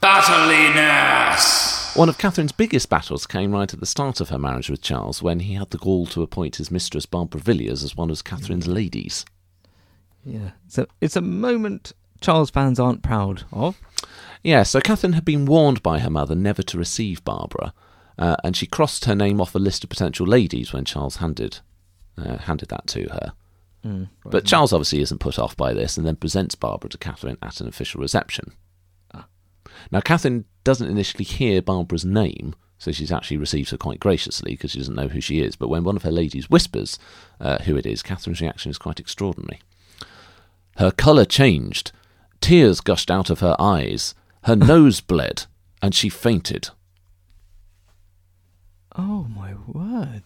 Battliness! 0.01 1.95
One 1.95 2.09
of 2.09 2.19
Catherine's 2.19 2.51
biggest 2.51 2.89
battles 2.89 3.27
came 3.27 3.53
right 3.53 3.73
at 3.73 3.79
the 3.79 3.87
start 3.87 4.21
of 4.21 4.31
her 4.31 4.39
marriage 4.39 4.69
with 4.69 4.83
Charles 4.83 5.23
when 5.23 5.41
he 5.41 5.55
had 5.55 5.71
the 5.71 5.79
gall 5.79 6.07
to 6.07 6.23
appoint 6.23 6.57
his 6.57 6.73
mistress 6.73 7.07
Barbara 7.07 7.41
Villiers 7.41 7.85
as 7.85 7.95
one 7.95 8.11
of 8.11 8.25
Catherine's 8.25 8.67
ladies. 8.67 9.25
Yeah. 10.25 10.51
So 10.69 10.87
it's 11.01 11.17
a 11.17 11.21
moment 11.21 11.93
Charles 12.21 12.51
fans 12.51 12.79
aren't 12.79 13.03
proud 13.03 13.45
of. 13.53 13.81
Yeah, 14.43 14.63
so 14.65 14.81
Catherine 14.81 15.13
had 15.13 15.25
been 15.25 15.47
warned 15.47 15.83
by 15.83 16.01
her 16.01 16.11
mother 16.11 16.35
never 16.35 16.63
to 16.65 16.79
receive 16.79 17.25
Barbara, 17.25 17.73
uh, 18.19 18.37
and 18.43 18.57
she 18.57 18.67
crossed 18.67 19.05
her 19.05 19.15
name 19.15 19.41
off 19.41 19.55
a 19.55 19.59
list 19.59 19.85
of 19.85 19.91
potential 19.91 20.27
ladies 20.27 20.73
when 20.73 20.85
Charles 20.85 21.17
handed 21.17 21.61
uh, 22.19 22.39
handed 22.39 22.69
that 22.71 22.87
to 22.89 23.09
her. 23.09 23.33
But 24.25 24.45
Charles 24.45 24.73
obviously 24.73 25.01
isn't 25.01 25.19
put 25.19 25.39
off 25.39 25.57
by 25.57 25.73
this 25.73 25.97
and 25.97 26.07
then 26.07 26.17
presents 26.17 26.55
Barbara 26.55 26.91
to 26.91 26.99
Catherine 26.99 27.39
at 27.43 27.61
an 27.61 27.69
official 27.69 28.01
reception. 28.01 28.53
Now, 29.91 30.01
Catherine 30.01 30.45
doesn't 30.65 30.89
initially 30.91 31.25
hear 31.25 31.61
Barbara's 31.63 32.05
name, 32.05 32.55
so 32.79 32.93
she's 32.93 33.13
actually 33.13 33.37
receives 33.37 33.71
her 33.71 33.77
quite 33.77 34.01
graciously 34.01 34.53
because 34.53 34.73
she 34.73 34.79
doesn't 34.79 34.95
know 34.95 35.09
who 35.09 35.21
she 35.21 35.41
is. 35.41 35.57
But 35.57 35.69
when 35.69 35.85
one 35.85 35.97
of 35.97 36.03
her 36.03 36.13
ladies 36.13 36.51
whispers 36.51 36.99
uh, 37.41 37.59
who 37.59 37.77
it 37.77 37.87
is, 37.87 38.03
Catherine's 38.03 38.41
reaction 38.41 38.71
is 38.71 38.79
quite 38.79 39.01
extraordinary. 39.01 39.61
Her 40.79 40.91
colour 40.91 41.25
changed, 41.25 41.93
tears 42.41 42.81
gushed 42.81 43.11
out 43.11 43.31
of 43.31 43.41
her 43.41 43.57
eyes, 43.59 44.15
her 44.45 44.57
nose 44.73 45.01
bled, 45.01 45.47
and 45.81 45.95
she 45.95 46.09
fainted. 46.09 46.71
Oh 48.97 49.25
my 49.35 49.55
word! 49.67 50.23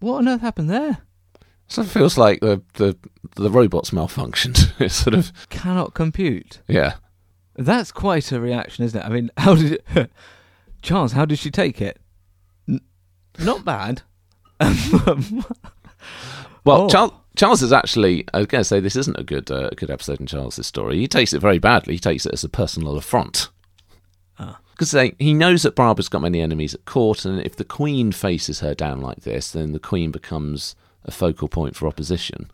What 0.00 0.18
on 0.18 0.28
earth 0.28 0.40
happened 0.40 0.70
there? 0.70 0.98
So 1.66 1.82
it 1.82 1.88
feels 1.88 2.16
like 2.16 2.40
the 2.40 2.62
the 2.74 2.96
the 3.36 3.50
robots 3.50 3.90
malfunctioned. 3.90 4.72
it 4.80 4.90
sort 4.90 5.14
of 5.14 5.32
Cannot 5.50 5.94
compute. 5.94 6.60
yeah. 6.66 6.94
That's 7.56 7.90
quite 7.90 8.30
a 8.30 8.40
reaction, 8.40 8.84
isn't 8.84 9.00
it? 9.00 9.04
I 9.04 9.08
mean, 9.08 9.30
how 9.36 9.56
did 9.56 9.82
it, 9.96 10.12
Charles? 10.80 11.10
How 11.12 11.24
did 11.24 11.40
she 11.40 11.50
take 11.50 11.82
it? 11.82 11.98
N- 12.68 12.80
not 13.40 13.64
bad. 13.64 14.02
Well, 14.60 15.24
Oh. 16.82 16.88
Charles, 16.88 17.12
Charles 17.38 17.62
is 17.62 17.72
actually. 17.72 18.26
I 18.34 18.38
was 18.38 18.46
going 18.48 18.60
to 18.60 18.64
say 18.64 18.80
this 18.80 18.96
isn't 18.96 19.18
a 19.18 19.22
good 19.22 19.50
uh, 19.50 19.70
good 19.76 19.90
episode 19.90 20.20
in 20.20 20.26
Charles's 20.26 20.66
story. 20.66 20.98
He 20.98 21.06
takes 21.06 21.32
it 21.32 21.38
very 21.38 21.60
badly. 21.60 21.94
He 21.94 22.00
takes 22.00 22.26
it 22.26 22.32
as 22.32 22.42
a 22.42 22.48
personal 22.48 22.96
affront. 22.96 23.48
Because 24.72 24.92
he 25.18 25.34
knows 25.34 25.62
that 25.62 25.74
Barbara's 25.74 26.08
got 26.08 26.22
many 26.22 26.40
enemies 26.40 26.74
at 26.74 26.84
court, 26.84 27.24
and 27.24 27.40
if 27.40 27.56
the 27.56 27.64
Queen 27.64 28.12
faces 28.12 28.60
her 28.60 28.74
down 28.74 29.00
like 29.00 29.22
this, 29.22 29.50
then 29.50 29.72
the 29.72 29.80
Queen 29.80 30.10
becomes 30.10 30.76
a 31.04 31.10
focal 31.10 31.48
point 31.48 31.74
for 31.74 31.88
opposition. 31.88 32.50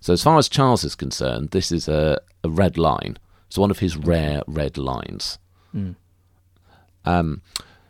So, 0.00 0.12
as 0.12 0.22
far 0.22 0.38
as 0.38 0.48
Charles 0.48 0.84
is 0.84 0.94
concerned, 0.94 1.50
this 1.50 1.72
is 1.72 1.88
a, 1.88 2.18
a 2.44 2.48
red 2.48 2.78
line. 2.78 3.18
It's 3.48 3.58
one 3.58 3.70
of 3.70 3.80
his 3.80 3.96
rare 3.96 4.42
red 4.46 4.76
lines. 4.78 5.38
Um, 7.04 7.42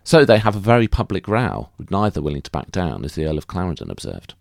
so 0.05 0.25
they 0.25 0.39
have 0.39 0.55
a 0.55 0.61
very 0.61 0.87
public 0.87 1.27
row, 1.27 1.71
with 1.79 1.91
neither 1.91 2.23
willing 2.23 2.43
to 2.43 2.51
back 2.51 2.71
down, 2.71 3.05
as 3.05 3.15
the 3.17 3.25
Earl 3.25 3.39
of 3.39 3.47
Clarendon 3.49 3.91
observed. 3.91 4.35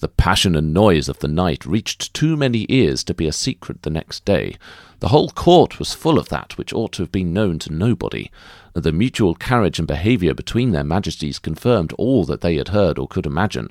The 0.00 0.08
passion 0.08 0.56
and 0.56 0.72
noise 0.72 1.10
of 1.10 1.18
the 1.18 1.28
night 1.28 1.66
reached 1.66 2.14
too 2.14 2.34
many 2.34 2.64
ears 2.70 3.04
to 3.04 3.12
be 3.12 3.26
a 3.26 3.32
secret 3.32 3.82
the 3.82 3.90
next 3.90 4.24
day. 4.24 4.56
The 5.00 5.08
whole 5.08 5.28
court 5.28 5.78
was 5.78 5.92
full 5.92 6.18
of 6.18 6.30
that 6.30 6.56
which 6.56 6.72
ought 6.72 6.92
to 6.92 7.02
have 7.02 7.12
been 7.12 7.34
known 7.34 7.58
to 7.58 7.72
nobody. 7.72 8.30
The 8.72 8.92
mutual 8.92 9.34
carriage 9.34 9.78
and 9.78 9.86
behaviour 9.86 10.32
between 10.32 10.70
their 10.70 10.84
majesties 10.84 11.38
confirmed 11.38 11.92
all 11.98 12.24
that 12.24 12.40
they 12.40 12.56
had 12.56 12.68
heard 12.68 12.98
or 12.98 13.08
could 13.08 13.26
imagine. 13.26 13.68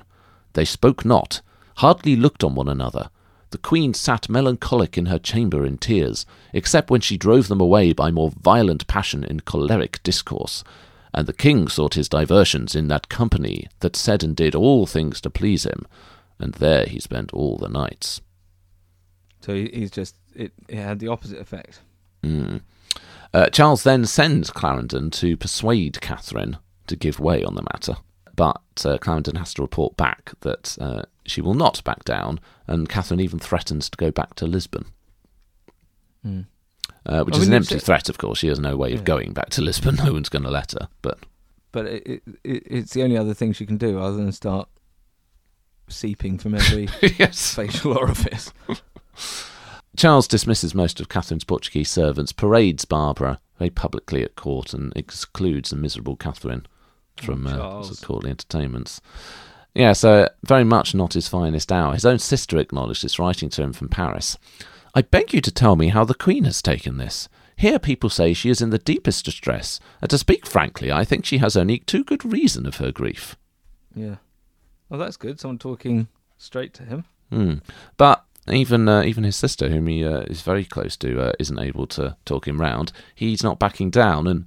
They 0.52 0.64
spoke 0.64 1.04
not, 1.04 1.40
hardly 1.78 2.14
looked 2.14 2.44
on 2.44 2.54
one 2.54 2.68
another. 2.68 3.10
The 3.50 3.58
queen 3.58 3.92
sat 3.92 4.28
melancholic 4.28 4.96
in 4.96 5.06
her 5.06 5.18
chamber 5.18 5.66
in 5.66 5.78
tears, 5.78 6.26
except 6.52 6.90
when 6.90 7.00
she 7.00 7.16
drove 7.16 7.48
them 7.48 7.60
away 7.60 7.92
by 7.92 8.12
more 8.12 8.30
violent 8.30 8.86
passion 8.86 9.24
in 9.24 9.40
choleric 9.40 10.00
discourse. 10.04 10.62
And 11.12 11.26
the 11.26 11.32
king 11.32 11.66
sought 11.66 11.94
his 11.94 12.08
diversions 12.08 12.76
in 12.76 12.86
that 12.86 13.08
company 13.08 13.66
that 13.80 13.96
said 13.96 14.22
and 14.22 14.36
did 14.36 14.54
all 14.54 14.86
things 14.86 15.20
to 15.22 15.30
please 15.30 15.64
him, 15.64 15.88
and 16.40 16.54
there 16.54 16.86
he 16.86 16.98
spent 17.00 17.32
all 17.32 17.56
the 17.56 17.68
nights. 17.68 18.20
so 19.40 19.54
he's 19.54 19.90
just 19.90 20.16
it, 20.34 20.52
it 20.68 20.76
had 20.78 20.98
the 20.98 21.08
opposite 21.08 21.38
effect. 21.40 21.80
Mm. 22.22 22.60
Uh, 23.32 23.46
Charles 23.50 23.82
then 23.84 24.04
sends 24.06 24.50
Clarendon 24.50 25.10
to 25.12 25.36
persuade 25.36 26.00
Catherine 26.00 26.58
to 26.88 26.96
give 26.96 27.20
way 27.20 27.44
on 27.44 27.54
the 27.54 27.62
matter, 27.72 27.96
but 28.34 28.60
uh, 28.84 28.98
Clarendon 28.98 29.36
has 29.36 29.54
to 29.54 29.62
report 29.62 29.96
back 29.96 30.32
that 30.40 30.76
uh, 30.80 31.02
she 31.24 31.40
will 31.40 31.54
not 31.54 31.82
back 31.84 32.04
down, 32.04 32.40
and 32.66 32.88
Catherine 32.88 33.20
even 33.20 33.38
threatens 33.38 33.88
to 33.90 33.96
go 33.96 34.10
back 34.10 34.34
to 34.34 34.46
Lisbon. 34.46 34.86
Uh, 37.06 37.22
which 37.24 37.34
I 37.36 37.38
is 37.38 37.48
an 37.48 37.54
empty 37.54 37.78
threat, 37.78 38.08
of 38.08 38.18
course. 38.18 38.38
She 38.38 38.48
has 38.48 38.60
no 38.60 38.76
way 38.76 38.92
of 38.92 39.00
Yeah. 39.00 39.04
going 39.04 39.32
back 39.32 39.50
to 39.50 39.62
Lisbon. 39.62 39.96
No 40.04 40.12
one's 40.12 40.28
going 40.28 40.42
to 40.42 40.50
let 40.50 40.72
her. 40.72 40.88
But 41.02 41.18
But 41.72 41.86
it, 41.86 42.06
it, 42.06 42.22
it's 42.44 42.92
the 42.92 43.02
only 43.02 43.16
other 43.16 43.32
thing 43.34 43.52
she 43.52 43.64
can 43.66 43.78
do 43.78 43.98
other 43.98 44.16
than 44.16 44.32
start 44.32 44.68
seeping 45.90 46.38
from 46.38 46.54
every 46.54 46.88
yes, 47.18 47.54
facial 47.54 47.96
orifice. 47.96 48.52
Charles 49.96 50.28
dismisses 50.28 50.74
most 50.74 51.00
of 51.00 51.08
Catherine's 51.08 51.44
Portuguese 51.44 51.90
servants, 51.90 52.32
parades 52.32 52.84
Barbara 52.84 53.40
very 53.58 53.70
publicly 53.70 54.22
at 54.22 54.36
court, 54.36 54.72
and 54.72 54.92
excludes 54.96 55.70
the 55.70 55.76
miserable 55.76 56.16
Catherine 56.16 56.66
from 57.16 57.46
uh, 57.46 57.82
sort 57.82 57.90
of 57.90 58.06
courtly 58.06 58.30
entertainments. 58.30 59.00
Yeah, 59.74 59.92
so 59.92 60.28
very 60.42 60.64
much 60.64 60.94
not 60.94 61.12
his 61.12 61.28
finest 61.28 61.70
hour. 61.70 61.94
His 61.94 62.06
own 62.06 62.18
sister 62.18 62.58
acknowledged 62.58 63.04
this, 63.04 63.18
writing 63.18 63.50
to 63.50 63.62
him 63.62 63.72
from 63.72 63.88
Paris. 63.88 64.38
I 64.94 65.02
beg 65.02 65.32
you 65.32 65.40
to 65.42 65.52
tell 65.52 65.76
me 65.76 65.88
how 65.88 66.04
the 66.04 66.14
Queen 66.14 66.44
has 66.44 66.62
taken 66.62 66.96
this. 66.96 67.28
Here 67.56 67.78
people 67.78 68.08
say 68.08 68.32
she 68.32 68.48
is 68.48 68.62
in 68.62 68.70
the 68.70 68.78
deepest 68.78 69.24
distress, 69.26 69.78
and 70.00 70.10
to 70.10 70.18
speak 70.18 70.46
frankly, 70.46 70.90
I 70.90 71.04
think 71.04 71.24
she 71.24 71.38
has 71.38 71.56
only 71.56 71.78
too 71.80 72.02
good 72.02 72.24
reason 72.24 72.66
of 72.66 72.76
her 72.76 72.90
grief. 72.90 73.36
Yeah. 73.94 74.16
Well, 74.90 75.00
that's 75.00 75.16
good. 75.16 75.40
Someone 75.40 75.58
talking 75.58 76.08
straight 76.36 76.74
to 76.74 76.82
him. 76.82 77.04
Hmm. 77.30 77.54
But 77.96 78.24
even 78.48 78.88
uh, 78.88 79.02
even 79.02 79.24
his 79.24 79.36
sister, 79.36 79.68
whom 79.68 79.86
he 79.86 80.04
uh, 80.04 80.22
is 80.22 80.42
very 80.42 80.64
close 80.64 80.96
to, 80.98 81.20
uh, 81.20 81.32
isn't 81.38 81.58
able 81.58 81.86
to 81.88 82.16
talk 82.24 82.46
him 82.46 82.60
round. 82.60 82.92
He's 83.14 83.44
not 83.44 83.58
backing 83.58 83.90
down, 83.90 84.26
and 84.26 84.46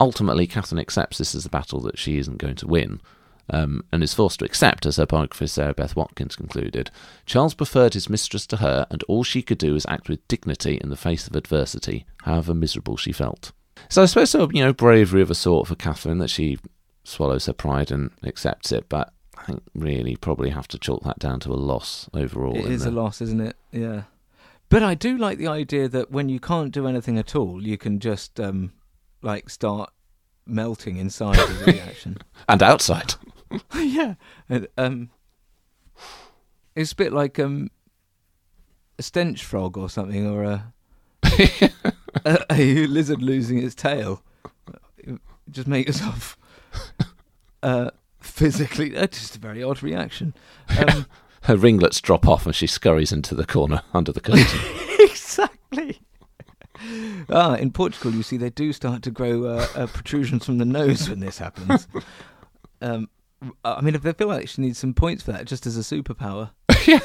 ultimately, 0.00 0.46
Catherine 0.46 0.80
accepts 0.80 1.18
this 1.18 1.34
as 1.34 1.44
a 1.44 1.50
battle 1.50 1.80
that 1.80 1.98
she 1.98 2.18
isn't 2.18 2.38
going 2.38 2.56
to 2.56 2.66
win. 2.66 3.00
Um, 3.48 3.84
and 3.92 4.02
is 4.02 4.12
forced 4.12 4.40
to 4.40 4.44
accept, 4.44 4.86
as 4.86 4.96
her 4.96 5.06
biographer 5.06 5.46
Sarah 5.46 5.72
Beth 5.72 5.94
Watkins 5.94 6.34
concluded. 6.34 6.90
Charles 7.26 7.54
preferred 7.54 7.94
his 7.94 8.10
mistress 8.10 8.44
to 8.48 8.56
her, 8.56 8.88
and 8.90 9.04
all 9.04 9.22
she 9.22 9.40
could 9.40 9.58
do 9.58 9.74
was 9.74 9.86
act 9.88 10.08
with 10.08 10.26
dignity 10.26 10.80
in 10.82 10.88
the 10.88 10.96
face 10.96 11.28
of 11.28 11.36
adversity, 11.36 12.06
however 12.22 12.54
miserable 12.54 12.96
she 12.96 13.12
felt. 13.12 13.52
So 13.88 14.02
I 14.02 14.06
suppose 14.06 14.30
so, 14.30 14.50
you 14.52 14.64
know, 14.64 14.72
bravery 14.72 15.22
of 15.22 15.30
a 15.30 15.36
sort 15.36 15.68
for 15.68 15.76
Catherine 15.76 16.18
that 16.18 16.30
she 16.30 16.58
swallows 17.04 17.46
her 17.46 17.52
pride 17.52 17.92
and 17.92 18.10
accepts 18.24 18.72
it, 18.72 18.88
but 18.88 19.12
I 19.46 19.52
think 19.52 19.62
really 19.74 20.16
probably 20.16 20.50
have 20.50 20.66
to 20.68 20.78
chalk 20.78 21.04
that 21.04 21.20
down 21.20 21.38
to 21.40 21.52
a 21.52 21.54
loss 21.54 22.10
overall. 22.12 22.56
It 22.56 22.66
in 22.66 22.82
a 22.82 22.90
loss, 22.90 23.20
isn't 23.20 23.40
it? 23.40 23.56
Yeah. 23.70 24.02
But 24.68 24.82
I 24.82 24.94
do 24.94 25.16
like 25.16 25.38
the 25.38 25.46
idea 25.46 25.88
that 25.88 26.10
when 26.10 26.28
you 26.28 26.40
can't 26.40 26.72
do 26.72 26.88
anything 26.88 27.16
at 27.16 27.36
all, 27.36 27.62
you 27.64 27.78
can 27.78 28.00
just 28.00 28.40
um, 28.40 28.72
like 29.22 29.48
start 29.48 29.92
melting 30.46 30.96
inside 30.96 31.38
as 31.38 31.62
a 31.62 31.64
reaction. 31.64 32.18
and 32.48 32.60
outside. 32.60 33.14
yeah. 33.76 34.14
And, 34.48 34.66
um, 34.76 35.10
it's 36.74 36.90
a 36.90 36.96
bit 36.96 37.12
like 37.12 37.38
um, 37.38 37.70
a 38.98 39.02
stench 39.04 39.44
frog 39.44 39.78
or 39.78 39.88
something, 39.88 40.26
or 40.26 40.42
a, 40.42 40.72
a, 42.24 42.44
a 42.50 42.86
lizard 42.88 43.22
losing 43.22 43.62
its 43.62 43.76
tail. 43.76 44.24
Just 45.48 45.68
make 45.68 45.86
yourself 45.86 46.36
uh, 47.62 47.90
physically. 48.26 48.90
That's 48.90 49.18
just 49.18 49.36
a 49.36 49.38
very 49.38 49.62
odd 49.62 49.82
reaction. 49.82 50.34
Um, 50.68 51.06
Her 51.42 51.56
ringlets 51.56 52.00
drop 52.00 52.26
off 52.26 52.44
and 52.44 52.54
she 52.54 52.66
scurries 52.66 53.12
into 53.12 53.34
the 53.34 53.46
corner 53.46 53.82
under 53.94 54.10
the 54.10 54.20
curtain. 54.20 54.60
exactly. 54.98 56.00
Ah, 57.30 57.54
in 57.54 57.70
Portugal, 57.70 58.12
you 58.12 58.24
see, 58.24 58.36
they 58.36 58.50
do 58.50 58.72
start 58.72 59.02
to 59.04 59.12
grow 59.12 59.44
uh, 59.44 59.66
uh, 59.76 59.86
protrusions 59.86 60.44
from 60.44 60.58
the 60.58 60.64
nose 60.64 61.08
when 61.08 61.20
this 61.20 61.38
happens. 61.38 61.86
Um, 62.82 63.08
I 63.64 63.80
mean, 63.80 63.94
if 63.94 64.02
they 64.02 64.12
feel 64.12 64.28
like 64.28 64.50
she 64.50 64.60
needs 64.60 64.78
some 64.78 64.92
points 64.92 65.22
for 65.22 65.32
that, 65.32 65.46
just 65.46 65.64
as 65.64 65.78
a 65.78 65.80
superpower. 65.80 66.50
Yeah. 66.86 67.00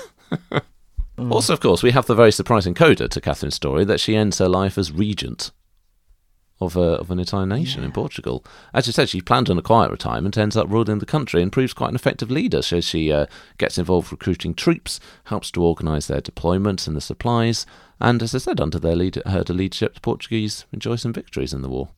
Also, 1.18 1.54
of 1.54 1.62
course, 1.62 1.82
we 1.82 1.92
have 1.92 2.08
the 2.08 2.14
very 2.14 2.34
surprising 2.34 2.74
coda 2.74 3.08
to 3.08 3.22
Catherine's 3.22 3.56
story 3.56 3.86
that 3.86 4.02
she 4.02 4.18
ends 4.18 4.40
her 4.40 4.50
life 4.50 4.78
as 4.78 4.92
regent 4.92 5.52
of, 6.62 6.78
a, 6.78 7.00
of 7.00 7.12
an 7.12 7.20
entire 7.20 7.46
nation 7.46 7.84
in 7.84 7.92
Portugal. 7.92 8.46
As 8.74 8.88
you 8.88 8.94
said, 8.94 9.10
she 9.10 9.20
planned 9.20 9.50
on 9.50 9.58
a 9.58 9.62
quiet 9.62 9.92
retirement, 9.92 10.38
ends 10.38 10.56
up 10.56 10.70
ruling 10.70 11.00
the 11.00 11.06
country, 11.06 11.42
and 11.42 11.52
proves 11.52 11.74
quite 11.74 11.90
an 11.90 11.96
effective 11.96 12.32
leader. 12.32 12.62
So 12.62 12.80
she 12.80 13.12
uh, 13.12 13.26
gets 13.58 13.78
involved 13.78 14.12
recruiting 14.12 14.54
troops, 14.54 15.00
helps 15.26 15.52
to 15.52 15.64
organise 15.64 16.08
their 16.08 16.22
deployments 16.22 16.88
and 16.88 16.96
the 16.96 17.02
supplies, 17.02 17.66
and 18.00 18.24
as 18.24 18.34
I 18.34 18.40
said, 18.40 18.60
under 18.60 18.80
their 18.80 18.96
lead- 18.96 19.22
her 19.26 19.44
leadership, 19.44 19.96
the 19.96 20.02
Portuguese 20.02 20.66
enjoy 20.72 20.96
some 20.96 21.14
victories 21.14 21.54
in 21.54 21.62
the 21.62 21.70
war. 21.70 21.90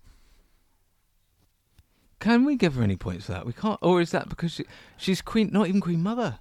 Can 2.20 2.46
we 2.46 2.56
give 2.56 2.76
her 2.76 2.84
any 2.84 2.96
points 2.96 3.26
for 3.26 3.34
that? 3.34 3.46
We 3.46 3.54
can't. 3.54 3.80
Or 3.82 4.00
is 4.00 4.12
that 4.12 4.30
because 4.30 4.54
she, 4.54 4.66
she's 4.98 5.22
queen, 5.22 5.50
not 5.52 5.68
even 5.68 5.82
queen 5.82 6.02
mother? 6.02 6.40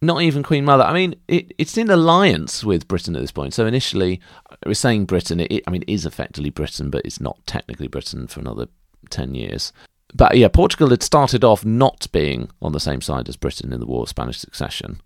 Not 0.00 0.22
even 0.22 0.42
Queen 0.42 0.64
Mother. 0.64 0.84
I 0.84 0.92
mean, 0.92 1.14
it, 1.28 1.52
it's 1.58 1.76
in 1.76 1.90
alliance 1.90 2.62
with 2.64 2.88
Britain 2.88 3.16
at 3.16 3.20
this 3.20 3.32
point. 3.32 3.54
So 3.54 3.66
initially, 3.66 4.20
we're 4.64 4.74
saying 4.74 5.06
Britain. 5.06 5.40
It, 5.40 5.62
I 5.66 5.70
mean, 5.70 5.82
it 5.82 5.92
is 5.92 6.06
effectively 6.06 6.50
Britain, 6.50 6.90
but 6.90 7.04
it's 7.04 7.20
not 7.20 7.38
technically 7.46 7.88
Britain 7.88 8.26
for 8.26 8.40
another 8.40 8.68
ten 9.10 9.34
years. 9.34 9.72
But 10.14 10.36
yeah, 10.38 10.48
Portugal 10.48 10.90
had 10.90 11.02
started 11.02 11.44
off 11.44 11.64
not 11.64 12.06
being 12.12 12.48
on 12.62 12.72
the 12.72 12.80
same 12.80 13.00
side 13.00 13.28
as 13.28 13.36
Britain 13.36 13.72
in 13.72 13.80
the 13.80 13.86
War 13.86 14.02
of 14.02 14.08
Spanish 14.08 14.38
Succession, 14.38 15.00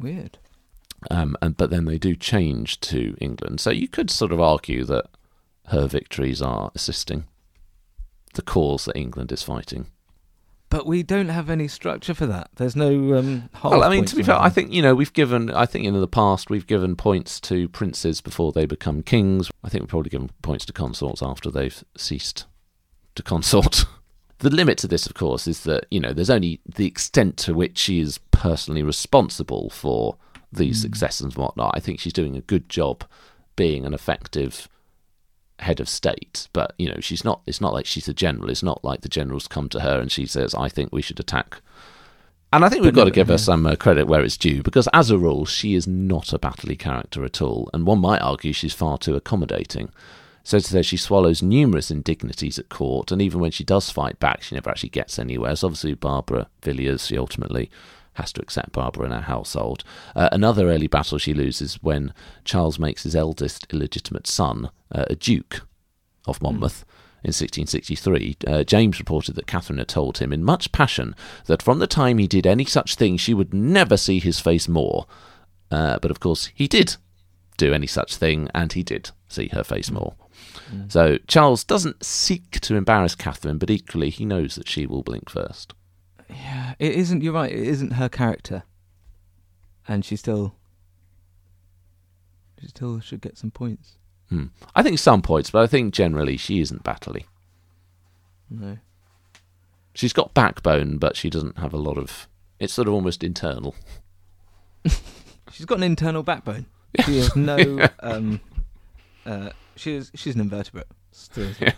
Weird. 0.00 0.38
um, 1.10 1.36
and 1.40 1.56
but 1.56 1.70
then 1.70 1.84
they 1.84 1.98
do 1.98 2.16
change 2.16 2.80
to 2.80 3.16
England. 3.20 3.60
So 3.60 3.70
you 3.70 3.86
could 3.88 4.10
sort 4.10 4.32
of 4.32 4.40
argue 4.40 4.84
that 4.86 5.06
her 5.68 5.86
victories 5.86 6.42
are 6.42 6.70
assisting 6.74 7.24
the 8.34 8.42
cause 8.42 8.84
that 8.86 8.96
England 8.96 9.30
is 9.32 9.42
fighting. 9.42 9.86
But 10.68 10.84
we 10.86 11.04
don't 11.04 11.28
have 11.28 11.48
any 11.48 11.68
structure 11.68 12.12
for 12.12 12.26
that. 12.26 12.50
There's 12.56 12.74
no. 12.74 13.16
Um, 13.16 13.48
Well, 13.62 13.84
I 13.84 13.88
mean, 13.88 14.04
to 14.04 14.16
be 14.16 14.24
fair, 14.24 14.40
I 14.40 14.48
think 14.48 14.72
you 14.72 14.82
know 14.82 14.94
we've 14.94 15.12
given. 15.12 15.50
I 15.50 15.64
think 15.64 15.84
in 15.84 15.98
the 15.98 16.08
past 16.08 16.50
we've 16.50 16.66
given 16.66 16.96
points 16.96 17.38
to 17.42 17.68
princes 17.68 18.20
before 18.20 18.50
they 18.50 18.66
become 18.66 19.02
kings. 19.02 19.48
I 19.62 19.68
think 19.68 19.82
we've 19.82 19.90
probably 19.90 20.10
given 20.10 20.30
points 20.42 20.64
to 20.66 20.72
consorts 20.72 21.22
after 21.22 21.50
they've 21.50 21.84
ceased 21.96 22.46
to 23.14 23.22
consort. 23.22 23.84
the 24.38 24.50
limit 24.50 24.78
to 24.78 24.88
this, 24.88 25.06
of 25.06 25.14
course, 25.14 25.46
is 25.46 25.62
that 25.64 25.86
you 25.90 26.00
know 26.00 26.12
there's 26.12 26.30
only 26.30 26.60
the 26.66 26.86
extent 26.86 27.36
to 27.38 27.54
which 27.54 27.78
she 27.78 28.00
is 28.00 28.18
personally 28.32 28.82
responsible 28.82 29.70
for 29.70 30.16
these 30.52 30.80
successes 30.80 31.22
and 31.22 31.34
whatnot. 31.34 31.76
I 31.76 31.80
think 31.80 32.00
she's 32.00 32.12
doing 32.12 32.36
a 32.36 32.40
good 32.40 32.68
job 32.68 33.04
being 33.54 33.86
an 33.86 33.94
effective 33.94 34.68
head 35.60 35.80
of 35.80 35.88
state, 35.88 36.48
but 36.52 36.74
you 36.78 36.88
know 36.88 37.00
she's 37.00 37.24
not. 37.24 37.40
It's 37.46 37.60
not 37.60 37.72
like 37.72 37.86
she's 37.86 38.08
a 38.08 38.14
general. 38.14 38.50
It's 38.50 38.62
not 38.62 38.84
like 38.84 39.00
the 39.00 39.08
generals 39.08 39.48
come 39.48 39.68
to 39.70 39.80
her 39.80 40.00
and 40.00 40.10
she 40.10 40.26
says, 40.26 40.54
"I 40.54 40.68
think 40.68 40.92
we 40.92 41.02
should 41.02 41.20
attack." 41.20 41.60
And 42.52 42.64
I 42.64 42.68
think 42.68 42.82
we've 42.82 42.92
But 42.92 43.00
got 43.00 43.04
no, 43.04 43.10
to 43.10 43.14
give 43.14 43.28
her 43.28 43.38
some 43.38 43.66
uh, 43.66 43.74
credit 43.74 44.06
where 44.06 44.22
it's 44.22 44.36
due, 44.36 44.62
because 44.62 44.88
as 44.92 45.10
a 45.10 45.18
rule, 45.18 45.44
she 45.44 45.74
is 45.74 45.86
not 45.86 46.32
a 46.32 46.38
battley 46.38 46.78
character 46.78 47.24
at 47.24 47.42
all, 47.42 47.68
and 47.74 47.86
one 47.86 47.98
might 47.98 48.22
argue 48.22 48.52
she's 48.52 48.72
far 48.72 48.98
too 48.98 49.16
accommodating. 49.16 49.90
So 50.44 50.60
to 50.60 50.64
say 50.64 50.82
she 50.82 50.96
swallows 50.96 51.42
numerous 51.42 51.90
indignities 51.90 52.56
at 52.56 52.68
court, 52.68 53.10
and 53.10 53.20
even 53.20 53.40
when 53.40 53.50
she 53.50 53.64
does 53.64 53.90
fight 53.90 54.20
back, 54.20 54.42
she 54.42 54.54
never 54.54 54.70
actually 54.70 54.90
gets 54.90 55.18
anywhere. 55.18 55.56
So 55.56 55.66
obviously, 55.66 55.94
Barbara 55.94 56.46
Villiers, 56.62 57.06
she 57.06 57.18
ultimately 57.18 57.68
has 58.16 58.32
to 58.34 58.42
accept 58.42 58.72
Barbara 58.72 59.06
in 59.06 59.12
her 59.12 59.22
household. 59.22 59.84
Uh, 60.14 60.28
another 60.32 60.68
early 60.68 60.86
battle 60.86 61.18
she 61.18 61.34
loses 61.34 61.82
when 61.82 62.12
Charles 62.44 62.78
makes 62.78 63.04
his 63.04 63.16
eldest 63.16 63.66
illegitimate 63.72 64.26
son 64.26 64.70
uh, 64.92 65.04
a 65.08 65.16
duke 65.16 65.62
of 66.26 66.42
Monmouth. 66.42 66.84
In 67.24 67.30
1663, 67.30 68.36
uh, 68.46 68.62
James 68.64 69.00
reported 69.00 69.34
that 69.34 69.46
Catherine 69.48 69.78
had 69.78 69.88
told 69.88 70.18
him 70.18 70.32
in 70.32 70.44
much 70.44 70.70
passion 70.70 71.14
that 71.46 71.62
from 71.62 71.80
the 71.80 71.86
time 71.86 72.18
he 72.18 72.28
did 72.28 72.46
any 72.46 72.64
such 72.64 72.94
thing, 72.94 73.16
she 73.16 73.34
would 73.34 73.52
never 73.52 73.96
see 73.96 74.20
his 74.20 74.38
face 74.38 74.68
more. 74.68 75.06
Uh, 75.70 75.98
but 75.98 76.12
of 76.12 76.20
course, 76.20 76.50
he 76.54 76.68
did 76.68 76.96
do 77.56 77.72
any 77.72 77.86
such 77.86 78.14
thing, 78.14 78.48
and 78.54 78.74
he 78.74 78.82
did 78.82 79.10
see 79.28 79.48
her 79.48 79.64
face 79.64 79.90
more. 79.90 80.14
So 80.88 81.18
Charles 81.26 81.64
doesn't 81.64 82.04
seek 82.04 82.60
to 82.60 82.76
embarrass 82.76 83.14
Catherine, 83.14 83.58
but 83.58 83.70
equally 83.70 84.10
he 84.10 84.24
knows 84.24 84.54
that 84.54 84.68
she 84.68 84.86
will 84.86 85.02
blink 85.02 85.28
first. 85.28 85.74
Yeah, 86.28 86.74
it 86.78 86.92
isn't. 86.92 87.22
You're 87.22 87.32
right. 87.32 87.52
It 87.52 87.66
isn't 87.66 87.92
her 87.92 88.08
character, 88.08 88.64
and 89.86 90.04
she 90.04 90.16
still, 90.16 90.54
she 92.60 92.68
still 92.68 93.00
should 93.00 93.20
get 93.20 93.38
some 93.38 93.50
points. 93.50 93.96
Hmm. 94.28 94.46
I 94.74 94.82
think 94.82 94.98
some 94.98 95.22
points, 95.22 95.50
but 95.50 95.62
I 95.62 95.66
think 95.66 95.94
generally 95.94 96.36
she 96.36 96.60
isn't 96.60 96.82
battley. 96.82 97.24
No. 98.50 98.78
She's 99.94 100.12
got 100.12 100.34
backbone, 100.34 100.98
but 100.98 101.16
she 101.16 101.30
doesn't 101.30 101.58
have 101.58 101.72
a 101.72 101.78
lot 101.78 101.96
of. 101.96 102.28
It's 102.58 102.72
sort 102.72 102.88
of 102.88 102.94
almost 102.94 103.22
internal. 103.22 103.74
She's 105.52 105.66
got 105.66 105.78
an 105.78 105.84
internal 105.84 106.22
backbone. 106.22 106.66
She 107.04 107.18
has 107.18 107.34
no. 107.36 107.88
um, 108.00 108.40
uh, 109.24 109.50
she 109.76 109.94
is. 109.94 110.10
She's 110.14 110.34
an 110.34 110.40
invertebrate. 110.40 110.86
Still. 111.12 111.50
Yeah. 111.60 111.72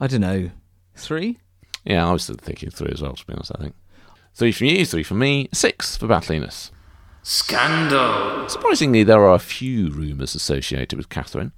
I 0.00 0.08
don't 0.08 0.20
know. 0.22 0.50
Three. 0.96 1.38
Yeah, 1.84 2.08
I 2.08 2.12
was 2.12 2.26
thinking 2.26 2.70
three 2.70 2.92
as 2.92 3.02
well, 3.02 3.14
to 3.14 3.26
be 3.26 3.32
honest, 3.32 3.52
I 3.54 3.60
think. 3.60 3.74
Three 4.34 4.52
from 4.52 4.68
you, 4.68 4.86
three 4.86 5.02
from 5.02 5.18
me, 5.18 5.48
six 5.52 5.96
for 5.96 6.06
battliness. 6.06 6.70
Scandal. 7.22 8.48
Surprisingly, 8.48 9.04
there 9.04 9.22
are 9.22 9.34
a 9.34 9.38
few 9.38 9.90
rumours 9.90 10.34
associated 10.34 10.96
with 10.96 11.08
Catherine. 11.08 11.52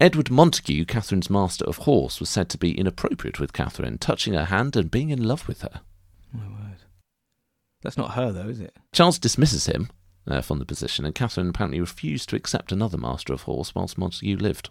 Edward 0.00 0.30
Montague, 0.30 0.86
Catherine's 0.86 1.30
master 1.30 1.64
of 1.64 1.78
horse, 1.78 2.18
was 2.18 2.28
said 2.28 2.48
to 2.50 2.58
be 2.58 2.76
inappropriate 2.76 3.38
with 3.38 3.52
Catherine, 3.52 3.98
touching 3.98 4.34
her 4.34 4.46
hand 4.46 4.74
and 4.74 4.90
being 4.90 5.10
in 5.10 5.22
love 5.22 5.46
with 5.46 5.62
her. 5.62 5.82
My 6.32 6.48
word. 6.48 6.82
That's 7.82 7.96
not 7.96 8.14
her 8.14 8.32
though, 8.32 8.48
is 8.48 8.58
it? 8.58 8.76
Charles 8.92 9.18
dismisses 9.18 9.66
him 9.66 9.90
uh, 10.26 10.40
from 10.40 10.58
the 10.58 10.64
position, 10.64 11.04
and 11.04 11.14
Catherine 11.14 11.50
apparently 11.50 11.80
refused 11.80 12.28
to 12.30 12.36
accept 12.36 12.72
another 12.72 12.98
master 12.98 13.32
of 13.32 13.42
horse 13.42 13.74
whilst 13.74 13.98
Montague 13.98 14.36
lived. 14.36 14.70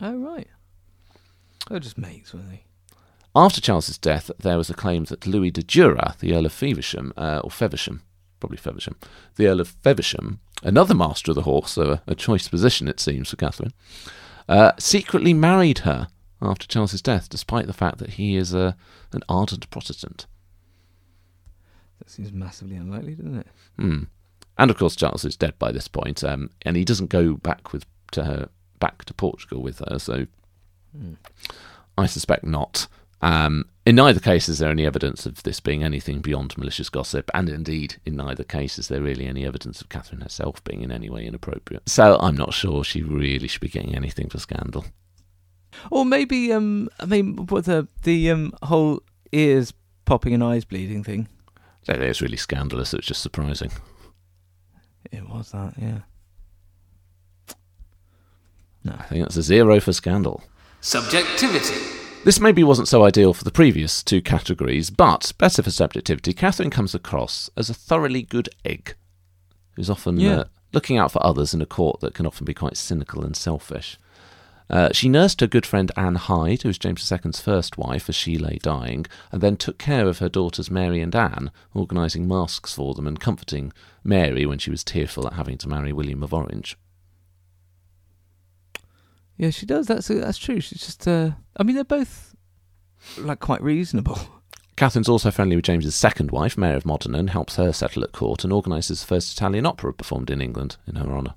Oh 0.00 0.16
right. 0.16 0.48
They're 1.68 1.80
just 1.80 1.98
mates, 1.98 2.32
weren't 2.32 2.48
they? 2.48 2.64
After 3.36 3.60
Charles's 3.60 3.98
death, 3.98 4.30
there 4.38 4.56
was 4.56 4.70
a 4.70 4.74
claim 4.74 5.04
that 5.04 5.26
Louis 5.26 5.50
de 5.50 5.62
Duras, 5.62 6.16
the 6.20 6.34
Earl 6.34 6.46
of 6.46 6.54
Feversham, 6.54 7.12
uh, 7.18 7.42
or 7.44 7.50
Feversham, 7.50 8.00
probably 8.40 8.56
Feversham, 8.56 8.96
the 9.34 9.46
Earl 9.46 9.60
of 9.60 9.68
Feversham, 9.68 10.40
another 10.62 10.94
master 10.94 11.32
of 11.32 11.34
the 11.34 11.42
horse, 11.42 11.72
so 11.72 11.82
a, 11.82 12.02
a 12.06 12.14
choice 12.14 12.48
position 12.48 12.88
it 12.88 12.98
seems 12.98 13.28
for 13.28 13.36
Catherine, 13.36 13.74
uh, 14.48 14.72
secretly 14.78 15.34
married 15.34 15.80
her 15.80 16.08
after 16.40 16.66
Charles's 16.66 17.02
death, 17.02 17.28
despite 17.28 17.66
the 17.66 17.74
fact 17.74 17.98
that 17.98 18.14
he 18.14 18.36
is 18.36 18.54
a, 18.54 18.74
an 19.12 19.20
ardent 19.28 19.68
Protestant. 19.68 20.24
That 21.98 22.08
seems 22.08 22.32
massively 22.32 22.76
unlikely, 22.76 23.16
doesn't 23.16 23.40
it? 23.40 23.48
Hmm. 23.76 24.02
And 24.56 24.70
of 24.70 24.78
course, 24.78 24.96
Charles 24.96 25.26
is 25.26 25.36
dead 25.36 25.58
by 25.58 25.72
this 25.72 25.88
point, 25.88 26.24
um, 26.24 26.48
and 26.62 26.74
he 26.74 26.86
doesn't 26.86 27.10
go 27.10 27.34
back 27.34 27.74
with 27.74 27.84
to 28.12 28.24
her 28.24 28.48
back 28.80 29.04
to 29.04 29.12
Portugal 29.12 29.62
with 29.62 29.80
her. 29.80 29.98
So 29.98 30.26
I 31.98 32.06
suspect 32.06 32.44
not. 32.44 32.86
Um, 33.22 33.64
in 33.86 33.96
neither 33.96 34.20
case 34.20 34.48
is 34.48 34.58
there 34.58 34.70
any 34.70 34.84
evidence 34.84 35.26
of 35.26 35.42
this 35.42 35.60
being 35.60 35.82
anything 35.82 36.20
beyond 36.20 36.56
malicious 36.58 36.88
gossip, 36.90 37.30
and 37.34 37.48
indeed, 37.48 37.96
in 38.04 38.16
neither 38.16 38.44
case 38.44 38.78
is 38.78 38.88
there 38.88 39.00
really 39.00 39.26
any 39.26 39.46
evidence 39.46 39.80
of 39.80 39.88
Catherine 39.88 40.20
herself 40.20 40.62
being 40.64 40.82
in 40.82 40.92
any 40.92 41.08
way 41.08 41.26
inappropriate. 41.26 41.88
So 41.88 42.18
I'm 42.20 42.36
not 42.36 42.52
sure 42.52 42.84
she 42.84 43.02
really 43.02 43.48
should 43.48 43.60
be 43.60 43.68
getting 43.68 43.94
anything 43.94 44.28
for 44.28 44.38
scandal. 44.38 44.84
Or 45.90 46.04
maybe, 46.04 46.52
um, 46.52 46.88
I 47.00 47.06
mean, 47.06 47.46
what 47.46 47.64
the 47.64 47.88
the 48.02 48.30
um 48.30 48.52
whole 48.62 49.02
ears 49.32 49.72
popping 50.04 50.34
and 50.34 50.42
eyes 50.42 50.64
bleeding 50.64 51.04
thing. 51.04 51.28
That 51.86 52.00
is 52.00 52.20
really 52.20 52.36
scandalous. 52.36 52.92
It's 52.94 53.06
just 53.06 53.22
surprising. 53.22 53.70
It 55.12 55.28
was 55.28 55.52
that, 55.52 55.74
yeah. 55.78 56.00
No. 58.82 58.94
I 58.98 59.02
think 59.04 59.22
that's 59.22 59.36
a 59.36 59.42
zero 59.42 59.78
for 59.80 59.92
scandal. 59.92 60.42
Subjectivity. 60.80 61.95
This 62.26 62.40
maybe 62.40 62.64
wasn't 62.64 62.88
so 62.88 63.04
ideal 63.04 63.32
for 63.32 63.44
the 63.44 63.52
previous 63.52 64.02
two 64.02 64.20
categories, 64.20 64.90
but 64.90 65.32
better 65.38 65.62
for 65.62 65.70
subjectivity. 65.70 66.32
Catherine 66.32 66.70
comes 66.70 66.92
across 66.92 67.48
as 67.56 67.70
a 67.70 67.72
thoroughly 67.74 68.22
good 68.22 68.48
egg, 68.64 68.96
who's 69.76 69.88
often 69.88 70.18
Yeah. 70.18 70.38
uh, 70.38 70.44
looking 70.72 70.98
out 70.98 71.12
for 71.12 71.24
others 71.24 71.54
in 71.54 71.62
a 71.62 71.66
court 71.66 72.00
that 72.00 72.14
can 72.14 72.26
often 72.26 72.44
be 72.44 72.52
quite 72.52 72.76
cynical 72.76 73.24
and 73.24 73.36
selfish. 73.36 73.96
Uh, 74.68 74.88
she 74.92 75.08
nursed 75.08 75.40
her 75.40 75.46
good 75.46 75.64
friend 75.64 75.92
Anne 75.96 76.16
Hyde, 76.16 76.62
who 76.62 76.68
was 76.68 76.78
James 76.78 77.08
II's 77.12 77.38
first 77.38 77.78
wife, 77.78 78.08
as 78.08 78.16
she 78.16 78.36
lay 78.36 78.58
dying, 78.60 79.06
and 79.30 79.40
then 79.40 79.56
took 79.56 79.78
care 79.78 80.08
of 80.08 80.18
her 80.18 80.28
daughters 80.28 80.68
Mary 80.68 81.00
and 81.00 81.14
Anne, 81.14 81.52
organising 81.74 82.26
masks 82.26 82.74
for 82.74 82.92
them 82.94 83.06
and 83.06 83.20
comforting 83.20 83.72
Mary 84.02 84.44
when 84.44 84.58
she 84.58 84.72
was 84.72 84.82
tearful 84.82 85.28
at 85.28 85.34
having 85.34 85.58
to 85.58 85.68
marry 85.68 85.92
William 85.92 86.24
of 86.24 86.34
Orange. 86.34 86.76
Yeah, 89.36 89.50
she 89.50 89.66
does. 89.66 89.86
That's 89.86 90.08
that's 90.08 90.38
true. 90.38 90.60
She's 90.60 90.80
just. 90.80 91.06
Uh, 91.06 91.32
I 91.56 91.62
mean, 91.62 91.74
they're 91.74 91.84
both 91.84 92.34
like 93.18 93.40
quite 93.40 93.62
reasonable. 93.62 94.18
Catherine's 94.76 95.08
also 95.08 95.30
friendly 95.30 95.56
with 95.56 95.64
James's 95.64 95.94
second 95.94 96.30
wife, 96.30 96.58
Mary 96.58 96.76
of 96.76 96.84
Modena, 96.84 97.18
and 97.18 97.30
helps 97.30 97.56
her 97.56 97.72
settle 97.72 98.04
at 98.04 98.12
court 98.12 98.44
and 98.44 98.52
organises 98.52 99.00
the 99.00 99.06
first 99.06 99.32
Italian 99.32 99.64
opera 99.64 99.92
performed 99.94 100.28
in 100.30 100.42
England 100.42 100.76
in 100.86 100.96
her 100.96 101.10
honour. 101.16 101.34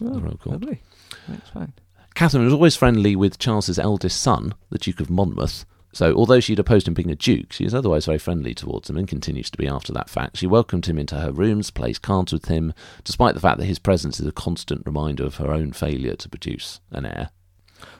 Oh, 0.00 0.14
The 0.14 0.20
Royal 0.20 0.36
Court. 0.38 0.52
lovely. 0.60 0.80
That's 1.28 1.50
fine. 1.50 1.74
Catherine 2.14 2.44
was 2.44 2.54
always 2.54 2.74
friendly 2.74 3.14
with 3.16 3.38
Charles's 3.38 3.78
eldest 3.78 4.20
son, 4.22 4.54
the 4.70 4.78
Duke 4.78 5.00
of 5.00 5.10
Monmouth. 5.10 5.66
So, 5.92 6.14
although 6.14 6.40
she'd 6.40 6.58
opposed 6.58 6.86
him 6.86 6.94
being 6.94 7.10
a 7.10 7.16
duke, 7.16 7.52
she 7.52 7.64
is 7.64 7.74
otherwise 7.74 8.06
very 8.06 8.18
friendly 8.18 8.54
towards 8.54 8.90
him 8.90 8.96
and 8.96 9.08
continues 9.08 9.50
to 9.50 9.58
be 9.58 9.66
after 9.66 9.92
that 9.94 10.10
fact. 10.10 10.36
She 10.36 10.46
welcomed 10.46 10.86
him 10.86 10.98
into 10.98 11.16
her 11.16 11.32
rooms, 11.32 11.70
plays 11.70 11.98
cards 11.98 12.32
with 12.32 12.46
him, 12.46 12.74
despite 13.04 13.34
the 13.34 13.40
fact 13.40 13.58
that 13.58 13.64
his 13.64 13.78
presence 13.78 14.20
is 14.20 14.26
a 14.26 14.32
constant 14.32 14.82
reminder 14.84 15.24
of 15.24 15.36
her 15.36 15.52
own 15.52 15.72
failure 15.72 16.14
to 16.16 16.28
produce 16.28 16.80
an 16.90 17.06
heir. 17.06 17.30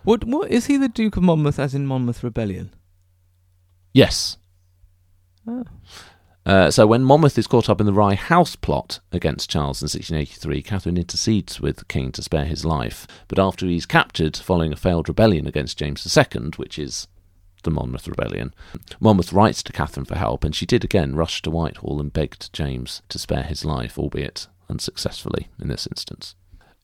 What 0.05 0.25
what 0.25 0.51
is 0.51 0.67
he 0.67 0.77
the 0.77 0.89
Duke 0.89 1.17
of 1.17 1.23
Monmouth 1.23 1.59
as 1.59 1.75
in 1.75 1.87
Monmouth 1.87 2.23
Rebellion? 2.23 2.75
Yes. 3.93 4.37
Oh. 5.47 5.65
Uh, 6.45 6.71
so 6.71 6.87
when 6.87 7.05
Monmouth 7.05 7.37
is 7.37 7.47
caught 7.47 7.69
up 7.69 7.79
in 7.79 7.87
the 7.87 7.93
Rye 7.93 8.15
House 8.15 8.57
plot 8.57 9.01
against 9.13 9.51
Charles 9.51 9.83
in 9.83 9.87
1683, 9.87 10.63
Catherine 10.63 10.97
intercedes 10.97 11.61
with 11.61 11.77
the 11.77 11.85
king 11.85 12.11
to 12.13 12.23
spare 12.23 12.47
his 12.47 12.65
life. 12.65 13.07
But 13.29 13.39
after 13.39 13.67
he's 13.67 13.85
captured 13.85 14.37
following 14.37 14.73
a 14.73 14.77
failed 14.77 15.09
rebellion 15.09 15.47
against 15.47 15.79
James 15.79 16.17
II, 16.17 16.53
which 16.57 16.79
is 16.79 17.07
the 17.63 17.71
Monmouth 17.71 18.09
Rebellion, 18.09 18.55
Monmouth 19.01 19.33
writes 19.33 19.63
to 19.65 19.73
Catherine 19.73 20.07
for 20.07 20.17
help, 20.17 20.45
and 20.45 20.55
she 20.55 20.67
did 20.67 20.85
again 20.85 21.15
rush 21.15 21.43
to 21.43 21.51
Whitehall 21.51 22.01
and 22.01 22.13
begged 22.13 22.53
James 22.53 23.03
to 23.09 23.19
spare 23.19 23.43
his 23.43 23.65
life, 23.65 23.99
albeit 23.99 24.47
unsuccessfully 24.69 25.49
in 25.61 25.69
this 25.69 25.87
instance. 25.87 26.35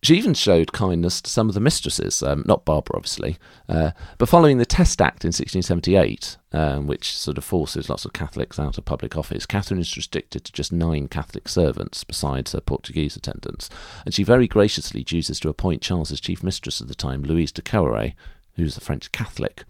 She 0.05 0.17
even 0.17 0.35
showed 0.35 0.75
kindness 0.75 1.23
to 1.23 1.31
some 1.31 1.49
of 1.49 1.55
the 1.55 1.63
mistresses, 1.63 2.23
um, 2.23 2.45
not 2.47 2.67
Barbara, 2.67 2.97
obviously. 2.97 3.39
Uh, 3.71 3.93
but 4.19 4.29
following 4.29 4.59
the 4.59 4.67
Test 4.67 5.01
Act 5.01 5.25
in 5.25 5.29
1678, 5.29 6.37
um, 6.53 6.87
which 6.87 7.17
sort 7.17 7.39
of 7.39 7.45
forces 7.45 7.89
lots 7.89 8.05
of 8.05 8.13
Catholics 8.13 8.59
out 8.59 8.77
of 8.77 8.85
public 8.85 9.17
office, 9.17 9.47
Catherine 9.47 9.81
is 9.81 9.97
restricted 9.97 10.45
to 10.45 10.53
just 10.53 10.75
nine 10.75 11.09
Catholic 11.09 11.49
servants 11.49 12.05
besides 12.05 12.53
her 12.53 12.61
Portuguese 12.61 13.17
attendants. 13.17 13.71
And 14.05 14.13
she 14.13 14.25
very 14.25 14.47
graciously 14.47 15.05
chooses 15.05 15.41
to 15.41 15.49
appoint 15.49 15.81
Charles's 15.81 16.21
chief 16.21 16.43
mistress 16.43 16.83
at 16.83 16.89
the 16.89 16.95
time, 16.95 17.23
Louise 17.23 17.51
de 17.51 17.63
Kérouaille, 17.63 18.13
who's 18.57 18.77
a 18.77 18.83
French 18.83 19.11
Catholic. 19.11 19.65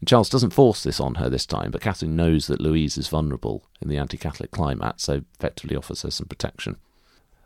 And 0.00 0.08
Charles 0.08 0.28
doesn't 0.28 0.50
force 0.50 0.82
this 0.82 1.00
on 1.00 1.16
her 1.16 1.28
this 1.28 1.46
time, 1.46 1.70
but 1.70 1.80
Catherine 1.80 2.16
knows 2.16 2.46
that 2.46 2.60
Louise 2.60 2.98
is 2.98 3.08
vulnerable 3.08 3.64
in 3.80 3.88
the 3.88 3.98
anti 3.98 4.16
Catholic 4.16 4.50
climate, 4.50 5.00
so 5.00 5.22
effectively 5.34 5.76
offers 5.76 6.02
her 6.02 6.10
some 6.10 6.26
protection. 6.26 6.76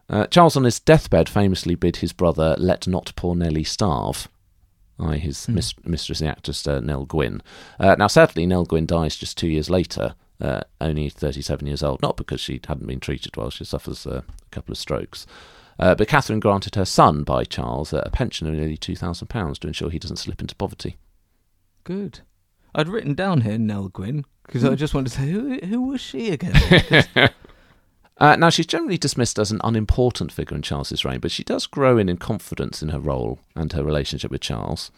Uh, 0.08 0.26
Charles, 0.26 0.56
on 0.56 0.64
his 0.64 0.80
deathbed, 0.80 1.28
famously 1.28 1.76
bid 1.76 1.96
his 1.96 2.12
brother, 2.12 2.56
Let 2.58 2.88
not 2.88 3.12
poor 3.14 3.36
Nelly 3.36 3.62
starve. 3.64 4.28
I, 4.98 5.16
his 5.16 5.48
mis- 5.48 5.74
mistress, 5.84 6.18
the 6.18 6.26
actress 6.26 6.66
uh, 6.66 6.80
Nell 6.80 7.06
Gwyn. 7.06 7.42
Uh, 7.78 7.96
now, 7.98 8.08
sadly, 8.08 8.44
Nell 8.44 8.64
Gwyn 8.64 8.86
dies 8.86 9.16
just 9.16 9.38
two 9.38 9.48
years 9.48 9.70
later, 9.70 10.14
uh, 10.40 10.60
only 10.80 11.08
37 11.08 11.66
years 11.66 11.82
old, 11.82 12.02
not 12.02 12.16
because 12.16 12.40
she 12.40 12.60
hadn't 12.66 12.86
been 12.86 13.00
treated 13.00 13.36
well, 13.36 13.50
she 13.50 13.64
suffers 13.64 14.06
uh, 14.06 14.22
a 14.26 14.50
couple 14.50 14.72
of 14.72 14.78
strokes. 14.78 15.26
Uh, 15.78 15.94
but 15.94 16.08
Catherine 16.08 16.40
granted 16.40 16.74
her 16.74 16.84
son 16.84 17.22
by 17.22 17.44
Charles 17.44 17.92
a 17.92 18.10
pension 18.12 18.46
of 18.46 18.54
nearly 18.54 18.76
£2,000 18.76 19.58
to 19.58 19.66
ensure 19.66 19.88
he 19.88 19.98
doesn't 19.98 20.18
slip 20.18 20.40
into 20.40 20.54
poverty. 20.54 20.96
Good. 21.84 22.20
I'd 22.74 22.88
written 22.88 23.14
down 23.14 23.42
here 23.42 23.58
Nell 23.58 23.88
Gwyn 23.88 24.24
because 24.46 24.62
Hmm. 24.62 24.68
I 24.70 24.74
just 24.74 24.94
wanted 24.94 25.10
to 25.12 25.18
say 25.18 25.30
who 25.30 25.58
who 25.64 25.82
was 25.82 26.00
she 26.00 26.30
again? 26.30 26.54
Uh, 28.18 28.36
now, 28.36 28.50
she's 28.50 28.66
generally 28.66 28.98
dismissed 28.98 29.38
as 29.38 29.50
an 29.50 29.62
unimportant 29.64 30.30
figure 30.30 30.54
in 30.54 30.60
Charles's 30.60 31.06
reign, 31.06 31.20
but 31.20 31.30
she 31.30 31.42
does 31.42 31.66
grow 31.66 31.96
in, 31.96 32.06
in 32.06 32.18
confidence 32.18 32.82
in 32.82 32.90
her 32.90 33.00
role 33.00 33.38
and 33.56 33.72
her 33.72 33.82
relationship 33.82 34.30
with 34.30 34.42
Charles. 34.42 34.90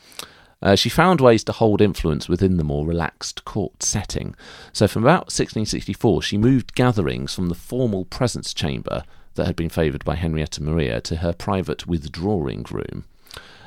Uh, 0.61 0.75
she 0.75 0.89
found 0.89 1.21
ways 1.21 1.45
to 1.45 1.53
hold 1.53 1.81
influence 1.81 2.29
within 2.29 2.57
the 2.57 2.65
more 2.65 2.85
relaxed 2.85 3.45
court 3.45 3.81
setting. 3.81 4.35
So, 4.73 4.89
from 4.89 5.05
about 5.05 5.27
1664, 5.27 6.23
she 6.23 6.37
moved 6.37 6.75
gatherings 6.75 7.33
from 7.33 7.49
the 7.49 7.55
formal 7.55 8.07
presence 8.07 8.53
chamber 8.53 9.05
that 9.35 9.47
had 9.47 9.55
been 9.55 9.69
favoured 9.69 10.05
by 10.05 10.17
Henrietta 10.17 10.61
Maria 10.61 11.01
to 11.03 11.17
her 11.19 11.33
private 11.33 11.87
withdrawing 11.87 12.65
room. 12.73 13.05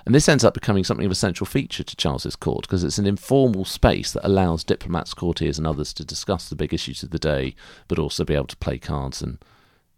And 0.05 0.13
this 0.13 0.29
ends 0.29 0.43
up 0.43 0.53
becoming 0.53 0.83
something 0.83 1.05
of 1.05 1.11
a 1.11 1.15
central 1.15 1.47
feature 1.47 1.83
to 1.83 1.95
Charles's 1.95 2.35
court 2.35 2.61
because 2.61 2.83
it's 2.83 2.99
an 2.99 3.07
informal 3.07 3.65
space 3.65 4.11
that 4.11 4.25
allows 4.25 4.63
diplomats, 4.63 5.15
courtiers, 5.15 5.57
and 5.57 5.65
others 5.65 5.93
to 5.93 6.05
discuss 6.05 6.47
the 6.47 6.55
big 6.55 6.73
issues 6.73 7.01
of 7.01 7.09
the 7.09 7.17
day, 7.17 7.55
but 7.87 7.97
also 7.97 8.23
be 8.23 8.35
able 8.35 8.45
to 8.47 8.57
play 8.57 8.77
cards 8.77 9.21
and 9.21 9.39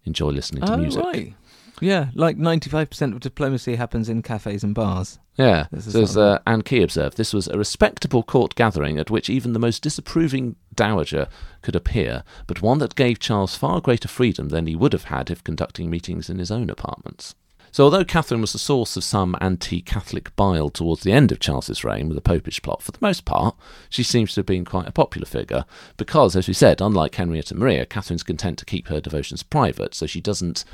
enjoy 0.04 0.28
listening 0.30 0.64
to 0.64 0.72
oh 0.72 0.76
music. 0.78 1.04
right. 1.04 1.34
Yeah, 1.80 2.08
like 2.14 2.36
ninety-five 2.36 2.90
percent 2.90 3.14
of 3.14 3.20
diplomacy 3.20 3.76
happens 3.76 4.08
in 4.08 4.22
cafes 4.22 4.64
and 4.64 4.74
bars. 4.74 5.18
Yeah, 5.36 5.66
so 5.78 6.02
as 6.02 6.16
uh, 6.16 6.40
Anna 6.44 6.64
Keay 6.64 6.82
observed, 6.82 7.16
this 7.16 7.32
was 7.32 7.46
a 7.46 7.56
respectable 7.56 8.24
court 8.24 8.56
gathering 8.56 8.98
at 8.98 9.10
which 9.10 9.30
even 9.30 9.52
the 9.52 9.60
most 9.60 9.84
disapproving 9.84 10.56
dowager 10.74 11.28
could 11.62 11.76
appear, 11.76 12.24
but 12.48 12.62
one 12.62 12.78
that 12.78 12.96
gave 12.96 13.20
Charles 13.20 13.54
far 13.54 13.80
greater 13.80 14.08
freedom 14.08 14.48
than 14.48 14.66
he 14.66 14.74
would 14.74 14.92
have 14.92 15.04
had 15.04 15.30
if 15.30 15.44
conducting 15.44 15.88
meetings 15.88 16.28
in 16.28 16.40
his 16.40 16.50
own 16.50 16.68
apartments. 16.68 17.36
So, 17.70 17.84
although 17.84 18.04
Catherine 18.04 18.40
was 18.40 18.52
the 18.52 18.58
source 18.58 18.96
of 18.96 19.04
some 19.04 19.36
anti 19.40 19.80
Catholic 19.80 20.34
bile 20.36 20.68
towards 20.68 21.02
the 21.02 21.12
end 21.12 21.30
of 21.30 21.40
Charles's 21.40 21.84
reign 21.84 22.08
with 22.08 22.16
the 22.16 22.20
popish 22.20 22.62
plot, 22.62 22.82
for 22.82 22.92
the 22.92 22.98
most 23.00 23.24
part, 23.24 23.56
she 23.88 24.02
seems 24.02 24.34
to 24.34 24.40
have 24.40 24.46
been 24.46 24.64
quite 24.64 24.88
a 24.88 24.92
popular 24.92 25.26
figure 25.26 25.64
because, 25.96 26.34
as 26.36 26.48
we 26.48 26.54
said, 26.54 26.80
unlike 26.80 27.14
Henrietta 27.14 27.54
Maria, 27.54 27.86
Catherine's 27.86 28.22
content 28.22 28.58
to 28.58 28.64
keep 28.64 28.88
her 28.88 29.00
devotions 29.00 29.42
private, 29.42 29.94
so 29.94 30.06
she 30.06 30.20
doesn't 30.20 30.64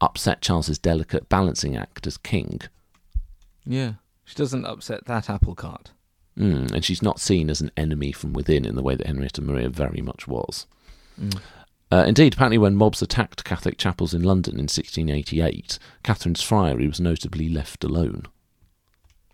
upset 0.00 0.40
Charles's 0.40 0.78
delicate 0.78 1.28
balancing 1.28 1.76
act 1.76 2.06
as 2.06 2.16
king. 2.16 2.60
Yeah, 3.66 3.94
she 4.24 4.34
doesn't 4.34 4.64
upset 4.64 5.06
that 5.06 5.28
apple 5.28 5.54
cart. 5.54 5.90
Mm, 6.38 6.72
and 6.72 6.84
she's 6.84 7.02
not 7.02 7.18
seen 7.18 7.50
as 7.50 7.60
an 7.60 7.72
enemy 7.76 8.12
from 8.12 8.32
within 8.32 8.64
in 8.64 8.76
the 8.76 8.82
way 8.82 8.94
that 8.94 9.06
Henrietta 9.06 9.42
Maria 9.42 9.68
very 9.68 10.00
much 10.00 10.28
was. 10.28 10.66
Uh, 11.90 12.04
indeed, 12.06 12.34
apparently, 12.34 12.58
when 12.58 12.76
mobs 12.76 13.00
attacked 13.00 13.44
Catholic 13.44 13.78
chapels 13.78 14.12
in 14.12 14.22
London 14.22 14.54
in 14.54 14.64
1688, 14.64 15.78
Catherine's 16.02 16.42
friary 16.42 16.86
was 16.86 17.00
notably 17.00 17.48
left 17.48 17.82
alone. 17.82 18.24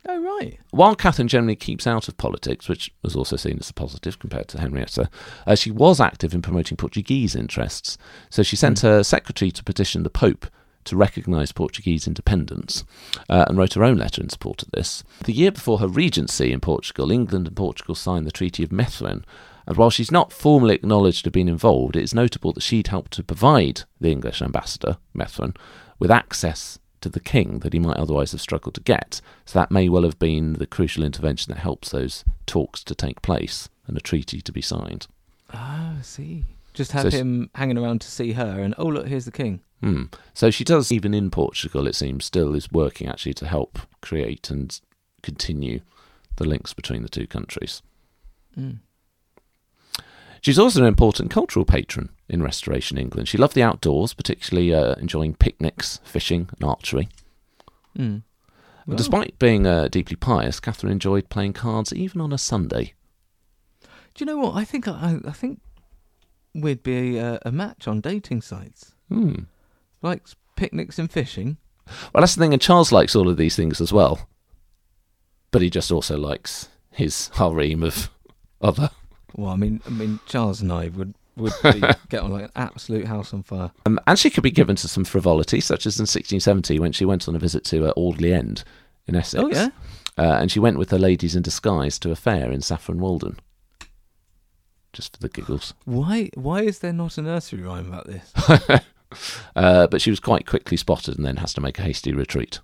Oh 0.07 0.21
right. 0.21 0.59
While 0.71 0.97
Catherine 0.97 1.29
generally 1.29 1.57
keeps 1.57 1.87
out 1.87 2.09
of 2.09 2.19
politics, 2.19 2.69
which 2.69 2.93
was 3.03 3.17
also 3.17 3.37
seen 3.37 3.59
as 3.59 3.71
a 3.71 3.75
positive 3.75 4.19
compared 4.19 4.49
to 4.49 4.61
Henrietta, 4.61 5.09
uh, 5.47 5.55
she 5.55 5.71
was 5.71 5.99
active 5.99 6.35
in 6.35 6.43
promoting 6.43 6.77
Portuguese 6.77 7.35
interests. 7.35 7.97
So 8.29 8.43
she 8.43 8.57
sent 8.57 8.81
her 8.81 9.03
secretary 9.03 9.51
to 9.53 9.65
petition 9.65 10.03
the 10.03 10.11
Pope 10.11 10.47
to 10.85 10.97
recognise 10.97 11.53
Portuguese 11.53 12.07
independence 12.07 12.85
uh, 13.31 13.47
and 13.49 13.57
wrote 13.57 13.73
her 13.73 13.85
own 13.85 13.97
letter 13.97 14.21
in 14.21 14.29
support 14.29 14.63
of 14.63 14.71
this. 14.73 15.03
The 15.25 15.33
year 15.33 15.51
before 15.51 15.79
her 15.79 15.89
regency 15.89 16.53
in 16.53 16.61
Portugal, 16.61 17.11
England 17.11 17.47
and 17.47 17.57
Portugal 17.57 17.95
signed 17.95 18.27
the 18.27 18.33
Treaty 18.33 18.63
of 18.63 18.73
Methuen. 18.73 19.25
And 19.67 19.77
while 19.77 19.91
she's 19.91 20.11
not 20.11 20.33
formally 20.33 20.75
acknowledged 20.75 21.25
to 21.25 21.29
have 21.29 21.33
been 21.33 21.49
involved, 21.49 21.97
it 21.97 22.03
is 22.03 22.15
notable 22.15 22.53
that 22.53 22.63
she'd 22.63 22.89
helped 22.89 23.13
to 23.13 23.23
provide 23.25 23.83
the 24.01 24.11
English 24.11 24.43
ambassador, 24.43 24.99
Methuen, 25.15 25.55
with 25.99 26.11
access 26.11 26.79
to 27.01 27.09
the 27.09 27.21
king 27.21 27.61
that 27.61 27.73
he 27.73 27.79
might 27.79 27.97
otherwise 27.97 28.33
have 28.33 28.41
struggled 28.41 28.75
to 28.75 28.81
get. 28.81 29.21
So 29.45 29.59
that 29.59 29.71
may 29.71 29.89
well 29.89 30.03
have 30.05 30.19
been 30.19 30.55
the 30.55 30.67
crucial 30.67 31.03
intervention 31.05 31.53
that 31.53 31.61
helps 31.61 31.91
those 31.91 32.25
talks 32.47 32.83
to 32.85 32.95
take 32.95 33.23
place 33.23 33.69
and 33.87 33.97
a 33.97 34.01
treaty 34.01 34.41
to 34.41 34.53
be 34.53 34.63
signed. 34.63 35.07
Oh, 35.53 35.59
I 35.99 36.03
see. 36.03 36.45
Just 36.73 36.93
have 36.93 37.03
So 37.05 37.11
she- 37.11 37.17
him 37.19 37.51
hanging 37.55 37.79
around 37.79 38.01
to 38.01 38.11
see 38.11 38.33
her, 38.33 38.61
and 38.61 38.75
oh 38.79 38.87
look, 38.87 39.07
here's 39.07 39.27
the 39.27 39.31
king. 39.31 39.61
Hmm. 39.81 40.05
So 40.33 40.51
she 40.51 40.65
does, 40.65 40.91
even 40.91 41.13
in 41.15 41.31
Portugal, 41.31 41.87
it 41.87 41.95
seems, 41.95 42.25
still 42.25 42.55
is 42.55 42.73
working 42.73 43.07
actually 43.07 43.35
to 43.35 43.47
help 43.47 43.79
create 44.01 44.51
and 44.51 44.79
continue 45.23 45.81
the 46.37 46.45
links 46.49 46.73
between 46.75 47.03
the 47.03 47.09
two 47.09 47.27
countries. 47.27 47.83
Mm. 48.59 48.79
She's 50.45 50.59
also 50.59 50.81
an 50.81 50.87
important 50.87 51.31
cultural 51.31 51.65
patron 51.65 52.11
in 52.29 52.43
Restoration 52.43 52.99
England. 52.99 53.29
She 53.29 53.39
loved 53.39 53.55
the 53.55 53.63
outdoors, 53.63 54.13
particularly 54.13 54.75
uh, 54.75 54.95
enjoying 54.97 55.33
picnics, 55.37 56.01
fishing, 56.05 56.51
and 56.55 56.69
archery. 56.69 57.09
Mm. 57.99 58.25
But 58.87 58.93
Wow. 58.93 58.97
despite 58.99 59.39
being 59.39 59.67
uh, 59.67 59.89
deeply 59.89 60.17
pious, 60.17 60.61
Catherine 60.61 60.93
enjoyed 60.93 61.31
playing 61.31 61.55
cards 61.55 61.95
even 61.95 62.21
on 62.21 62.31
a 62.31 62.37
Sunday. 62.37 62.93
Do 63.83 64.19
you 64.19 64.27
know 64.27 64.37
what? 64.37 64.55
I 64.55 64.65
think 64.65 64.87
I, 64.87 65.19
I 65.27 65.31
think 65.33 65.63
we'd 66.55 66.83
be 66.83 67.17
a, 67.17 67.39
a 67.47 67.51
match 67.51 67.89
on 67.89 68.03
dating 68.03 68.43
sites, 68.43 68.93
Hmm. 69.09 69.45
like 70.03 70.27
picnics 70.57 70.99
and 70.99 71.11
fishing. 71.11 71.57
Well, 72.13 72.21
that's 72.21 72.35
the 72.35 72.41
thing, 72.43 72.53
and 72.53 72.61
Charles 72.61 72.93
likes 72.93 73.17
all 73.17 73.31
of 73.31 73.39
these 73.39 73.57
things 73.57 73.81
as 73.81 73.95
well. 73.95 74.29
But 75.53 75.63
he 75.63 75.71
just 75.71 75.91
also 75.91 76.19
likes 76.19 76.69
his 76.91 77.29
harem 77.37 77.83
of 77.83 78.11
other. 78.61 78.91
Well, 79.35 79.51
I 79.51 79.57
mean, 79.57 79.81
I 79.87 79.91
mean, 79.91 80.21
Charles 80.27 80.61
and 80.61 80.73
I 80.73 80.89
would 80.89 81.15
would 81.37 81.53
be, 81.63 81.81
get 82.09 82.23
on 82.23 82.31
like 82.31 82.45
an 82.45 82.51
absolute 82.55 83.07
house 83.07 83.35
on 83.35 83.43
fire. 83.43 83.73
Um, 83.87 83.99
and 84.07 84.19
she 84.19 84.31
could 84.31 84.43
be 84.45 84.51
given 84.51 84.77
to 84.77 84.89
some 84.89 85.05
frivolity, 85.05 85.61
such 85.61 85.87
as 85.87 85.99
in 85.99 86.03
1670 86.05 86.79
when 86.79 86.93
she 86.93 87.05
went 87.05 87.27
on 87.29 87.35
a 87.35 87.39
visit 87.39 87.65
to 87.65 87.87
uh, 87.87 87.93
Audley 87.97 88.33
End 88.33 88.63
in 89.07 89.17
Essex. 89.17 89.43
Oh 89.43 89.49
yeah, 89.49 89.69
Uh, 90.17 90.39
and 90.41 90.51
she 90.53 90.61
went 90.61 90.79
with 90.79 90.91
her 90.91 90.99
ladies 90.99 91.35
in 91.35 91.43
disguise 91.43 91.99
to 91.99 92.11
a 92.13 92.17
fair 92.17 92.53
in 92.53 92.61
Saffron 92.61 92.99
Walden. 93.01 93.39
Just 94.93 95.17
for 95.17 95.23
the 95.23 95.29
giggles. 95.29 95.75
why 95.87 96.31
why 96.35 96.63
is 96.63 96.79
there 96.79 96.93
not 96.93 97.19
a 97.19 97.23
nursery 97.23 97.63
rhyme 97.63 97.89
about 97.93 98.07
this? 98.07 98.81
Uh, 99.55 99.87
but 99.87 100.01
she 100.01 100.11
was 100.11 100.19
quite 100.19 100.45
quickly 100.45 100.77
spotted 100.77 101.17
and 101.17 101.25
then 101.25 101.37
has 101.37 101.55
to 101.55 101.61
make 101.61 101.79
a 101.79 101.83
hasty 101.83 102.13
retreat. 102.13 102.59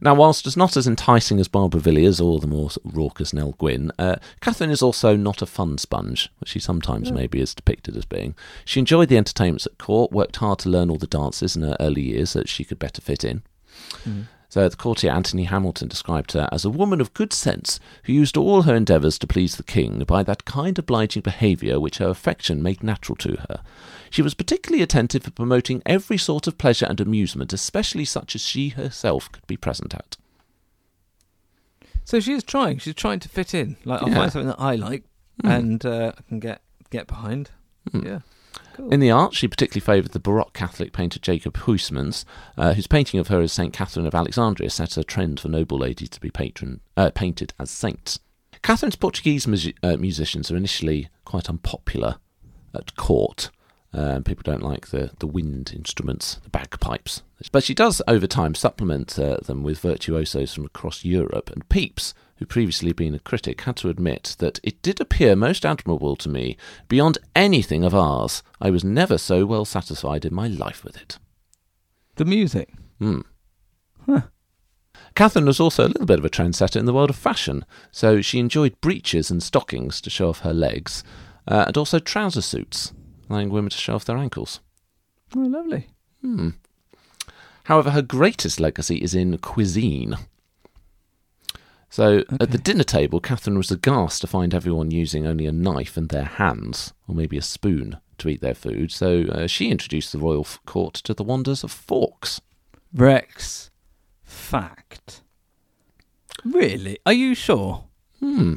Now, 0.00 0.14
whilst 0.14 0.46
as 0.46 0.56
not 0.56 0.76
as 0.76 0.86
enticing 0.86 1.40
as 1.40 1.48
Barbara 1.48 1.80
Villiers 1.80 2.20
or 2.20 2.38
the 2.38 2.46
more 2.46 2.70
raucous 2.84 3.32
Nell 3.32 3.52
Gwynn, 3.58 3.90
uh, 3.98 4.16
Catherine 4.40 4.70
is 4.70 4.82
also 4.82 5.16
not 5.16 5.42
a 5.42 5.46
fun 5.46 5.78
sponge, 5.78 6.30
which 6.38 6.50
she 6.50 6.60
sometimes 6.60 7.10
maybe 7.12 7.40
is 7.40 7.54
depicted 7.54 7.96
as 7.96 8.04
being. 8.04 8.34
She 8.64 8.80
enjoyed 8.80 9.08
the 9.08 9.16
entertainments 9.16 9.66
at 9.66 9.78
court, 9.78 10.12
worked 10.12 10.36
hard 10.36 10.60
to 10.60 10.68
learn 10.68 10.90
all 10.90 10.98
the 10.98 11.06
dances 11.06 11.56
in 11.56 11.62
her 11.62 11.76
early 11.80 12.02
years 12.02 12.30
so 12.30 12.40
that 12.40 12.48
she 12.48 12.64
could 12.64 12.78
better 12.78 13.00
fit 13.00 13.24
in. 13.24 13.42
So 14.50 14.66
the 14.66 14.76
courtier 14.76 15.10
Anthony 15.10 15.44
Hamilton 15.44 15.88
described 15.88 16.32
her 16.32 16.48
as 16.50 16.64
a 16.64 16.70
woman 16.70 17.02
of 17.02 17.12
good 17.12 17.34
sense 17.34 17.78
who 18.04 18.14
used 18.14 18.34
all 18.36 18.62
her 18.62 18.74
endeavours 18.74 19.18
to 19.18 19.26
please 19.26 19.56
the 19.56 19.62
king 19.62 20.02
by 20.04 20.22
that 20.22 20.46
kind 20.46 20.78
obliging 20.78 21.20
behaviour 21.20 21.78
which 21.78 21.98
her 21.98 22.08
affection 22.08 22.62
made 22.62 22.82
natural 22.82 23.14
to 23.16 23.36
her. 23.48 23.60
She 24.08 24.22
was 24.22 24.32
particularly 24.32 24.82
attentive 24.82 25.26
in 25.26 25.32
promoting 25.32 25.82
every 25.84 26.16
sort 26.16 26.46
of 26.46 26.56
pleasure 26.56 26.86
and 26.86 26.98
amusement, 26.98 27.52
especially 27.52 28.06
such 28.06 28.34
as 28.34 28.40
she 28.40 28.70
herself 28.70 29.30
could 29.30 29.46
be 29.46 29.58
present 29.58 29.92
at. 29.94 30.16
So 32.04 32.18
she 32.18 32.32
is 32.32 32.42
trying. 32.42 32.78
She's 32.78 32.94
trying 32.94 33.20
to 33.20 33.28
fit 33.28 33.52
in. 33.52 33.76
Like 33.84 34.02
I'll 34.02 34.08
Yeah. 34.08 34.14
find 34.14 34.32
something 34.32 34.48
that 34.48 34.60
I 34.60 34.76
like 34.76 35.04
and 35.44 35.84
uh, 35.84 36.12
I 36.16 36.22
can 36.22 36.40
get 36.40 36.62
get 36.90 37.06
behind. 37.06 37.50
Hmm. 37.92 38.06
Yeah. 38.06 38.18
Cool. 38.74 38.92
In 38.92 39.00
the 39.00 39.10
arts, 39.10 39.36
she 39.36 39.48
particularly 39.48 39.80
favoured 39.80 40.12
the 40.12 40.20
Baroque 40.20 40.52
Catholic 40.52 40.92
painter 40.92 41.18
Jacob 41.18 41.56
Huysmans, 41.58 42.24
uh, 42.56 42.74
whose 42.74 42.86
painting 42.86 43.18
of 43.18 43.28
her 43.28 43.40
as 43.40 43.52
St. 43.52 43.72
Catherine 43.72 44.06
of 44.06 44.14
Alexandria 44.14 44.70
set 44.70 44.96
a 44.96 45.04
trend 45.04 45.40
for 45.40 45.48
noble 45.48 45.78
ladies 45.78 46.10
to 46.10 46.20
be 46.20 46.30
patron, 46.30 46.80
uh, 46.96 47.10
painted 47.14 47.54
as 47.58 47.70
saints. 47.70 48.20
Catherine's 48.62 48.96
Portuguese 48.96 49.46
musi- 49.46 49.74
uh, 49.82 49.96
musicians 49.96 50.50
are 50.50 50.56
initially 50.56 51.08
quite 51.24 51.48
unpopular 51.48 52.16
at 52.74 52.94
court. 52.96 53.50
Um, 53.92 54.22
people 54.22 54.42
don't 54.44 54.62
like 54.62 54.88
the, 54.88 55.12
the 55.18 55.26
wind 55.26 55.72
instruments, 55.74 56.36
the 56.44 56.50
bagpipes. 56.50 57.22
But 57.52 57.64
she 57.64 57.74
does, 57.74 58.02
over 58.06 58.26
time, 58.26 58.54
supplement 58.54 59.18
uh, 59.18 59.38
them 59.38 59.62
with 59.62 59.80
virtuosos 59.80 60.54
from 60.54 60.66
across 60.66 61.04
Europe. 61.04 61.50
And 61.50 61.68
Pepys, 61.68 62.12
who 62.38 62.46
previously 62.46 62.92
been 62.92 63.14
a 63.14 63.18
critic, 63.18 63.60
had 63.62 63.76
to 63.76 63.88
admit 63.88 64.36
that 64.38 64.60
it 64.62 64.80
did 64.82 65.00
appear 65.00 65.36
most 65.36 65.66
admirable 65.66 66.16
to 66.16 66.28
me. 66.28 66.56
Beyond 66.88 67.18
anything 67.34 67.84
of 67.84 67.94
ours, 67.94 68.42
I 68.60 68.70
was 68.70 68.84
never 68.84 69.18
so 69.18 69.44
well 69.44 69.64
satisfied 69.64 70.24
in 70.24 70.34
my 70.34 70.48
life 70.48 70.84
with 70.84 70.96
it. 70.96 71.18
the 72.16 72.24
music. 72.24 72.72
Hmm. 72.98 73.20
Catherine 75.14 75.46
was 75.46 75.58
also 75.58 75.84
a 75.84 75.88
little 75.88 76.06
bit 76.06 76.20
of 76.20 76.24
a 76.24 76.30
trendsetter 76.30 76.76
in 76.76 76.84
the 76.84 76.92
world 76.92 77.10
of 77.10 77.16
fashion, 77.16 77.64
so 77.90 78.20
she 78.20 78.38
enjoyed 78.38 78.80
breeches 78.80 79.30
and 79.30 79.42
stockings 79.42 80.00
to 80.00 80.10
show 80.10 80.28
off 80.28 80.40
her 80.40 80.54
legs, 80.54 81.02
uh, 81.48 81.64
and 81.66 81.76
also 81.76 81.98
trouser 81.98 82.40
suits, 82.40 82.92
allowing 83.28 83.50
women 83.50 83.70
to 83.70 83.76
show 83.76 83.96
off 83.96 84.04
their 84.04 84.16
ankles. 84.16 84.60
Oh, 85.36 85.40
lovely. 85.40 85.88
Hmm. 86.20 86.50
However, 87.64 87.90
her 87.90 88.02
greatest 88.02 88.60
legacy 88.60 88.98
is 88.98 89.14
in 89.14 89.36
cuisine. 89.38 90.16
So, 91.90 92.22
at 92.38 92.50
the 92.50 92.58
dinner 92.58 92.84
table, 92.84 93.18
Catherine 93.18 93.56
was 93.56 93.70
aghast 93.70 94.20
to 94.20 94.26
find 94.26 94.54
everyone 94.54 94.90
using 94.90 95.26
only 95.26 95.46
a 95.46 95.52
knife 95.52 95.96
and 95.96 96.10
their 96.10 96.24
hands, 96.24 96.92
or 97.06 97.14
maybe 97.14 97.38
a 97.38 97.42
spoon, 97.42 97.96
to 98.18 98.28
eat 98.28 98.42
their 98.42 98.54
food. 98.54 98.92
So, 98.92 99.22
uh, 99.22 99.46
she 99.46 99.70
introduced 99.70 100.12
the 100.12 100.18
royal 100.18 100.46
court 100.66 100.94
to 100.94 101.14
the 101.14 101.24
wonders 101.24 101.64
of 101.64 101.70
forks. 101.72 102.42
Rex, 102.92 103.70
fact. 104.22 105.22
Really? 106.44 106.98
Are 107.06 107.12
you 107.12 107.34
sure? 107.34 107.84
Hmm. 108.20 108.56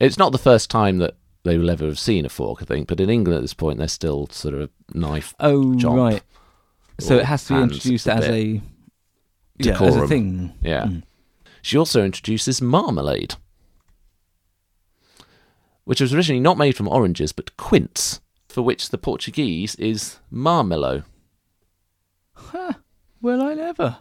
It's 0.00 0.18
not 0.18 0.32
the 0.32 0.38
first 0.38 0.70
time 0.70 0.98
that 0.98 1.14
they 1.44 1.58
will 1.58 1.70
ever 1.70 1.86
have 1.86 1.98
seen 1.98 2.24
a 2.24 2.28
fork, 2.28 2.60
I 2.60 2.64
think, 2.64 2.88
but 2.88 3.00
in 3.00 3.10
England 3.10 3.36
at 3.36 3.42
this 3.42 3.54
point, 3.54 3.78
they're 3.78 3.88
still 3.88 4.26
sort 4.28 4.54
of 4.54 4.70
knife 4.94 5.34
Oh, 5.40 5.74
right. 5.74 6.22
So 7.00 7.16
it 7.16 7.24
has 7.24 7.44
to 7.46 7.54
be 7.54 7.62
introduced 7.62 8.08
as 8.08 8.24
a 8.24 8.60
yeah, 9.58 9.82
as 9.82 9.96
a 9.96 10.06
thing. 10.08 10.52
Yeah. 10.60 10.84
Mm. 10.84 11.02
She 11.62 11.76
also 11.76 12.04
introduces 12.04 12.62
marmalade, 12.62 13.34
which 15.84 16.00
was 16.00 16.14
originally 16.14 16.40
not 16.40 16.58
made 16.58 16.76
from 16.76 16.88
oranges 16.88 17.32
but 17.32 17.56
quince, 17.56 18.20
for 18.48 18.62
which 18.62 18.90
the 18.90 18.98
Portuguese 18.98 19.74
is 19.76 20.18
marmelo. 20.30 21.04
Well, 23.20 23.42
I 23.42 23.54
never. 23.54 23.98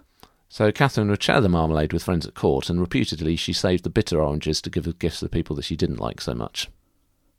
So 0.49 0.71
Catherine 0.71 1.09
would 1.09 1.21
share 1.21 1.41
the 1.41 1.49
marmalade 1.49 1.91
with 1.91 2.03
friends 2.03 2.25
at 2.25 2.33
court, 2.33 2.69
and 2.69 2.79
reputedly 2.79 3.35
she 3.35 3.53
saved 3.53 3.83
the 3.83 3.89
bitter 3.89 4.21
oranges 4.21 4.61
to 4.61 4.69
give 4.69 4.87
as 4.87 4.93
gifts 4.93 5.19
to 5.19 5.25
the 5.25 5.29
people 5.29 5.55
that 5.55 5.65
she 5.65 5.75
didn't 5.75 5.99
like 5.99 6.21
so 6.21 6.33
much. 6.33 6.69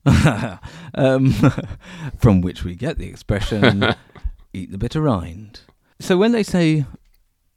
um, 0.95 1.33
from 2.19 2.41
which 2.41 2.65
we 2.65 2.75
get 2.75 2.99
the 2.99 3.09
expression 3.09 3.95
"eat 4.53 4.71
the 4.71 4.79
bitter 4.79 5.01
rind." 5.01 5.61
So 6.01 6.17
when 6.17 6.33
they 6.33 6.43
say 6.43 6.85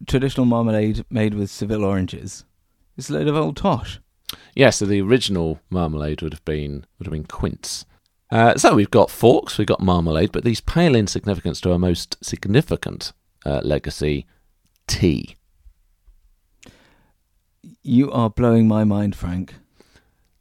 traditional 0.07 0.45
marmalade 0.45 1.05
made 1.09 1.33
with 1.33 1.51
Seville 1.51 1.85
oranges, 1.85 2.45
it's 2.97 3.09
a 3.09 3.13
load 3.13 3.27
of 3.27 3.35
old 3.35 3.57
tosh. 3.57 3.99
Yeah, 4.55 4.69
so 4.69 4.85
the 4.85 5.01
original 5.01 5.59
marmalade 5.69 6.21
would 6.21 6.33
have 6.33 6.45
been 6.45 6.85
would 6.97 7.07
have 7.07 7.13
been 7.13 7.25
quince. 7.25 7.85
Uh, 8.29 8.57
so 8.57 8.75
we've 8.75 8.91
got 8.91 9.11
forks, 9.11 9.57
we've 9.57 9.67
got 9.67 9.81
marmalade, 9.81 10.31
but 10.31 10.45
these 10.45 10.61
pale 10.61 10.95
in 10.95 11.05
significance 11.07 11.59
to 11.61 11.71
our 11.71 11.79
most 11.79 12.17
significant 12.23 13.11
uh, 13.45 13.59
legacy, 13.63 14.25
tea. 14.87 15.35
You 17.83 18.09
are 18.11 18.29
blowing 18.29 18.67
my 18.67 18.85
mind, 18.85 19.15
Frank. 19.15 19.55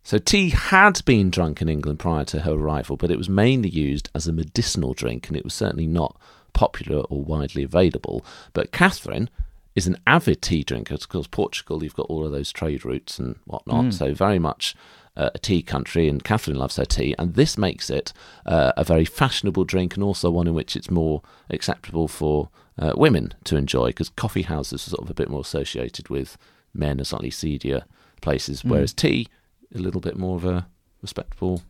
So 0.05 0.19
tea 0.19 0.51
had 0.51 1.05
been 1.05 1.31
drunk 1.31 1.61
in 1.61 1.69
England 1.69 1.99
prior 1.99 2.25
to 2.27 2.41
her 2.41 2.53
arrival, 2.53 2.97
but 2.97 3.11
it 3.11 3.19
was 3.19 3.29
mainly 3.29 3.69
used 3.69 4.09
as 4.15 4.27
a 4.27 4.33
medicinal 4.33 4.95
drink, 4.95 5.29
and 5.29 5.37
it 5.37 5.45
was 5.45 5.55
certainly 5.55 5.87
not 5.87 6.17
popular 6.53 7.03
or 7.03 7.23
widely 7.23 7.63
available. 7.63 8.25
But 8.53 8.73
Catherine 8.73 9.31
is 9.75 9.87
an 9.87 9.97
avid 10.07 10.43
tea 10.43 10.65
drinker. 10.65 10.95
Of 10.95 11.09
course, 11.09 11.27
Portugal, 11.29 11.83
you've 11.83 11.95
got 11.95 12.07
all 12.07 12.27
of 12.27 12.33
those 12.33 12.53
trade 12.53 12.85
routes 12.85 13.19
and 13.19 13.37
whatnot, 13.45 13.87
Mm. 13.87 13.93
so 13.95 14.15
very 14.15 14.39
much 14.39 14.75
uh, 15.17 15.31
a 15.35 15.39
tea 15.39 15.61
country, 15.63 16.09
and 16.09 16.23
Catherine 16.25 16.57
loves 16.59 16.77
her 16.77 16.85
tea, 16.85 17.15
and 17.19 17.35
this 17.35 17.59
makes 17.59 17.91
it 17.91 18.13
uh, 18.47 18.73
a 18.77 18.85
very 18.85 19.05
fashionable 19.05 19.65
drink, 19.65 19.95
and 19.95 20.05
also 20.05 20.31
one 20.31 20.47
in 20.47 20.55
which 20.55 20.77
it's 20.77 20.91
more 20.91 21.21
acceptable 21.51 22.09
for 22.09 22.49
uh, 22.79 22.93
women 22.97 23.35
to 23.45 23.57
enjoy, 23.57 23.89
because 23.89 24.09
coffee 24.11 24.43
houses 24.43 24.87
are 24.87 24.91
sort 24.91 25.03
of 25.03 25.11
a 25.11 25.15
bit 25.15 25.29
more 25.29 25.41
associated 25.41 26.09
with 26.09 26.39
men 26.73 26.99
and 26.99 27.07
slightly 27.07 27.31
seedier 27.31 27.83
places, 28.23 28.63
Mm. 28.63 28.71
whereas 28.71 28.93
tea 28.95 29.27
a 29.75 29.79
little 29.79 30.01
bit 30.01 30.17
more 30.17 30.37
of 30.37 30.45
a 30.45 30.67
respectable 31.03 31.63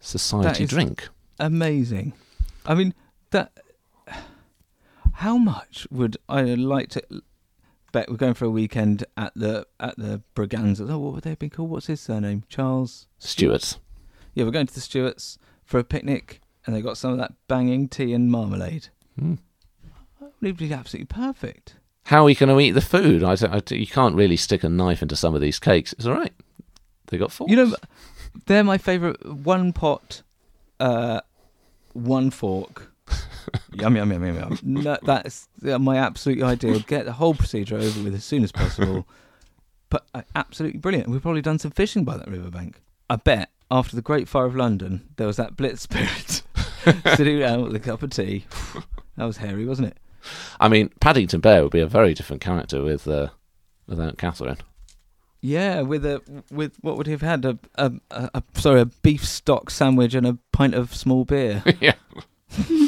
society 0.00 0.64
drink. 0.66 1.08
Amazing. 1.38 2.12
I 2.66 2.74
mean 2.74 2.94
that. 3.30 3.52
How 5.18 5.36
much 5.36 5.84
would 5.90 6.16
I 6.28 6.42
like 6.42 6.90
to 6.90 7.02
bet 7.90 8.08
we're 8.08 8.16
going 8.16 8.34
for 8.34 8.44
a 8.44 8.50
weekend 8.50 9.04
at 9.16 9.32
the 9.34 9.66
at 9.80 9.96
the 9.98 10.22
Braganza? 10.36 10.88
Oh, 10.88 11.00
what 11.00 11.14
would 11.14 11.24
they 11.24 11.30
have 11.30 11.40
been 11.40 11.50
called? 11.50 11.70
What's 11.70 11.88
his 11.88 12.00
surname? 12.00 12.44
Charles 12.48 13.08
Stuarts. 13.18 13.80
Yeah, 14.34 14.44
we're 14.44 14.52
going 14.52 14.68
to 14.68 14.74
the 14.74 14.80
Stewarts 14.80 15.36
for 15.64 15.80
a 15.80 15.82
picnic, 15.82 16.40
and 16.64 16.76
they 16.76 16.80
got 16.80 16.98
some 16.98 17.10
of 17.10 17.18
that 17.18 17.32
banging 17.48 17.88
tea 17.88 18.12
and 18.12 18.30
marmalade. 18.30 18.90
Hmm. 19.18 19.34
It 20.20 20.30
would 20.40 20.56
be 20.56 20.72
absolutely 20.72 21.06
perfect. 21.06 21.74
How 22.04 22.24
are 22.24 22.30
you 22.30 22.36
going 22.36 22.56
to 22.56 22.60
eat 22.60 22.70
the 22.70 22.80
food? 22.80 23.24
I, 23.24 23.32
I 23.32 23.60
you 23.70 23.88
can't 23.88 24.14
really 24.14 24.36
stick 24.36 24.62
a 24.62 24.68
knife 24.68 25.02
into 25.02 25.16
some 25.16 25.34
of 25.34 25.40
these 25.40 25.58
cakes. 25.58 25.92
It's 25.94 26.06
all 26.06 26.14
right. 26.14 26.32
They 27.08 27.18
got 27.18 27.32
forks. 27.32 27.50
You 27.50 27.56
know, 27.56 27.76
they're 28.46 28.62
my 28.62 28.78
favourite 28.78 29.26
one 29.26 29.72
pot 29.72 30.22
uh, 30.78 31.22
one 31.92 32.30
fork. 32.30 32.92
Yum 33.72 33.96
yum 33.96 34.12
yum 34.12 34.24
yum 34.24 34.36
yum. 34.36 34.58
No, 34.62 34.98
that's 35.02 35.48
uh, 35.66 35.78
my 35.78 35.96
absolute 35.96 36.42
ideal. 36.42 36.80
Get 36.80 37.04
the 37.04 37.12
whole 37.12 37.34
procedure 37.34 37.76
over 37.76 38.02
with 38.02 38.14
as 38.14 38.24
soon 38.24 38.44
as 38.44 38.52
possible. 38.52 39.06
But 39.90 40.06
uh, 40.14 40.22
absolutely 40.34 40.78
brilliant. 40.78 41.08
We've 41.08 41.22
probably 41.22 41.42
done 41.42 41.58
some 41.58 41.70
fishing 41.70 42.04
by 42.04 42.16
that 42.16 42.28
riverbank. 42.28 42.80
I 43.08 43.16
bet 43.16 43.50
after 43.70 43.96
the 43.96 44.02
Great 44.02 44.28
Fire 44.28 44.46
of 44.46 44.56
London, 44.56 45.08
there 45.16 45.26
was 45.26 45.36
that 45.36 45.56
Blitz 45.56 45.82
spirit 45.82 46.42
sitting 47.16 47.38
down 47.38 47.62
with 47.62 47.74
a 47.74 47.80
cup 47.80 48.02
of 48.02 48.10
tea. 48.10 48.44
That 49.16 49.24
was 49.24 49.38
hairy, 49.38 49.64
wasn't 49.64 49.88
it? 49.88 49.96
I 50.60 50.68
mean, 50.68 50.90
Paddington 51.00 51.40
Bear 51.40 51.62
would 51.62 51.72
be 51.72 51.80
a 51.80 51.86
very 51.86 52.14
different 52.14 52.42
character 52.42 52.82
with 52.82 53.08
uh, 53.08 53.28
without 53.86 54.18
Catherine. 54.18 54.58
Yeah, 55.40 55.82
with 55.82 56.04
a 56.04 56.20
with 56.50 56.76
what 56.80 56.96
would 56.96 57.06
he 57.06 57.12
have 57.12 57.22
had 57.22 57.44
a 57.44 57.58
a, 57.76 57.92
a, 58.10 58.30
a 58.34 58.42
sorry 58.54 58.80
a 58.80 58.86
beef 58.86 59.24
stock 59.24 59.70
sandwich 59.70 60.14
and 60.14 60.26
a 60.26 60.38
pint 60.52 60.74
of 60.74 60.94
small 60.94 61.24
beer. 61.24 61.62
yeah. 61.80 61.94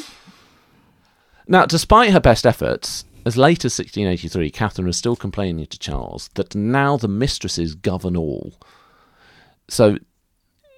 now, 1.50 1.66
despite 1.66 2.10
her 2.12 2.20
best 2.20 2.46
efforts, 2.46 3.04
as 3.26 3.36
late 3.36 3.64
as 3.66 3.78
1683, 3.78 4.50
Catherine 4.50 4.86
was 4.86 4.96
still 4.96 5.16
complaining 5.16 5.66
to 5.66 5.78
Charles 5.78 6.30
that 6.36 6.54
now 6.54 6.96
the 6.96 7.08
mistresses 7.08 7.74
govern 7.74 8.16
all. 8.16 8.54
So 9.68 9.98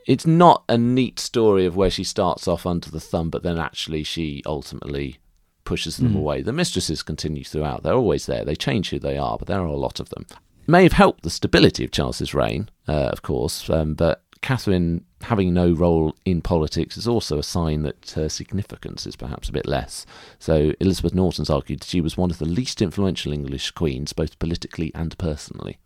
it's 0.06 0.26
not 0.26 0.64
a 0.68 0.76
neat 0.76 1.20
story 1.20 1.64
of 1.66 1.76
where 1.76 1.90
she 1.90 2.02
starts 2.04 2.48
off 2.48 2.66
under 2.66 2.90
the 2.90 2.98
thumb, 3.00 3.30
but 3.30 3.42
then 3.44 3.58
actually 3.58 4.02
she 4.02 4.42
ultimately 4.46 5.18
pushes 5.64 5.98
them 5.98 6.14
Mm. 6.14 6.18
away. 6.18 6.42
The 6.42 6.52
mistresses 6.52 7.04
continue 7.04 7.44
throughout. 7.44 7.84
They're 7.84 7.94
always 7.94 8.26
there. 8.26 8.44
They 8.44 8.56
change 8.56 8.90
who 8.90 8.98
they 8.98 9.16
are, 9.16 9.38
but 9.38 9.46
there 9.46 9.60
are 9.60 9.66
a 9.66 9.76
lot 9.76 10.00
of 10.00 10.08
them. 10.08 10.26
It 10.30 10.68
May 10.68 10.82
have 10.82 10.92
helped 10.94 11.22
the 11.22 11.30
stability 11.30 11.84
of 11.84 11.92
Charles's 11.92 12.34
reign, 12.34 12.68
uh, 12.88 12.92
of 13.12 13.22
course, 13.22 13.70
um, 13.70 13.94
but 13.94 14.21
Catherine 14.42 15.04
having 15.22 15.54
no 15.54 15.72
role 15.72 16.14
in 16.24 16.42
politics 16.42 16.96
is 16.96 17.08
also 17.08 17.38
a 17.38 17.44
sign 17.44 17.82
that 17.82 18.10
her 18.16 18.28
significance 18.28 19.06
is 19.06 19.16
perhaps 19.16 19.48
a 19.48 19.52
bit 19.52 19.66
less. 19.66 20.04
So 20.38 20.72
Elizabeth 20.80 21.14
Norton's 21.14 21.48
argued 21.48 21.80
that 21.80 21.88
she 21.88 22.00
was 22.00 22.16
one 22.16 22.30
of 22.30 22.38
the 22.38 22.44
least 22.44 22.82
influential 22.82 23.32
English 23.32 23.70
queens, 23.70 24.12
both 24.12 24.38
politically 24.38 24.92
and 24.94 25.16
personally. 25.16 25.78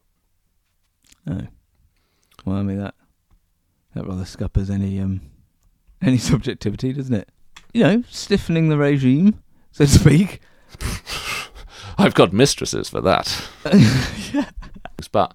Oh, 1.29 1.47
well, 2.45 2.57
I 2.57 2.63
mean 2.63 2.79
that 2.79 2.95
that 3.95 4.07
rather 4.07 4.25
scuppers 4.25 4.71
any 4.71 5.01
um 5.01 5.21
any 6.03 6.19
subjectivity, 6.19 6.93
doesn't 6.93 7.15
it? 7.15 7.29
You 7.73 7.83
know, 7.83 8.05
stiffening 8.09 8.69
the 8.69 8.79
regime, 8.79 9.43
so 9.71 9.85
to 9.85 9.91
speak. 9.91 10.41
I've 11.99 12.15
got 12.15 12.33
mistresses 12.33 12.89
for 12.89 13.01
that. 13.03 13.49
But 15.13 15.35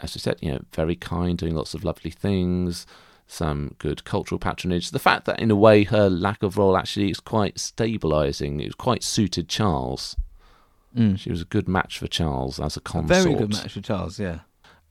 as 0.00 0.16
I 0.16 0.18
said, 0.18 0.38
you 0.40 0.50
know, 0.52 0.60
very 0.72 0.94
kind, 0.96 1.36
doing 1.36 1.54
lots 1.54 1.74
of 1.74 1.84
lovely 1.84 2.10
things, 2.10 2.86
some 3.26 3.74
good 3.78 4.04
cultural 4.04 4.38
patronage. 4.38 4.90
The 4.90 4.98
fact 4.98 5.24
that 5.26 5.40
in 5.40 5.50
a 5.50 5.56
way 5.56 5.84
her 5.84 6.08
lack 6.08 6.42
of 6.42 6.56
role 6.56 6.76
actually 6.76 7.10
is 7.10 7.20
quite 7.20 7.56
stabilising. 7.56 8.60
It 8.60 8.66
was 8.66 8.74
quite 8.74 9.02
suited 9.02 9.48
Charles. 9.48 10.16
Mm. 10.96 11.18
She 11.18 11.30
was 11.30 11.42
a 11.42 11.46
good 11.46 11.68
match 11.68 11.98
for 11.98 12.06
Charles 12.06 12.58
as 12.58 12.76
a 12.76 12.80
A 12.80 12.82
consort. 12.82 13.22
very 13.24 13.34
good 13.34 13.52
match 13.52 13.72
for 13.74 13.80
Charles. 13.80 14.18
Yeah. 14.18 14.40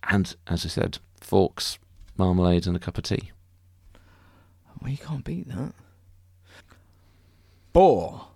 And 0.10 0.36
as 0.46 0.66
I 0.66 0.70
said, 0.70 1.00
forks, 1.20 1.80
marmalade, 2.18 2.68
and 2.68 2.76
a 2.76 2.80
cup 2.80 2.98
of 2.98 3.04
tea. 3.04 3.32
Well, 4.82 4.92
you 4.92 4.98
can't 4.98 5.24
beat 5.24 5.48
that. 5.50 5.74
Boar. 7.74 8.28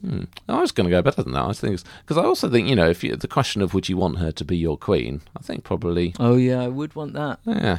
Hmm. 0.00 0.24
I 0.48 0.60
was 0.60 0.72
going 0.72 0.86
to 0.86 0.90
go 0.90 1.02
better 1.02 1.22
than 1.22 1.32
that. 1.34 1.44
I 1.44 1.52
think 1.52 1.80
because 2.02 2.18
I 2.18 2.24
also 2.24 2.50
think 2.50 2.68
you 2.68 2.74
know 2.74 2.88
if 2.88 3.04
you, 3.04 3.14
the 3.16 3.28
question 3.28 3.62
of 3.62 3.74
would 3.74 3.88
you 3.88 3.96
want 3.96 4.18
her 4.18 4.32
to 4.32 4.44
be 4.44 4.56
your 4.56 4.76
queen, 4.76 5.20
I 5.36 5.42
think 5.42 5.64
probably 5.64 6.14
Oh 6.18 6.36
yeah, 6.36 6.62
I 6.62 6.68
would 6.68 6.94
want 6.94 7.12
that. 7.14 7.40
Yeah. 7.46 7.78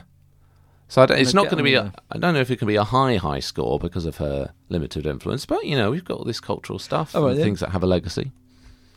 So 0.87 1.01
I 1.01 1.07
don't, 1.07 1.19
it's 1.19 1.33
not 1.33 1.45
going 1.45 1.57
to 1.57 1.63
be. 1.63 1.73
A, 1.73 1.91
I 2.11 2.17
don't 2.17 2.35
know 2.35 2.39
if 2.39 2.51
it 2.51 2.57
can 2.57 2.67
be 2.67 2.75
a 2.75 2.83
high, 2.83 3.15
high 3.15 3.39
score 3.39 3.79
because 3.79 4.05
of 4.05 4.17
her 4.17 4.53
limited 4.69 5.05
influence. 5.05 5.45
But 5.45 5.65
you 5.65 5.75
know, 5.75 5.91
we've 5.91 6.05
got 6.05 6.19
all 6.19 6.23
this 6.23 6.39
cultural 6.39 6.79
stuff 6.79 7.15
right, 7.15 7.21
and 7.21 7.37
then. 7.37 7.43
things 7.43 7.59
that 7.61 7.71
have 7.71 7.83
a 7.83 7.87
legacy. 7.87 8.31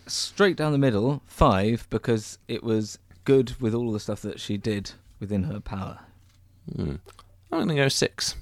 Straight 0.06 0.56
down 0.56 0.72
the 0.72 0.78
middle, 0.78 1.22
five 1.26 1.86
because 1.90 2.38
it 2.46 2.62
was 2.62 2.98
good 3.24 3.60
with 3.60 3.74
all 3.74 3.90
the 3.92 4.00
stuff 4.00 4.22
that 4.22 4.38
she 4.38 4.56
did 4.56 4.92
within 5.18 5.44
her 5.44 5.60
power. 5.60 6.00
Hmm. 6.74 6.96
I'm 7.50 7.58
going 7.58 7.68
to 7.68 7.74
go 7.74 7.88
six. 7.88 8.36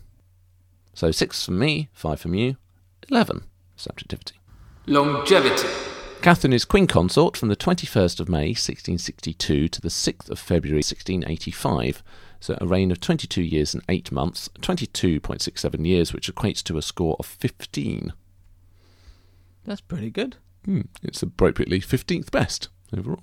So 0.94 1.10
six 1.10 1.44
from 1.44 1.58
me, 1.58 1.88
five 1.92 2.20
from 2.20 2.34
you, 2.34 2.56
eleven 3.08 3.44
subjectivity. 3.76 4.34
Longevity. 4.86 5.68
Catherine 6.22 6.52
is 6.52 6.64
queen 6.64 6.86
consort 6.86 7.36
from 7.36 7.48
the 7.48 7.56
21st 7.56 8.20
of 8.20 8.28
May 8.28 8.48
1662 8.48 9.68
to 9.68 9.80
the 9.80 9.88
6th 9.88 10.30
of 10.30 10.38
February 10.38 10.78
1685. 10.78 12.02
So 12.38 12.56
a 12.60 12.66
reign 12.66 12.92
of 12.92 13.00
22 13.00 13.42
years 13.42 13.74
and 13.74 13.82
8 13.88 14.12
months, 14.12 14.48
22.67 14.60 15.86
years, 15.86 16.12
which 16.12 16.32
equates 16.32 16.62
to 16.64 16.78
a 16.78 16.82
score 16.82 17.16
of 17.18 17.26
15. 17.26 18.12
That's 19.64 19.80
pretty 19.80 20.10
good. 20.10 20.36
Hmm. 20.64 20.82
It's 21.02 21.22
appropriately 21.22 21.80
15th 21.80 22.30
best 22.30 22.68
overall. 22.96 23.22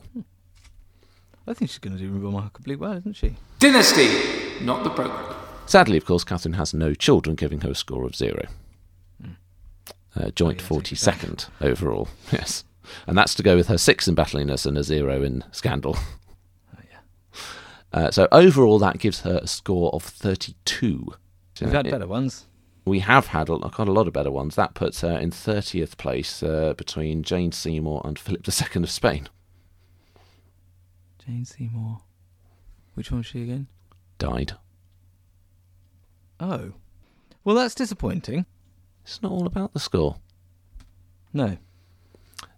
I 1.48 1.54
think 1.54 1.72
she's 1.72 1.80
going 1.80 1.98
to 1.98 2.04
do 2.04 2.12
remarkably 2.12 2.76
well, 2.76 2.94
isn't 2.94 3.16
she? 3.16 3.36
Dynasty. 3.60 4.10
Not 4.62 4.84
the 4.84 4.90
program. 4.90 5.36
Sadly, 5.66 5.98
of 5.98 6.06
course, 6.06 6.24
Catherine 6.24 6.54
has 6.54 6.74
no 6.74 6.94
children, 6.94 7.36
giving 7.36 7.62
her 7.62 7.72
a 7.72 7.76
score 7.76 8.06
of 8.06 8.16
zero. 8.16 8.48
Uh, 10.16 10.30
joint 10.32 10.62
Oh, 10.70 10.76
yeah, 10.76 10.82
take 10.82 10.94
it 10.94 11.06
back. 11.06 11.20
42nd 11.20 11.50
overall, 11.62 12.08
yes. 12.32 12.64
And 13.08 13.18
that's 13.18 13.34
to 13.36 13.44
go 13.44 13.56
with 13.56 13.68
her 13.68 13.78
six 13.78 14.08
in 14.08 14.16
battliness 14.16 14.66
and 14.66 14.78
a 14.78 14.84
zero 14.84 15.24
in 15.24 15.44
scandal. 15.52 15.98
Oh 16.76 16.80
yeah. 16.92 17.40
Uh, 17.92 18.12
so 18.12 18.28
overall, 18.32 18.78
that 18.80 18.98
gives 19.00 19.22
her 19.22 19.40
a 19.42 19.48
score 19.48 19.92
of 19.94 20.04
32. 20.04 21.14
So 21.56 21.66
We've 21.66 21.74
had 21.74 21.88
it- 21.88 21.92
better 21.92 22.08
ones. 22.08 22.46
We 22.86 23.00
have 23.00 23.28
had 23.28 23.48
a, 23.50 23.58
quite 23.70 23.88
a 23.88 23.94
lot 23.94 24.08
of 24.08 24.14
better 24.14 24.30
ones. 24.32 24.56
That 24.56 24.74
puts 24.74 25.00
her 25.02 25.18
in 25.18 25.32
30th 25.32 25.96
place 25.98 26.44
uh, 26.44 26.74
between 26.74 27.24
Jane 27.24 27.54
Seymour 27.54 28.02
and 28.04 28.20
Philip 28.20 28.46
II 28.46 28.84
of 28.84 28.92
Spain. 28.92 29.30
Jane 31.26 31.46
Seymour. 31.46 32.02
Which 32.96 33.10
one's 33.10 33.26
she 33.26 33.44
again? 33.44 33.68
Died. 34.18 34.54
Oh. 36.42 36.74
Well, 37.46 37.56
that's 37.56 37.76
disappointing. 37.76 38.46
It's 39.04 39.22
not 39.22 39.32
all 39.32 39.46
about 39.46 39.74
the 39.74 39.80
score. 39.80 40.18
No. 41.34 41.58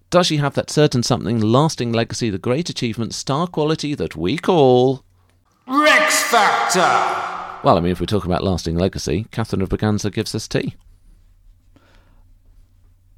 Does 0.10 0.28
she 0.28 0.38
have 0.38 0.54
that 0.54 0.70
certain 0.70 1.04
something, 1.04 1.40
lasting 1.40 1.92
legacy, 1.92 2.30
the 2.30 2.38
great 2.38 2.70
achievement, 2.70 3.14
star 3.14 3.48
quality 3.48 3.96
that 3.96 4.16
we 4.16 4.38
call. 4.38 5.04
Rex 5.68 6.24
Factor. 6.24 7.62
Well, 7.64 7.78
I 7.78 7.82
mean, 7.82 7.92
if 7.92 8.00
we're 8.00 8.06
talking 8.06 8.30
about 8.30 8.44
lasting 8.44 8.78
legacy, 8.78 9.26
Catherine 9.32 9.62
of 9.62 9.70
Braganza 9.70 10.14
gives 10.14 10.36
us 10.36 10.48
tea. 10.48 10.76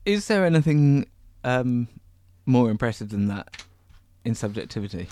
Is 0.06 0.28
there 0.28 0.46
anything 0.46 1.08
um, 1.44 1.90
more 2.46 2.70
impressive 2.72 3.10
than 3.10 3.28
that 3.28 3.62
in 4.24 4.36
subjectivity? 4.36 5.10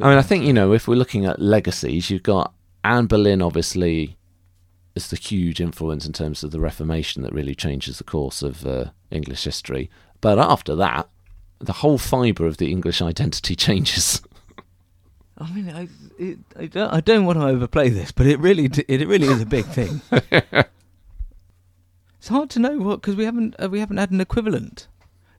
I 0.00 0.08
mean, 0.08 0.18
I 0.18 0.22
think, 0.22 0.44
you 0.44 0.54
know, 0.54 0.72
if 0.72 0.88
we're 0.88 0.94
looking 0.94 1.26
at 1.26 1.40
legacies, 1.40 2.08
you've 2.08 2.22
got 2.22 2.54
Anne 2.82 3.06
Boleyn, 3.06 3.42
obviously, 3.42 4.16
as 4.96 5.08
the 5.08 5.16
huge 5.16 5.60
influence 5.60 6.06
in 6.06 6.14
terms 6.14 6.42
of 6.42 6.50
the 6.50 6.58
Reformation 6.58 7.22
that 7.22 7.34
really 7.34 7.54
changes 7.54 7.98
the 7.98 8.04
course 8.04 8.42
of 8.42 8.66
uh, 8.66 8.86
English 9.10 9.44
history. 9.44 9.90
But 10.22 10.38
after 10.38 10.74
that, 10.76 11.08
the 11.58 11.74
whole 11.74 11.98
fibre 11.98 12.46
of 12.46 12.56
the 12.56 12.70
English 12.70 13.02
identity 13.02 13.54
changes. 13.56 14.22
I 15.38 15.52
mean, 15.52 15.68
I, 15.68 15.88
it, 16.18 16.38
I, 16.58 16.66
don't, 16.66 16.94
I 16.94 17.00
don't 17.00 17.26
want 17.26 17.38
to 17.38 17.46
overplay 17.46 17.90
this, 17.90 18.10
but 18.10 18.26
it 18.26 18.40
really, 18.40 18.70
it 18.88 19.06
really 19.06 19.28
is 19.28 19.42
a 19.42 19.46
big 19.46 19.66
thing. 19.66 20.00
it's 20.10 20.68
hard 22.28 22.48
to 22.50 22.58
know 22.58 22.78
what 22.78 23.02
because 23.02 23.16
we 23.16 23.26
haven't 23.26 23.54
uh, 23.62 23.68
we 23.68 23.78
haven't 23.78 23.98
had 23.98 24.10
an 24.10 24.20
equivalent 24.20 24.88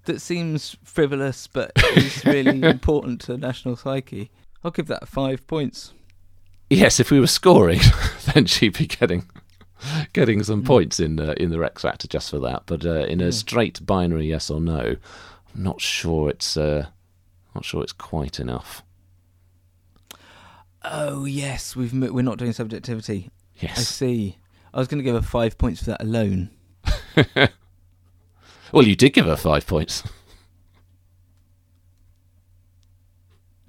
that 0.05 0.21
seems 0.21 0.77
frivolous 0.83 1.47
but 1.47 1.73
is 1.97 2.23
really 2.25 2.61
important 2.61 3.21
to 3.21 3.37
national 3.37 3.75
psyche. 3.75 4.29
I'll 4.63 4.71
give 4.71 4.87
that 4.87 5.07
five 5.07 5.45
points. 5.47 5.93
yes, 6.69 6.99
if 6.99 7.09
we 7.09 7.19
were 7.19 7.27
scoring, 7.27 7.79
then 8.33 8.45
she'd 8.45 8.77
be 8.77 8.85
getting 8.85 9.27
getting 10.13 10.43
some 10.43 10.63
points 10.63 10.99
in 10.99 11.19
uh, 11.19 11.33
in 11.37 11.49
the 11.49 11.59
Rex 11.59 11.81
Factor 11.81 12.07
just 12.07 12.29
for 12.29 12.39
that. 12.39 12.63
But 12.65 12.85
uh, 12.85 13.05
in 13.05 13.21
a 13.21 13.31
straight 13.31 13.85
binary 13.85 14.27
yes 14.27 14.49
or 14.49 14.59
no, 14.59 14.95
I'm 15.55 15.63
not 15.63 15.81
sure 15.81 16.29
it's 16.29 16.57
uh, 16.57 16.87
not 17.55 17.65
sure 17.65 17.83
it's 17.83 17.93
quite 17.93 18.39
enough. 18.39 18.83
Oh 20.83 21.25
yes, 21.25 21.75
we've 21.75 21.93
mo- 21.93 22.11
we're 22.11 22.21
not 22.21 22.37
doing 22.37 22.53
subjectivity. 22.53 23.29
Yes, 23.55 23.77
I 23.77 23.81
see. 23.81 24.37
I 24.73 24.79
was 24.79 24.87
going 24.87 24.99
to 24.99 25.03
give 25.03 25.15
her 25.15 25.21
five 25.21 25.57
points 25.57 25.79
for 25.83 25.91
that 25.91 26.01
alone. 26.01 26.51
Well, 28.71 28.83
you 28.85 28.95
did 28.95 29.13
give 29.13 29.25
her 29.25 29.35
five 29.35 29.65
points. 29.65 30.03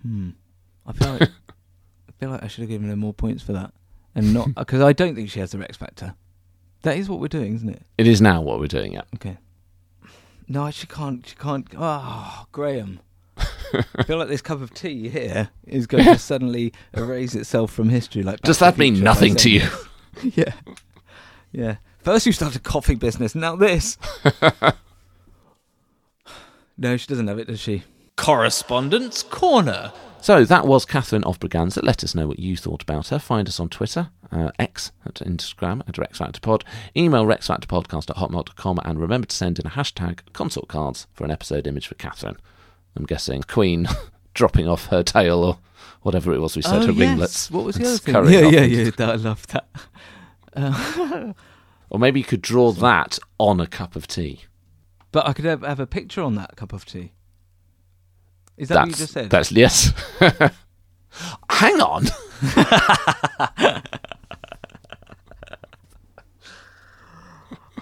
Hmm. 0.03 0.31
I 0.87 0.93
feel 0.93 1.13
like 1.13 1.23
I 2.09 2.13
feel 2.19 2.31
like 2.31 2.43
I 2.43 2.49
should 2.49 2.63
have 2.63 2.69
given 2.71 2.89
her 2.89 2.97
more 2.97 3.15
points 3.15 3.43
for 3.43 3.53
that, 3.53 3.73
and 4.19 4.35
not 4.35 4.55
because 4.55 4.81
I 4.81 4.93
don't 4.93 5.14
think 5.14 5.31
she 5.31 5.41
has 5.41 5.53
the 5.53 5.59
Rex 5.59 5.77
factor. 5.77 6.14
That 6.83 6.97
is 6.97 7.09
what 7.09 7.21
we're 7.21 7.29
doing, 7.29 7.55
isn't 7.55 7.69
it? 7.69 7.83
It 7.97 8.07
is 8.07 8.21
now 8.21 8.41
what 8.41 8.61
we're 8.61 8.66
doing. 8.66 8.93
Yeah. 8.93 9.03
Okay. 9.14 9.39
No, 10.47 10.71
she 10.71 10.87
can't. 10.87 11.27
She 11.27 11.35
can't. 11.37 11.66
Oh, 11.77 12.47
Graham. 12.53 13.01
I 13.37 14.03
feel 14.05 14.16
like 14.19 14.29
this 14.29 14.41
cup 14.41 14.62
of 14.62 14.73
tea 14.73 15.09
here 15.09 15.51
is 15.66 15.87
going 15.87 16.05
to 16.05 16.19
suddenly 16.19 16.73
erase 16.95 17.35
itself 17.35 17.73
from 17.73 17.89
history. 17.89 18.23
Like, 18.23 18.41
Does 18.41 18.59
that 18.61 18.79
mean 18.79 19.01
nothing 19.01 19.37
to 19.37 19.51
you? 19.51 19.69
yeah. 20.23 20.53
Yeah. 21.53 21.77
First 21.99 22.25
you 22.27 22.33
started 22.33 22.57
a 22.57 22.62
coffee 22.62 22.95
business, 22.95 23.35
now 23.35 23.57
this. 23.57 23.99
no, 26.79 26.97
she 26.97 27.07
doesn't 27.07 27.27
have 27.29 27.39
it, 27.39 27.49
does 27.49 27.61
she? 27.61 27.83
Correspondence 28.19 29.23
Corner. 29.23 29.93
So 30.21 30.45
that 30.45 30.66
was 30.66 30.85
Catherine 30.85 31.25
of 31.25 31.39
Braganza. 31.39 31.83
Let 31.83 32.03
us 32.05 32.14
know 32.14 32.27
what 32.27 32.41
you 32.41 32.57
thought 32.57 32.83
about 32.83 33.09
her. 33.09 33.19
Find 33.19 33.49
us 33.49 33.61
on 33.61 33.69
Twitter, 33.69 34.11
uh, 34.31 34.51
X 34.59 34.91
at 35.07 35.14
Instagram 35.14 35.81
at 35.89 35.95
RexFactorPod. 35.95 36.62
Email 36.97 37.25
RexFactorPodcast 37.25 38.11
at 38.11 38.16
hotmail.com 38.16 38.81
and 38.85 39.01
remember 39.01 39.29
to 39.29 39.35
send 39.37 39.59
in 39.59 39.66
a 39.66 39.71
hashtag 39.71 40.19
consort 40.33 40.69
cards 40.69 41.07
for 41.14 41.25
an 41.25 41.31
episode 41.31 41.66
image 41.66 41.87
for 41.87 41.95
Catherine. 41.95 42.37
I'm 42.97 43.07
guessing 43.07 43.43
Queen 43.43 43.87
dropping 44.35 44.69
off 44.69 44.87
her 44.87 45.05
tail 45.05 45.45
or 45.45 45.59
whatever 46.03 46.35
it 46.35 46.41
was 46.41 46.57
we 46.57 46.62
said, 46.62 46.83
oh, 46.83 46.87
her 46.87 46.93
yes. 46.93 46.99
ringlets. 46.99 47.51
What 47.51 47.64
was 47.64 47.77
the 47.77 47.87
other 47.87 47.99
thing? 47.99 48.14
Yeah, 48.14 48.49
yeah, 48.49 48.64
yeah. 48.64 48.91
I 48.99 49.14
love 49.14 49.47
that. 49.47 49.69
Uh, 50.55 51.33
Or 51.91 51.99
maybe 51.99 52.21
you 52.21 52.25
could 52.25 52.43
draw 52.43 52.73
that 52.73 53.19
on 53.39 53.61
a 53.61 53.66
cup 53.66 53.97
of 53.97 54.07
tea. 54.07 54.41
but 55.11 55.27
I 55.27 55.33
could 55.33 55.47
have, 55.47 55.62
have 55.62 55.81
a 55.81 55.87
picture 55.87 56.21
on 56.23 56.35
that 56.35 56.55
cup 56.55 56.75
of 56.75 56.85
tea. 56.85 57.12
Is 58.59 58.69
that 58.69 58.77
what 58.77 58.87
you 58.87 58.91
That's, 58.91 58.99
just 58.99 59.13
said? 59.13 59.31
that's 59.31 59.53
yes. 59.53 59.93
Hang 61.51 61.81
on. 61.81 62.07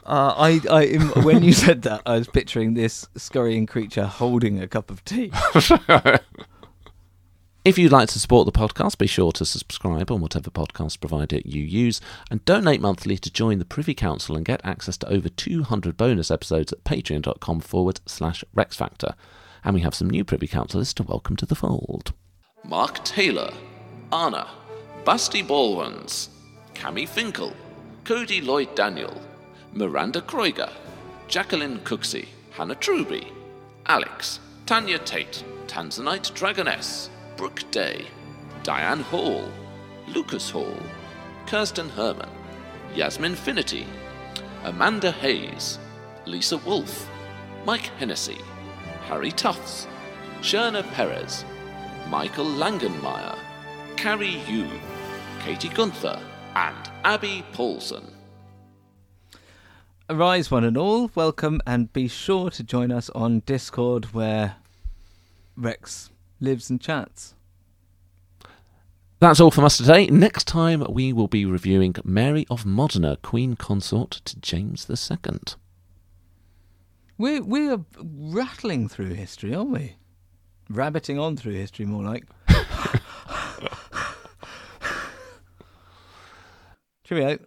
Uh, 0.04 0.32
I, 0.36 0.60
I, 0.70 0.86
when 1.22 1.42
you 1.42 1.52
said 1.52 1.82
that, 1.82 2.00
I 2.06 2.16
was 2.16 2.28
picturing 2.28 2.74
this 2.74 3.08
scurrying 3.16 3.66
creature 3.66 4.06
holding 4.06 4.62
a 4.62 4.68
cup 4.68 4.88
of 4.88 5.04
tea. 5.04 5.32
If 7.64 7.78
you'd 7.78 7.90
like 7.90 8.08
to 8.10 8.20
support 8.20 8.46
the 8.46 8.52
podcast, 8.52 8.96
be 8.96 9.08
sure 9.08 9.32
to 9.32 9.44
subscribe 9.44 10.12
on 10.12 10.20
whatever 10.20 10.50
podcast 10.50 11.00
provider 11.00 11.40
you 11.44 11.64
use 11.64 12.00
and 12.30 12.44
donate 12.44 12.80
monthly 12.80 13.18
to 13.18 13.28
join 13.28 13.58
the 13.58 13.64
Privy 13.64 13.92
Council 13.92 14.36
and 14.36 14.44
get 14.44 14.60
access 14.62 14.96
to 14.98 15.12
over 15.12 15.28
200 15.28 15.96
bonus 15.96 16.30
episodes 16.30 16.72
at 16.72 16.84
patreon.com 16.84 17.58
forward 17.58 17.98
slash 18.06 18.44
rexfactor. 18.56 19.14
And 19.66 19.74
we 19.74 19.80
have 19.80 19.96
some 19.96 20.08
new 20.08 20.24
Privy 20.24 20.46
Councillors 20.46 20.94
to 20.94 21.02
welcome 21.02 21.34
to 21.36 21.44
the 21.44 21.56
fold. 21.56 22.12
Mark 22.64 23.04
Taylor. 23.04 23.52
Anna. 24.12 24.46
Basti 25.04 25.42
Baldwins. 25.42 26.28
Cammy 26.74 27.06
Finkel. 27.08 27.52
Cody 28.04 28.40
Lloyd 28.40 28.72
Daniel. 28.76 29.20
Miranda 29.72 30.20
Kreuger. 30.20 30.70
Jacqueline 31.26 31.80
Cooksey. 31.80 32.28
Hannah 32.52 32.76
Truby. 32.76 33.32
Alex. 33.86 34.38
Tanya 34.66 35.00
Tate. 35.00 35.42
Tanzanite 35.66 36.30
Dragoness. 36.32 37.08
Brooke 37.36 37.68
Day. 37.72 38.06
Diane 38.62 39.00
Hall. 39.00 39.50
Lucas 40.06 40.48
Hall. 40.48 40.78
Kirsten 41.46 41.88
Herman. 41.88 42.30
Yasmin 42.94 43.34
Finity. 43.34 43.84
Amanda 44.62 45.10
Hayes. 45.10 45.80
Lisa 46.24 46.56
Wolfe. 46.58 47.10
Mike 47.64 47.90
Hennessy. 47.98 48.38
Harry 49.08 49.30
Tufts. 49.30 49.86
Sherna 50.40 50.82
Perez. 50.92 51.44
Michael 52.08 52.44
Langenmeyer. 52.44 53.38
Carrie 53.96 54.42
Yu. 54.48 54.68
Katie 55.40 55.68
Gunther. 55.68 56.20
And 56.56 56.90
Abby 57.04 57.44
Paulson. 57.52 58.12
Arise, 60.10 60.50
one 60.50 60.64
and 60.64 60.76
all, 60.76 61.12
welcome, 61.14 61.60
and 61.66 61.92
be 61.92 62.08
sure 62.08 62.50
to 62.50 62.64
join 62.64 62.90
us 62.90 63.08
on 63.10 63.40
Discord 63.46 64.06
where 64.06 64.56
Rex 65.56 66.10
lives 66.40 66.68
and 66.68 66.80
chats. 66.80 67.34
That's 69.20 69.38
all 69.38 69.52
from 69.52 69.64
us 69.64 69.76
today. 69.76 70.08
Next 70.08 70.48
time 70.48 70.84
we 70.88 71.12
will 71.12 71.28
be 71.28 71.44
reviewing 71.44 71.94
Mary 72.04 72.44
of 72.50 72.66
Modena, 72.66 73.18
Queen 73.22 73.54
Consort 73.54 74.10
to 74.24 74.40
James 74.40 74.88
II. 74.90 75.38
We're, 77.18 77.42
we're 77.42 77.78
rattling 78.02 78.88
through 78.88 79.14
history, 79.14 79.54
aren't 79.54 79.70
we? 79.70 79.96
Rabbiting 80.68 81.18
on 81.18 81.36
through 81.36 81.54
history, 81.54 81.86
more 81.86 82.02
like. 82.02 82.26
Cheerio. 87.04 87.38